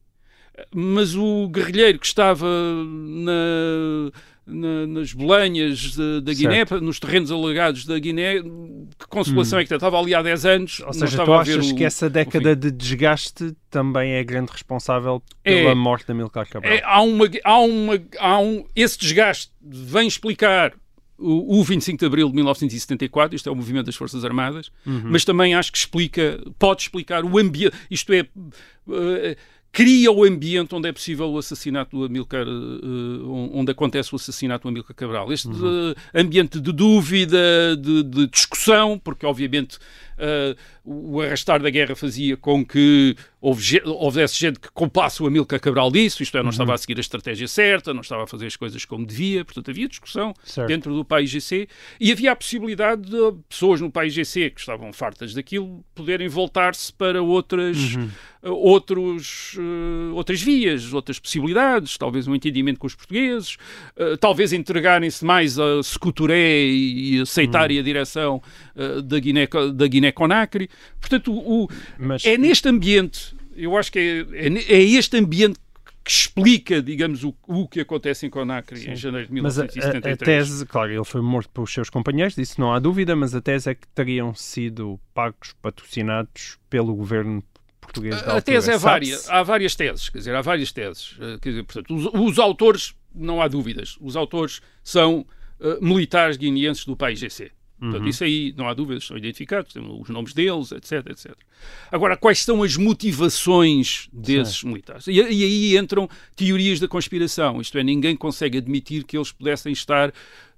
mas 0.74 1.16
o 1.16 1.47
guerrilheiro 1.49 1.99
que 1.99 2.05
estava 2.05 2.45
na, 2.47 4.12
na- 4.45 4.88
nas 4.88 5.14
bolanhas 5.14 5.95
da 6.24 6.34
Guiné, 6.34 6.66
nos 6.82 6.99
terrenos 6.99 7.32
alagados 7.32 7.86
da 7.86 7.97
Guiné, 7.99 8.41
que 8.41 9.07
consolação 9.07 9.60
é 9.60 9.66
que 9.66 9.74
estava 9.74 9.99
ali 9.99 10.14
há 10.16 10.22
10 10.22 10.45
anos, 10.45 10.80
Ou 10.86 10.93
seja, 10.93 11.24
tu 11.24 11.34
achas 11.34 11.72
o- 11.72 11.76
que 11.76 11.84
essa 11.84 12.10
década 12.10 12.55
de 12.55 12.72
desgaste 12.72 13.55
também 13.70 14.14
é 14.14 14.24
grande 14.24 14.51
responsável 14.51 15.22
É. 15.43 15.55
pela 15.62 15.76
morte 15.76 16.05
de 16.05 16.12
Amilcar 16.14 16.47
Cabral? 16.49 16.74
É, 16.74 16.82
há 16.84 17.01
uma, 17.01 17.26
há 17.43 17.60
uma, 17.60 18.01
há 18.18 18.39
um, 18.39 18.66
esse 18.76 18.97
desgaste 18.97 19.51
vem 19.62 20.07
explicar 20.07 20.74
o, 21.22 21.60
o 21.60 21.64
25 21.66 21.99
de 21.99 22.05
Abril 22.05 22.30
de 22.30 22.36
1974, 22.36 23.36
isto 23.36 23.49
é 23.49 23.51
o 23.51 23.55
movimento 23.55 23.88
das 23.88 23.95
Forças 23.97 24.24
Armadas, 24.24 24.72
Uhum. 24.86 25.01
mas 25.05 25.26
também 25.26 25.53
acho 25.53 25.70
que 25.72 25.78
explica, 25.78 26.39
pode 26.57 26.84
explicar 26.84 27.24
o 27.26 27.38
ambiente, 27.38 27.76
isto 27.91 28.14
é, 28.14 28.20
eh, 28.89 29.36
cria 29.72 30.11
o 30.11 30.24
ambiente 30.24 30.74
onde 30.74 30.89
é 30.89 30.91
possível 30.91 31.30
o 31.30 31.38
assassinato 31.38 31.97
do 31.97 32.05
Amilcar, 32.05 32.45
eh, 32.45 33.22
onde 33.53 33.72
acontece 33.72 34.13
o 34.13 34.15
assassinato 34.15 34.63
do 34.63 34.70
Amilcar 34.70 34.95
Cabral. 34.95 35.32
Este 35.32 35.47
Uhum. 35.47 35.91
eh, 36.13 36.20
ambiente 36.22 36.59
de 36.59 36.72
dúvida, 36.72 37.76
de, 37.78 38.03
de 38.03 38.28
discussão, 38.28 38.97
porque 38.97 39.26
obviamente 39.26 39.78
eh, 39.78 40.09
o 40.84 41.22
arrastar 41.22 41.61
da 41.61 41.70
guerra 41.70 41.95
fazia 41.95 42.36
com 42.36 42.65
que 42.65 43.15
houvesse 43.41 44.38
gente 44.38 44.59
que 44.59 44.70
culpasse 44.72 45.24
o 45.24 45.28
Amilcar 45.28 45.59
Cabral 45.59 45.89
disso, 45.91 46.22
isto 46.22 46.38
é, 46.38 46.43
não 46.43 46.49
estava 46.49 46.74
a 46.74 46.78
seguir 46.78 46.97
a 46.97 46.99
estratégia 46.99 47.47
certa, 47.47 47.93
não 47.93 48.01
estava 48.01 48.24
a 48.24 48.28
fazer 48.28 48.47
as 48.47 48.55
coisas 48.55 48.84
como 48.84 49.05
devia, 49.05 49.45
portanto 49.45 49.72
havia 49.72 49.88
discussão 49.88 50.34
Certo. 50.43 50.67
dentro 50.67 50.93
do 50.93 51.05
PAIGC 51.05 51.67
e 51.99 52.11
havia 52.11 52.32
a 52.32 52.36
possibilidade 52.36 53.09
de 53.09 53.17
pessoas 53.47 53.80
no 53.80 53.89
PAIGC 53.91 54.49
que 54.49 54.59
estavam 54.59 54.91
fartas 54.91 55.34
daquilo 55.34 55.84
poderem 55.95 56.28
voltar-se 56.28 56.91
para 56.91 57.22
outras, 57.22 57.78
eh, 58.43 58.49
outros, 58.49 59.55
eh, 59.57 60.13
outras 60.13 60.41
vias, 60.41 60.93
outras 60.93 61.17
possibilidades, 61.17 61.97
talvez 61.97 62.28
um 62.28 62.36
entendimento 62.36 62.80
com 62.80 62.88
os 62.88 62.95
portugueses, 62.95 63.57
eh, 63.95 64.17
talvez 64.17 64.51
entregarem-se 64.51 65.24
mais 65.24 65.57
a 65.57 65.82
Secuturé 65.82 66.65
e, 66.65 67.22
aceitarem 67.22 67.80
a 67.80 67.82
direção 67.82 68.41
eh, 68.76 69.01
da 69.01 69.20
Guiné, 69.20 70.09
da 70.10 70.12
Guiné-Conakry. 70.12 70.70
Portanto, 70.99 71.32
o, 71.34 71.64
o- 71.66 71.70
Mas- 71.97 72.26
é 72.26 72.38
neste 72.38 72.68
ambiente, 72.68 73.36
eu 73.55 73.78
acho 73.78 73.91
que 73.91 73.99
é, 73.99 74.47
é, 74.47 74.74
é 74.78 74.82
este 74.84 75.18
ambiente 75.18 75.60
que 76.03 76.12
explica, 76.12 76.82
digamos, 76.82 77.24
o, 77.24 77.36
o 77.47 77.68
que 77.68 77.82
acontece 77.82 78.26
em 78.26 78.30
Conakry 78.30 78.89
em 78.89 78.95
janeiro 78.95 79.28
de 79.28 79.41
Mas 79.41 79.60
a, 79.60 79.64
a- 79.64 79.66
1973. 79.66 80.22
a 80.22 80.26
tese, 80.26 80.66
claro, 80.66 80.91
ele 80.91 81.03
foi 81.03 81.22
morto 81.22 81.49
pelos 81.51 81.72
seus 81.72 81.89
companheiros, 81.89 82.36
disso 82.36 82.60
não 82.60 82.74
há 82.74 82.80
dúvida, 82.80 83.16
mas 83.16 83.36
a 83.36 83.41
tese 83.41 83.70
é 83.70 83.76
que 83.76 83.88
teriam 83.89 84.34
sido 84.34 84.99
pagos, 85.14 85.53
patrocinados 85.62 86.57
pelo 86.70 86.95
governo 86.95 87.43
português 87.82 88.16
da 88.16 88.22
A 88.22 88.36
altura. 88.36 88.41
tese 88.41 88.72
é 88.72 88.80
Sabe-se? 88.80 89.12
vária, 89.28 89.39
há 89.39 89.43
várias 89.43 89.76
teses, 89.76 90.10
quer 90.10 90.18
dizer, 90.20 90.36
há 90.36 90.41
várias 90.41 90.72
teses. 90.72 91.16
Eh, 91.20 91.38
Quer 91.41 91.49
dizer, 91.49 91.64
portanto, 91.64 91.95
os, 91.95 92.05
os 92.32 92.39
autores, 92.39 92.93
não 93.14 93.41
há 93.41 93.47
dúvidas, 93.47 93.97
os 93.99 94.16
autores 94.16 94.62
são 94.84 95.26
eh, 95.60 95.78
militares 95.82 96.38
guineenses 96.38 96.86
do 96.86 96.95
PAIGC. 96.95 97.51
Portanto, 97.80 98.01
Uhum. 98.03 98.07
isso 98.09 98.23
aí 98.23 98.53
não 98.57 98.67
há 98.67 98.73
dúvidas, 98.73 99.05
são 99.05 99.17
identificados, 99.17 99.71
temos 99.71 100.01
os 100.01 100.09
nomes 100.09 100.34
deles, 100.34 100.71
etc, 100.73 101.07
etc. 101.11 101.34
Agora, 101.91 102.17
quais 102.17 102.43
são 102.43 102.61
as 102.61 102.75
motivações 102.75 104.09
desses 104.11 104.63
militares? 104.63 105.07
E, 105.07 105.13
e 105.13 105.43
aí 105.43 105.77
entram 105.77 106.09
teorias 106.36 106.80
da 106.80 106.88
conspiração, 106.88 107.61
isto 107.61 107.77
é, 107.77 107.84
ninguém 107.84 108.15
consegue 108.15 108.57
admitir 108.57 109.03
que 109.03 109.17
eles 109.17 109.32
pudessem 109.32 109.71
estar 109.71 110.11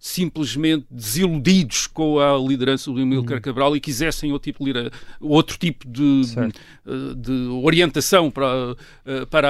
simplesmente 0.03 0.83
desiludidos 0.89 1.85
com 1.85 2.19
a 2.19 2.35
liderança 2.35 2.91
do 2.91 2.99
Amílcar 2.99 3.39
Cabral 3.39 3.75
e 3.75 3.79
quisessem 3.79 4.31
outro 4.31 4.51
tipo 4.51 4.65
de, 4.65 4.91
outro 5.19 5.59
tipo 5.59 5.87
de, 5.87 6.21
eh, 6.87 7.13
de 7.15 7.31
orientação 7.63 8.31
para, 8.31 8.75
eh, 9.05 9.25
para 9.27 9.47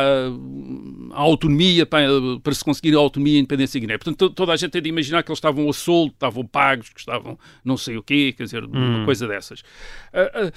a 1.11 1.19
autonomia, 1.21 1.85
para, 1.85 2.05
para 2.43 2.53
se 2.53 2.65
conseguir 2.65 2.93
a 2.93 2.97
autonomia 2.99 3.35
e 3.35 3.37
a 3.37 3.39
independência 3.39 3.79
da 3.79 3.81
Guiné. 3.81 3.97
Portanto, 3.97 4.17
to- 4.17 4.29
toda 4.29 4.51
a 4.51 4.57
gente 4.57 4.71
tem 4.71 4.81
de 4.81 4.89
imaginar 4.89 5.23
que 5.23 5.31
eles 5.31 5.37
estavam 5.37 5.69
a 5.69 5.73
solto, 5.73 6.13
estavam 6.15 6.45
pagos, 6.45 6.89
que 6.89 6.99
estavam 6.99 7.39
não 7.63 7.77
sei 7.77 7.95
o 7.95 8.03
quê, 8.03 8.33
quer 8.35 8.43
dizer, 8.43 8.65
uma 8.65 9.05
coisa 9.05 9.25
dessas. 9.29 9.63
Ah, 10.11 10.51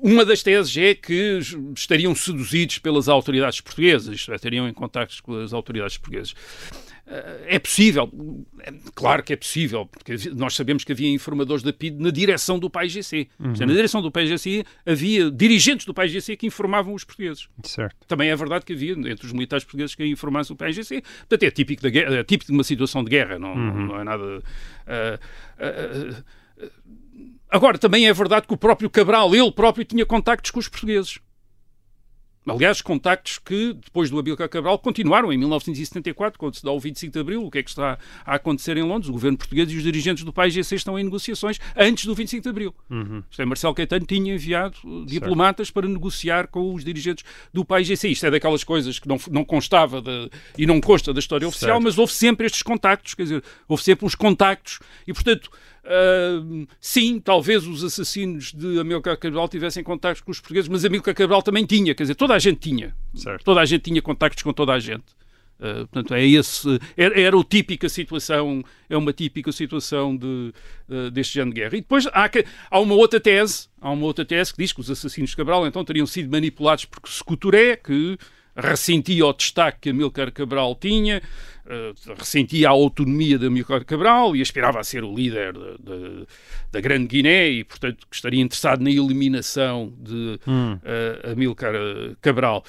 uma 0.00 0.24
das 0.24 0.42
teses 0.42 0.74
é 0.78 0.94
que 0.94 1.40
estariam 1.76 2.14
seduzidos 2.14 2.78
pelas 2.78 3.06
autoridades 3.06 3.60
portuguesas, 3.60 4.26
estariam 4.32 4.66
em 4.66 4.72
contactos 4.72 5.20
com 5.20 5.34
as 5.40 5.52
autoridades 5.52 5.98
portuguesas. 5.98 6.34
Eh, 7.08 7.54
É 7.54 7.58
possível, 7.58 8.10
é 8.60 8.72
claro 8.94 9.22
que 9.22 9.32
é 9.32 9.36
possível, 9.36 9.86
porque 9.86 10.14
nós 10.34 10.54
sabemos 10.54 10.84
que 10.84 10.92
havia 10.92 11.08
informadores 11.08 11.62
da 11.62 11.72
PID 11.72 11.98
na 11.98 12.10
direção 12.10 12.58
do 12.58 12.68
PAIGC. 12.68 13.28
É, 13.40 13.66
Na 13.66 13.72
direção 13.72 14.02
do 14.02 14.10
PAIGC 14.12 14.64
havia 14.84 15.30
dirigentes 15.30 15.86
do 15.86 15.94
PAIGC 15.94 16.36
que 16.36 16.46
informavam 16.46 16.92
os 16.94 17.04
portugueses. 17.04 17.48
Certo. 17.62 17.96
Também 18.06 18.30
é 18.30 18.36
verdade 18.36 18.64
que 18.66 18.72
havia 18.74 18.92
entre 18.92 19.26
os 19.26 19.32
militares 19.32 19.64
portugueses 19.64 19.94
que 19.94 20.04
informassem 20.04 20.52
o 20.54 20.56
PAIGC. 20.56 21.02
Portanto, 21.20 21.42
é 21.42 21.50
típico, 21.50 21.82
da 21.82 21.88
guerra, 21.88 22.16
é 22.16 22.24
típico 22.24 22.52
de 22.52 22.56
uma 22.58 22.64
situação 22.64 23.02
de 23.02 23.10
guerra, 23.10 23.38
não, 23.38 23.54
não 23.54 24.00
é 24.00 24.04
nada. 24.04 24.42
ah, 24.86 25.18
ah, 25.58 26.22
ah, 26.60 26.68
Agora, 27.50 27.78
também 27.78 28.06
é 28.06 28.12
verdade 28.12 28.46
que 28.46 28.52
o 28.52 28.58
próprio 28.58 28.90
Cabral, 28.90 29.34
ele 29.34 29.50
próprio, 29.50 29.84
tinha 29.84 30.04
contactos 30.04 30.50
com 30.50 30.60
os 30.60 30.68
portugueses. 30.68 31.18
Aliás, 32.54 32.80
contactos 32.82 33.38
que, 33.38 33.74
depois 33.74 34.10
do 34.10 34.18
Amílcar 34.18 34.48
Cabral, 34.48 34.78
continuaram 34.78 35.32
em 35.32 35.38
1974, 35.38 36.38
quando 36.38 36.54
se 36.56 36.64
dá 36.64 36.70
o 36.72 36.78
25 36.80 37.12
de 37.12 37.18
Abril. 37.18 37.44
O 37.44 37.50
que 37.50 37.58
é 37.58 37.62
que 37.62 37.70
está 37.70 37.98
a 38.24 38.34
acontecer 38.34 38.76
em 38.76 38.82
Londres? 38.82 39.08
O 39.08 39.12
governo 39.12 39.36
português 39.38 39.70
e 39.70 39.76
os 39.76 39.82
dirigentes 39.82 40.24
do 40.24 40.32
PAIGC 40.32 40.74
estão 40.74 40.98
em 40.98 41.04
negociações 41.04 41.58
antes 41.76 42.04
do 42.06 42.14
25 42.14 42.42
de 42.42 42.48
Abril. 42.48 42.74
Isto 43.30 43.42
é, 43.42 43.44
Marcelo 43.44 43.74
Caetano 43.74 44.06
tinha 44.06 44.34
enviado 44.34 44.76
diplomatas 45.06 45.70
para 45.70 45.86
negociar 45.88 46.48
com 46.48 46.74
os 46.74 46.84
dirigentes 46.84 47.24
do 47.52 47.64
PAIGC. 47.64 48.08
Isto 48.10 48.26
é 48.26 48.30
daquelas 48.30 48.64
coisas 48.64 48.98
que 48.98 49.08
não, 49.08 49.18
não 49.30 49.44
constava 49.44 50.00
de- 50.00 50.30
e 50.56 50.66
não 50.66 50.80
consta 50.80 51.12
da 51.12 51.20
história 51.20 51.46
oficial, 51.46 51.72
Certo. 51.76 51.84
mas 51.84 51.98
houve 51.98 52.12
sempre 52.12 52.46
estes 52.46 52.62
contactos, 52.62 53.14
quer 53.14 53.22
dizer, 53.24 53.42
houve 53.66 53.82
sempre 53.82 54.06
uns 54.06 54.14
contactos 54.14 54.78
e, 55.06 55.12
portanto, 55.12 55.50
ah, 55.88 56.66
sim, 56.78 57.18
talvez 57.18 57.66
os 57.66 57.82
assassinos 57.82 58.52
de 58.52 58.78
Amílcar 58.78 59.16
Cabral 59.16 59.48
tivessem 59.48 59.82
contactos 59.82 60.20
com 60.20 60.30
os 60.30 60.38
portugueses, 60.38 60.68
mas 60.68 60.84
Amílcar 60.84 61.14
Cabral 61.14 61.42
também 61.42 61.64
tinha, 61.64 61.94
quer 61.94 62.02
dizer, 62.02 62.14
toda 62.14 62.34
a 62.34 62.38
gente 62.38 62.58
tinha. 62.58 62.94
Certo. 63.14 63.42
Toda 63.42 63.60
a 63.60 63.64
gente 63.64 63.82
tinha 63.82 64.02
contactos 64.02 64.42
com 64.42 64.52
toda 64.52 64.74
a 64.74 64.78
gente. 64.78 65.16
Uh, 65.58 65.88
portanto, 65.88 66.14
é 66.14 66.24
esse, 66.24 66.78
era, 66.96 67.20
era 67.20 67.36
o 67.36 67.42
típica 67.42 67.88
situação, 67.88 68.62
é 68.88 68.96
uma 68.96 69.12
típica 69.12 69.50
situação 69.50 70.16
de, 70.16 70.52
uh, 70.88 71.10
deste 71.10 71.34
género 71.34 71.54
de 71.54 71.60
guerra. 71.60 71.76
E 71.76 71.80
depois 71.80 72.06
há, 72.08 72.30
há 72.70 72.80
uma 72.80 72.94
outra 72.94 73.18
tese, 73.18 73.68
há 73.80 73.90
uma 73.90 74.04
outra 74.04 74.24
tese 74.24 74.52
que 74.52 74.62
diz 74.62 74.72
que 74.72 74.80
os 74.80 74.90
assassinos 74.90 75.30
de 75.30 75.36
Cabral 75.36 75.66
então 75.66 75.84
teriam 75.84 76.06
sido 76.06 76.30
manipulados 76.30 76.84
por 76.84 77.08
Secuturé, 77.08 77.76
que 77.76 78.16
ressentia 78.58 79.24
o 79.24 79.32
destaque 79.32 79.78
que 79.82 79.90
Amílcar 79.90 80.32
Cabral 80.32 80.74
tinha, 80.74 81.22
uh, 81.66 82.12
ressentia 82.18 82.68
a 82.68 82.72
autonomia 82.72 83.38
de 83.38 83.46
Amílcar 83.46 83.84
Cabral 83.84 84.34
e 84.34 84.42
aspirava 84.42 84.80
a 84.80 84.84
ser 84.84 85.04
o 85.04 85.14
líder 85.14 85.52
da, 85.52 85.60
da- 85.78 86.26
da 86.72 86.80
Grande 86.80 87.06
Guiné 87.06 87.48
e, 87.48 87.64
portanto, 87.64 88.06
estaria 88.10 88.42
interessado 88.42 88.82
na 88.82 88.90
eliminação 88.90 89.92
de 90.00 90.38
uh, 90.46 91.32
Amílcar 91.32 91.74
uh, 91.74 92.16
Cabral. 92.20 92.64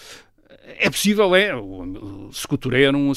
É 0.77 0.89
possível, 0.89 1.35
é. 1.35 1.55
O 1.55 2.29
Secuturé 2.31 2.83
era 2.83 2.95
um, 2.95 3.11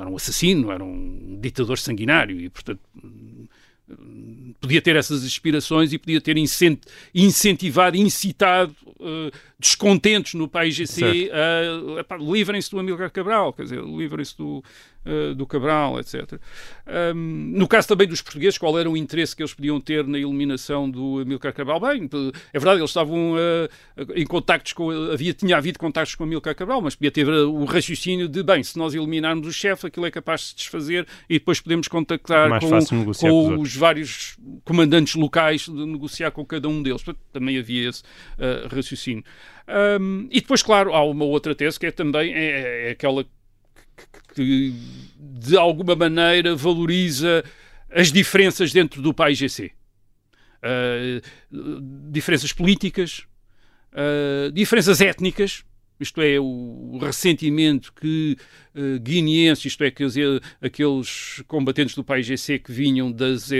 era 0.00 0.10
um 0.10 0.16
assassino, 0.16 0.72
era 0.72 0.82
um 0.82 1.38
ditador 1.40 1.78
sanguinário 1.78 2.40
e, 2.40 2.48
portanto, 2.50 2.80
hum, 3.02 3.46
podia 4.60 4.82
ter 4.82 4.96
essas 4.96 5.24
aspirações 5.24 5.92
e 5.92 5.98
podia 5.98 6.20
ter 6.20 6.36
incent- 6.36 6.82
incentivado, 7.14 7.96
incitado 7.96 8.74
eh, 9.00 9.30
descontentes 9.58 10.34
no 10.34 10.48
país 10.48 10.74
GC 10.74 11.30
a 11.32 12.00
epá, 12.00 12.16
livrem-se 12.16 12.70
do 12.70 12.78
Amílcar 12.78 13.10
Cabral, 13.10 13.52
quer 13.52 13.62
dizer, 13.62 13.82
livrem-se 13.82 14.36
do, 14.36 14.62
eh, 15.04 15.34
do 15.34 15.46
Cabral, 15.46 15.98
etc. 15.98 16.40
Hum, 17.14 17.52
no 17.56 17.66
caso 17.66 17.88
também 17.88 18.06
dos 18.06 18.20
portugueses, 18.20 18.58
qual 18.58 18.78
era 18.78 18.90
o 18.90 18.96
interesse 18.96 19.34
que 19.34 19.42
eles 19.42 19.54
podiam 19.54 19.80
ter 19.80 20.06
na 20.06 20.18
eliminação 20.18 20.90
do 20.90 21.20
Amílcar 21.20 21.52
Cabral? 21.52 21.80
Bem, 21.80 22.08
é 22.52 22.58
verdade, 22.58 22.80
eles 22.80 22.90
estavam 22.90 23.34
eh, 23.38 23.68
em 24.14 24.26
contactos 24.26 24.72
com, 24.72 24.90
havia, 24.90 25.32
tinha 25.32 25.56
havido 25.56 25.78
contactos 25.78 26.14
com 26.14 26.24
Amílcar 26.24 26.54
Cabral, 26.54 26.82
mas 26.82 26.94
podia 26.94 27.10
ter 27.10 27.26
eh, 27.26 27.42
o 27.42 27.64
raciocínio 27.64 28.28
de, 28.28 28.42
bem, 28.42 28.62
se 28.62 28.78
nós 28.78 28.94
eliminarmos 28.94 29.46
o 29.46 29.52
chefe, 29.52 29.86
aquilo 29.86 30.06
é 30.06 30.10
capaz 30.10 30.40
de 30.40 30.46
se 30.48 30.56
desfazer 30.56 31.06
e 31.28 31.38
depois 31.38 31.60
podemos 31.60 31.88
contactar 31.88 32.48
Mais 32.48 32.62
com, 32.62 32.68
com 33.14 33.60
os 33.60 33.68
os 33.68 33.76
vários 33.76 34.36
comandantes 34.64 35.14
locais 35.14 35.62
de 35.62 35.86
negociar 35.86 36.30
com 36.30 36.44
cada 36.44 36.68
um 36.68 36.82
deles. 36.82 37.02
Portanto, 37.02 37.22
também 37.32 37.58
havia 37.58 37.88
esse 37.88 38.02
eh, 38.38 38.66
raciocínio. 38.70 39.24
Hum, 40.00 40.28
e 40.30 40.40
depois, 40.40 40.62
claro, 40.62 40.94
há 40.94 41.04
uma 41.04 41.24
outra 41.24 41.54
tese 41.54 41.78
que 41.78 41.86
é 41.86 41.90
também 41.90 42.32
é, 42.32 42.88
é 42.88 42.90
aquela 42.90 43.26
que, 44.34 44.72
de 45.16 45.56
alguma 45.56 45.94
maneira 45.94 46.54
valoriza 46.54 47.44
as 47.90 48.12
diferenças 48.12 48.72
dentro 48.72 49.02
do 49.02 49.12
PAIGC. 49.12 49.72
Uh, 50.60 52.10
diferenças 52.10 52.52
políticas, 52.52 53.24
uh, 53.92 54.50
diferenças 54.52 55.00
étnicas, 55.00 55.64
isto 56.00 56.20
é, 56.20 56.38
o, 56.38 56.98
ressentimento 57.00 57.92
que 57.92 58.36
uh, 58.74 58.98
guineenses, 59.00 59.66
isto 59.66 59.82
é, 59.82 59.90
que 59.90 60.04
as- 60.04 60.14
aqueles 60.60 61.42
combatentes 61.48 61.94
do 61.94 62.04
PAIGC 62.04 62.60
que 62.60 62.72
vinham 62.72 63.10
das, 63.10 63.50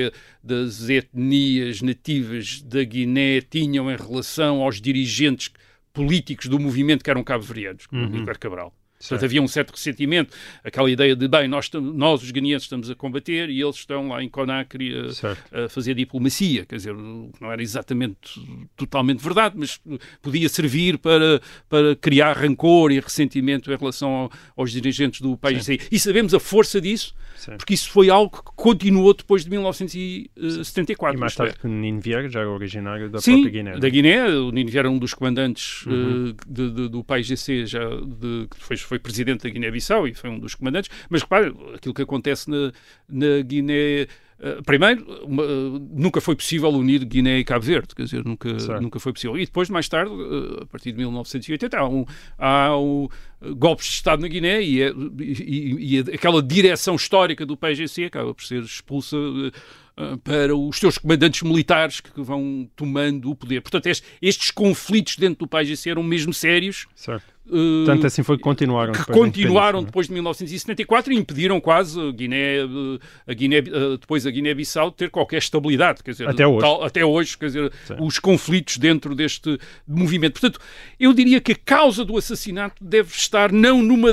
das 0.43 0.89
etnias 0.89 1.83
nativas 1.83 2.63
da 2.63 2.83
Guiné 2.85 3.41
tinham 3.41 3.91
em 3.91 3.97
relação 3.97 4.63
aos 4.63 4.81
dirigentes 4.81 5.51
políticos 5.99 6.47
do 6.47 6.59
movimento 6.61 7.03
que 7.03 7.11
eram 7.11 7.25
cabo-verdianos, 7.25 7.87
como 7.87 8.03
Uhum. 8.03 8.09
Cabral. 8.39 8.73
Portanto, 9.01 9.25
havia 9.25 9.41
um 9.41 9.47
certo 9.49 9.71
ressentimento, 9.71 10.35
aquela 10.65 10.91
ideia 10.91 11.15
de, 11.15 11.29
bem, 11.29 11.47
nós, 11.47 11.71
nós 11.73 12.23
os 12.23 12.31
guineenses 12.31 12.65
estamos 12.65 12.91
a 12.91 12.95
combater 12.95 13.49
e 13.49 13.61
eles 13.63 13.77
estão 13.77 14.09
lá 14.09 14.23
em 14.23 14.29
Conakry 14.29 14.93
a, 15.53 15.65
a 15.65 15.69
fazer 15.69 15.95
diplomacia, 15.95 16.67
quer 16.67 16.77
dizer, 16.77 16.95
não 16.95 17.53
era 17.53 17.63
exatamente 17.63 18.41
totalmente 18.77 19.23
verdade, 19.23 19.55
mas 19.57 19.81
podia 20.21 20.49
servir 20.49 20.99
para, 20.99 21.41
para 21.69 21.95
criar 21.97 22.33
rancor 22.37 22.91
e 22.91 22.99
ressentimento 23.01 23.71
em 23.73 23.77
relação 23.77 24.11
ao- 24.11 24.33
aos 24.57 24.73
dirigentes 24.73 25.21
do 25.21 25.37
país. 25.37 25.67
E 25.69 25.99
sabemos 25.99 26.35
a 26.35 26.41
força 26.41 26.81
disso, 26.81 27.15
Sim. 27.37 27.53
porque 27.57 27.75
isso 27.75 27.91
foi 27.91 28.11
algo 28.11 28.31
que 28.37 28.43
continuou 28.57 29.15
depois 29.15 29.45
de 29.45 29.51
1974. 29.51 31.17
E 31.17 31.21
mais 31.21 31.33
é. 31.35 31.37
tarde 31.37 31.59
que 31.59 31.67
Nino 31.67 32.01
Vieira 32.01 32.29
já 32.29 32.41
era 32.41 32.51
originário 32.51 33.09
da 33.09 33.21
Sim, 33.21 33.43
própria 33.43 33.51
Guiné. 33.53 33.73
da 33.73 33.79
não 33.79 33.87
é? 33.87 33.91
Guiné. 33.91 34.29
O 34.39 34.51
Nino 34.51 34.71
Vieira 34.71 34.89
era 34.89 34.91
um 34.91 34.99
dos 34.99 35.15
comandantes 35.15 35.85
Uhum. 35.87 36.31
eh, 36.31 36.35
de- 36.49 36.71
de- 36.71 36.89
do 36.89 37.03
PAIGC, 37.05 37.67
já 37.67 37.81
de, 37.89 38.47
que 38.51 38.59
depois 38.61 38.81
foi 38.89 38.99
presidente 38.99 39.43
da 39.45 39.51
Guiné-Bissau 39.51 40.07
e 40.09 40.15
foi 40.15 40.31
um 40.31 40.39
dos 40.39 40.55
comandantes. 40.55 40.91
Mas 41.11 41.23
repare, 41.23 41.55
aquilo 41.75 41.95
que 41.95 42.03
acontece 42.03 42.51
na, 42.51 42.73
na 43.09 43.41
Guiné. 43.43 44.07
eh, 44.41 44.61
primeiro, 44.65 45.05
uma- 45.25 45.45
nunca 45.93 46.21
foi 46.21 46.37
possível 46.37 46.69
unir 46.71 47.05
Guiné 47.05 47.39
e 47.41 47.45
Cabo 47.45 47.65
Verde, 47.65 47.93
quer 47.95 48.05
dizer, 48.05 48.25
nunca, 48.25 48.59
Certo. 48.61 48.81
nunca 48.81 49.01
foi 49.01 49.13
possível. 49.13 49.37
E 49.37 49.45
depois, 49.45 49.69
mais 49.69 49.89
tarde, 49.89 50.13
eh, 50.13 50.63
a 50.63 50.67
partir 50.67 50.93
de 50.93 50.99
1980, 50.99 51.77
há, 51.77 51.89
um, 51.89 52.05
há 52.39 52.77
um, 52.79 53.09
golpes 53.57 53.87
de 53.87 53.93
Estado 53.95 54.23
na 54.23 54.29
Guiné 54.29 54.63
e, 54.63 54.81
é- 54.83 54.93
e- 55.21 55.97
e 55.97 55.99
aquela 56.15 56.41
direção 56.43 56.95
histórica 56.95 57.45
do 57.45 57.57
PAIGC 57.57 58.05
acaba 58.05 58.33
por 58.33 58.45
ser 58.45 58.63
expulsa 58.63 59.17
para 60.23 60.55
os 60.57 60.77
seus 60.79 60.97
comandantes 60.99 61.43
militares 61.43 62.01
que 62.01 62.21
vão 62.23 62.69
tomando 62.77 63.31
o 63.31 63.35
poder. 63.35 63.61
Portanto, 63.61 63.87
estes, 63.87 64.07
estes 64.23 64.51
conflitos 64.51 65.17
dentro 65.17 65.41
do 65.41 65.47
PAIGC 65.49 65.91
eram 65.91 66.03
mesmo 66.03 66.33
sérios. 66.33 66.87
Certo. 66.95 67.25
eh, 67.51 67.85
Tanto 67.87 68.07
assim 68.07 68.23
foi 68.23 68.37
que 68.37 68.43
continuaram. 68.43 68.93
que 68.93 68.99
depois 69.01 69.19
continuaram 69.19 69.83
depois 69.83 70.07
de 70.07 70.13
1974 70.13 71.13
e 71.13 71.17
impediram 71.17 71.61
quase 71.61 71.99
a 72.01 72.13
Guiné, 72.13 72.59
eh, 72.59 72.99
a 73.27 73.35
Guiné 73.35 73.57
eh, 73.59 73.63
depois 74.01 74.25
a 74.27 74.31
Guiné-Bissau 74.31 74.91
ter 74.93 75.11
qualquer 75.11 75.39
estabilidade, 75.39 76.03
quer 76.05 76.13
dizer, 76.13 76.29
Até 76.29 76.47
hoje. 76.47 76.61
tal- 76.61 76.85
até 76.85 77.05
hoje, 77.05 77.37
quer 77.37 77.47
dizer, 77.47 77.73
Sim. 77.87 77.95
os 78.01 78.19
conflitos 78.19 78.77
dentro 78.77 79.15
deste 79.15 79.59
movimento. 79.87 80.41
Portanto, 80.41 80.61
eu 81.01 81.13
diria 81.13 81.41
que 81.41 81.53
a 81.53 81.57
causa 81.57 82.05
do 82.05 82.17
assassinato 82.17 82.85
deve 82.85 83.11
estar 83.13 83.51
não 83.51 83.83
numa, 83.83 84.11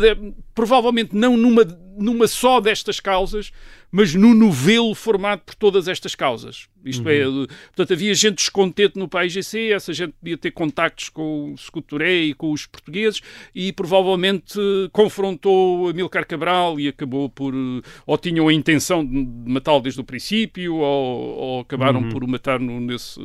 provavelmente 0.53 1.15
não 1.15 1.35
numa, 1.37 1.63
numa 1.97 2.27
só 2.27 2.59
destas 2.59 2.99
causas, 2.99 3.51
mas 3.97 4.13
no 4.13 4.33
novelo 4.33 4.93
formado 4.93 5.39
por 5.45 5.55
todas 5.55 5.87
estas 5.87 6.15
causas. 6.15 6.67
Isto 6.83 7.07
é, 7.07 7.25
Uhum. 7.25 7.43
eh, 7.45 7.47
portanto, 7.67 7.93
havia 7.93 8.13
gente 8.13 8.35
descontente 8.35 8.99
no 8.99 9.07
país 9.07 9.31
GC, 9.31 9.71
essa 9.71 9.93
gente 9.93 10.11
podia 10.19 10.37
ter 10.37 10.51
contactos 10.51 11.07
com 11.07 11.53
o 11.53 11.57
Secutoré 11.57 12.13
e 12.25 12.33
com 12.33 12.51
os 12.51 12.65
portugueses 12.65 13.21
e 13.55 13.71
provavelmente 13.71 14.59
confrontou 14.91 15.87
Amilcar 15.89 16.27
Cabral 16.27 16.77
e 16.77 16.89
acabou 16.89 17.29
por, 17.29 17.53
eh, 17.53 17.81
ou 18.05 18.17
tinham 18.17 18.49
a 18.49 18.53
intenção 18.53 19.05
de 19.05 19.15
matá-lo 19.49 19.79
desde 19.79 20.01
o 20.01 20.03
princípio, 20.03 20.75
ou, 20.75 21.35
ou 21.37 21.59
acabaram 21.61 22.01
Uhum. 22.01 22.09
por 22.09 22.23
o 22.23 22.27
matar 22.27 22.59
no, 22.59 22.79
nesse, 22.81 23.19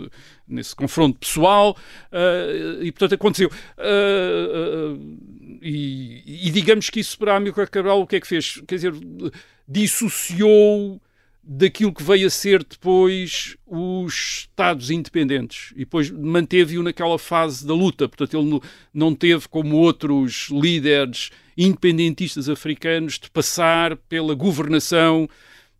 nesse 0.46 0.74
confronto 0.76 1.18
pessoal, 1.18 1.76
eh, 2.12 2.78
e 2.82 2.92
portanto 2.92 3.14
aconteceu. 3.14 3.50
Eh, 3.76 4.48
eh, 4.54 4.96
e, 5.62 6.46
e 6.46 6.50
digamos 6.50 6.88
que 6.88 7.00
isso 7.00 7.18
para 7.18 7.36
Amilcar 7.36 7.68
Cabral 7.70 8.00
o 8.00 8.06
que 8.06 8.16
é 8.16 8.20
que 8.20 8.26
fez? 8.26 8.62
Quer 8.66 8.76
dizer, 8.76 8.94
dissociou 9.70 11.00
daquilo 11.42 11.94
que 11.94 12.02
veio 12.02 12.26
a 12.26 12.30
ser 12.30 12.64
depois 12.64 13.56
os 13.66 14.40
Estados 14.40 14.90
independentes 14.90 15.72
e 15.74 15.80
depois 15.80 16.10
manteve-o 16.10 16.82
naquela 16.82 17.18
fase 17.18 17.66
da 17.66 17.72
luta. 17.72 18.08
Portanto, 18.08 18.36
ele 18.36 18.60
não 18.92 19.14
teve, 19.14 19.48
como 19.48 19.76
outros 19.76 20.48
líderes 20.50 21.30
independentistas 21.56 22.48
africanos, 22.48 23.18
de 23.18 23.30
passar 23.30 23.96
pela 23.96 24.34
governação, 24.34 25.28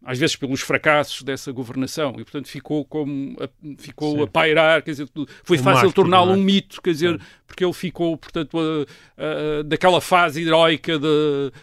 às 0.04 0.18
vezes 0.18 0.34
pelos 0.34 0.60
fracassos 0.62 1.22
dessa 1.22 1.52
governação, 1.52 2.12
e 2.18 2.24
portanto 2.24 2.48
ficou 2.48 2.84
como 2.84 3.36
a, 3.38 3.48
ficou 3.78 4.16
Sim. 4.16 4.22
a 4.22 4.26
pairar, 4.26 4.82
quer 4.82 4.92
dizer, 4.92 5.08
foi 5.44 5.58
fácil 5.58 5.92
torná-lo 5.92 6.32
é? 6.32 6.34
um 6.36 6.42
mito, 6.42 6.80
quer 6.80 6.92
dizer, 6.92 7.20
porque 7.46 7.62
ele 7.64 7.72
ficou, 7.74 8.16
portanto, 8.16 8.58
a- 8.58 8.86
a- 9.22 9.62
daquela 9.62 10.00
fase 10.00 10.42
heroica 10.42 10.98
da, 10.98 11.08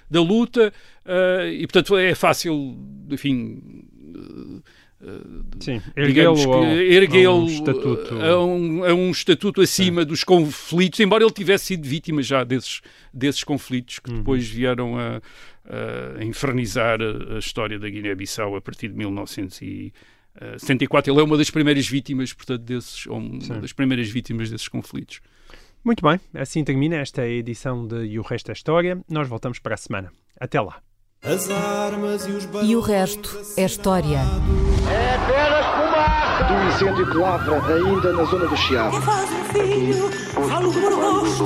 da 0.09 0.21
luta, 0.21 0.71
eh, 1.05 1.51
e 1.61 1.67
portanto 1.67 1.97
é 1.97 2.13
fácil, 2.13 2.77
enfim, 3.09 3.83
Sim, 5.59 5.79
digamos 5.95 6.39
erguê-lo 6.41 6.65
erguê-lo 6.81 7.31
a 7.31 7.35
um 7.35 7.45
estatuto. 7.45 8.15
a 8.19 8.43
um, 8.43 8.83
a 8.83 8.93
um 8.95 9.11
estatuto 9.11 9.61
acima 9.61 10.03
dos 10.03 10.23
conflitos, 10.23 10.99
embora 10.99 11.23
ele 11.23 11.31
tivesse 11.31 11.65
sido 11.65 11.87
vítima 11.87 12.23
já 12.23 12.43
desses, 12.43 12.81
desses 13.13 13.43
conflitos 13.43 13.99
que 13.99 14.11
depois 14.11 14.47
vieram 14.47 14.97
a, 14.97 15.21
a 16.19 16.23
infernizar 16.23 16.99
a, 17.01 17.35
a 17.35 17.39
história 17.39 17.79
da 17.79 17.89
Guiné-Bissau 17.89 18.55
a 18.55 18.61
partir 18.61 18.89
de 18.89 18.95
1974. 18.95 21.11
Ele 21.11 21.19
é 21.19 21.23
uma 21.23 21.37
das 21.37 21.49
primeiras 21.49 21.87
vítimas, 21.87 22.33
portanto, 22.33 22.61
desses, 22.61 23.07
ou 23.07 23.17
uma 23.17 23.41
Sim. 23.41 23.59
das 23.59 23.73
primeiras 23.73 24.09
vítimas 24.09 24.49
desses 24.49 24.67
conflitos. 24.67 25.19
Muito 25.83 26.01
bem, 26.01 26.19
assim 26.33 26.63
termina 26.63 26.95
esta 26.97 27.27
edição 27.27 27.87
de 27.87 28.05
E 28.05 28.19
o 28.19 28.21
Resto 28.21 28.49
é 28.49 28.53
História. 28.53 28.99
Nós 29.09 29.27
voltamos 29.27 29.59
para 29.59 29.75
a 29.75 29.77
semana. 29.77 30.11
Até 30.39 30.59
lá. 30.59 30.81
As 31.23 31.49
armas 31.49 32.27
e 32.27 32.31
os 32.31 32.47
E 32.63 32.75
o 32.75 32.79
resto 32.79 33.41
é 33.57 33.65
história. 33.65 34.19
É 34.89 35.15
apenas 35.15 35.65
fumaça! 35.65 36.43
Do 36.43 36.53
incêndio 36.69 37.09
que 37.11 37.17
lavra 37.17 37.55
ainda 37.73 38.13
na 38.13 38.23
zona 38.25 38.45
do 38.47 38.55
Chiado. 38.55 39.01
Faz 39.01 39.27
um 39.31 39.43
filho, 39.45 40.11
falo 40.31 40.71
por 40.71 40.93
rosto. 40.93 41.45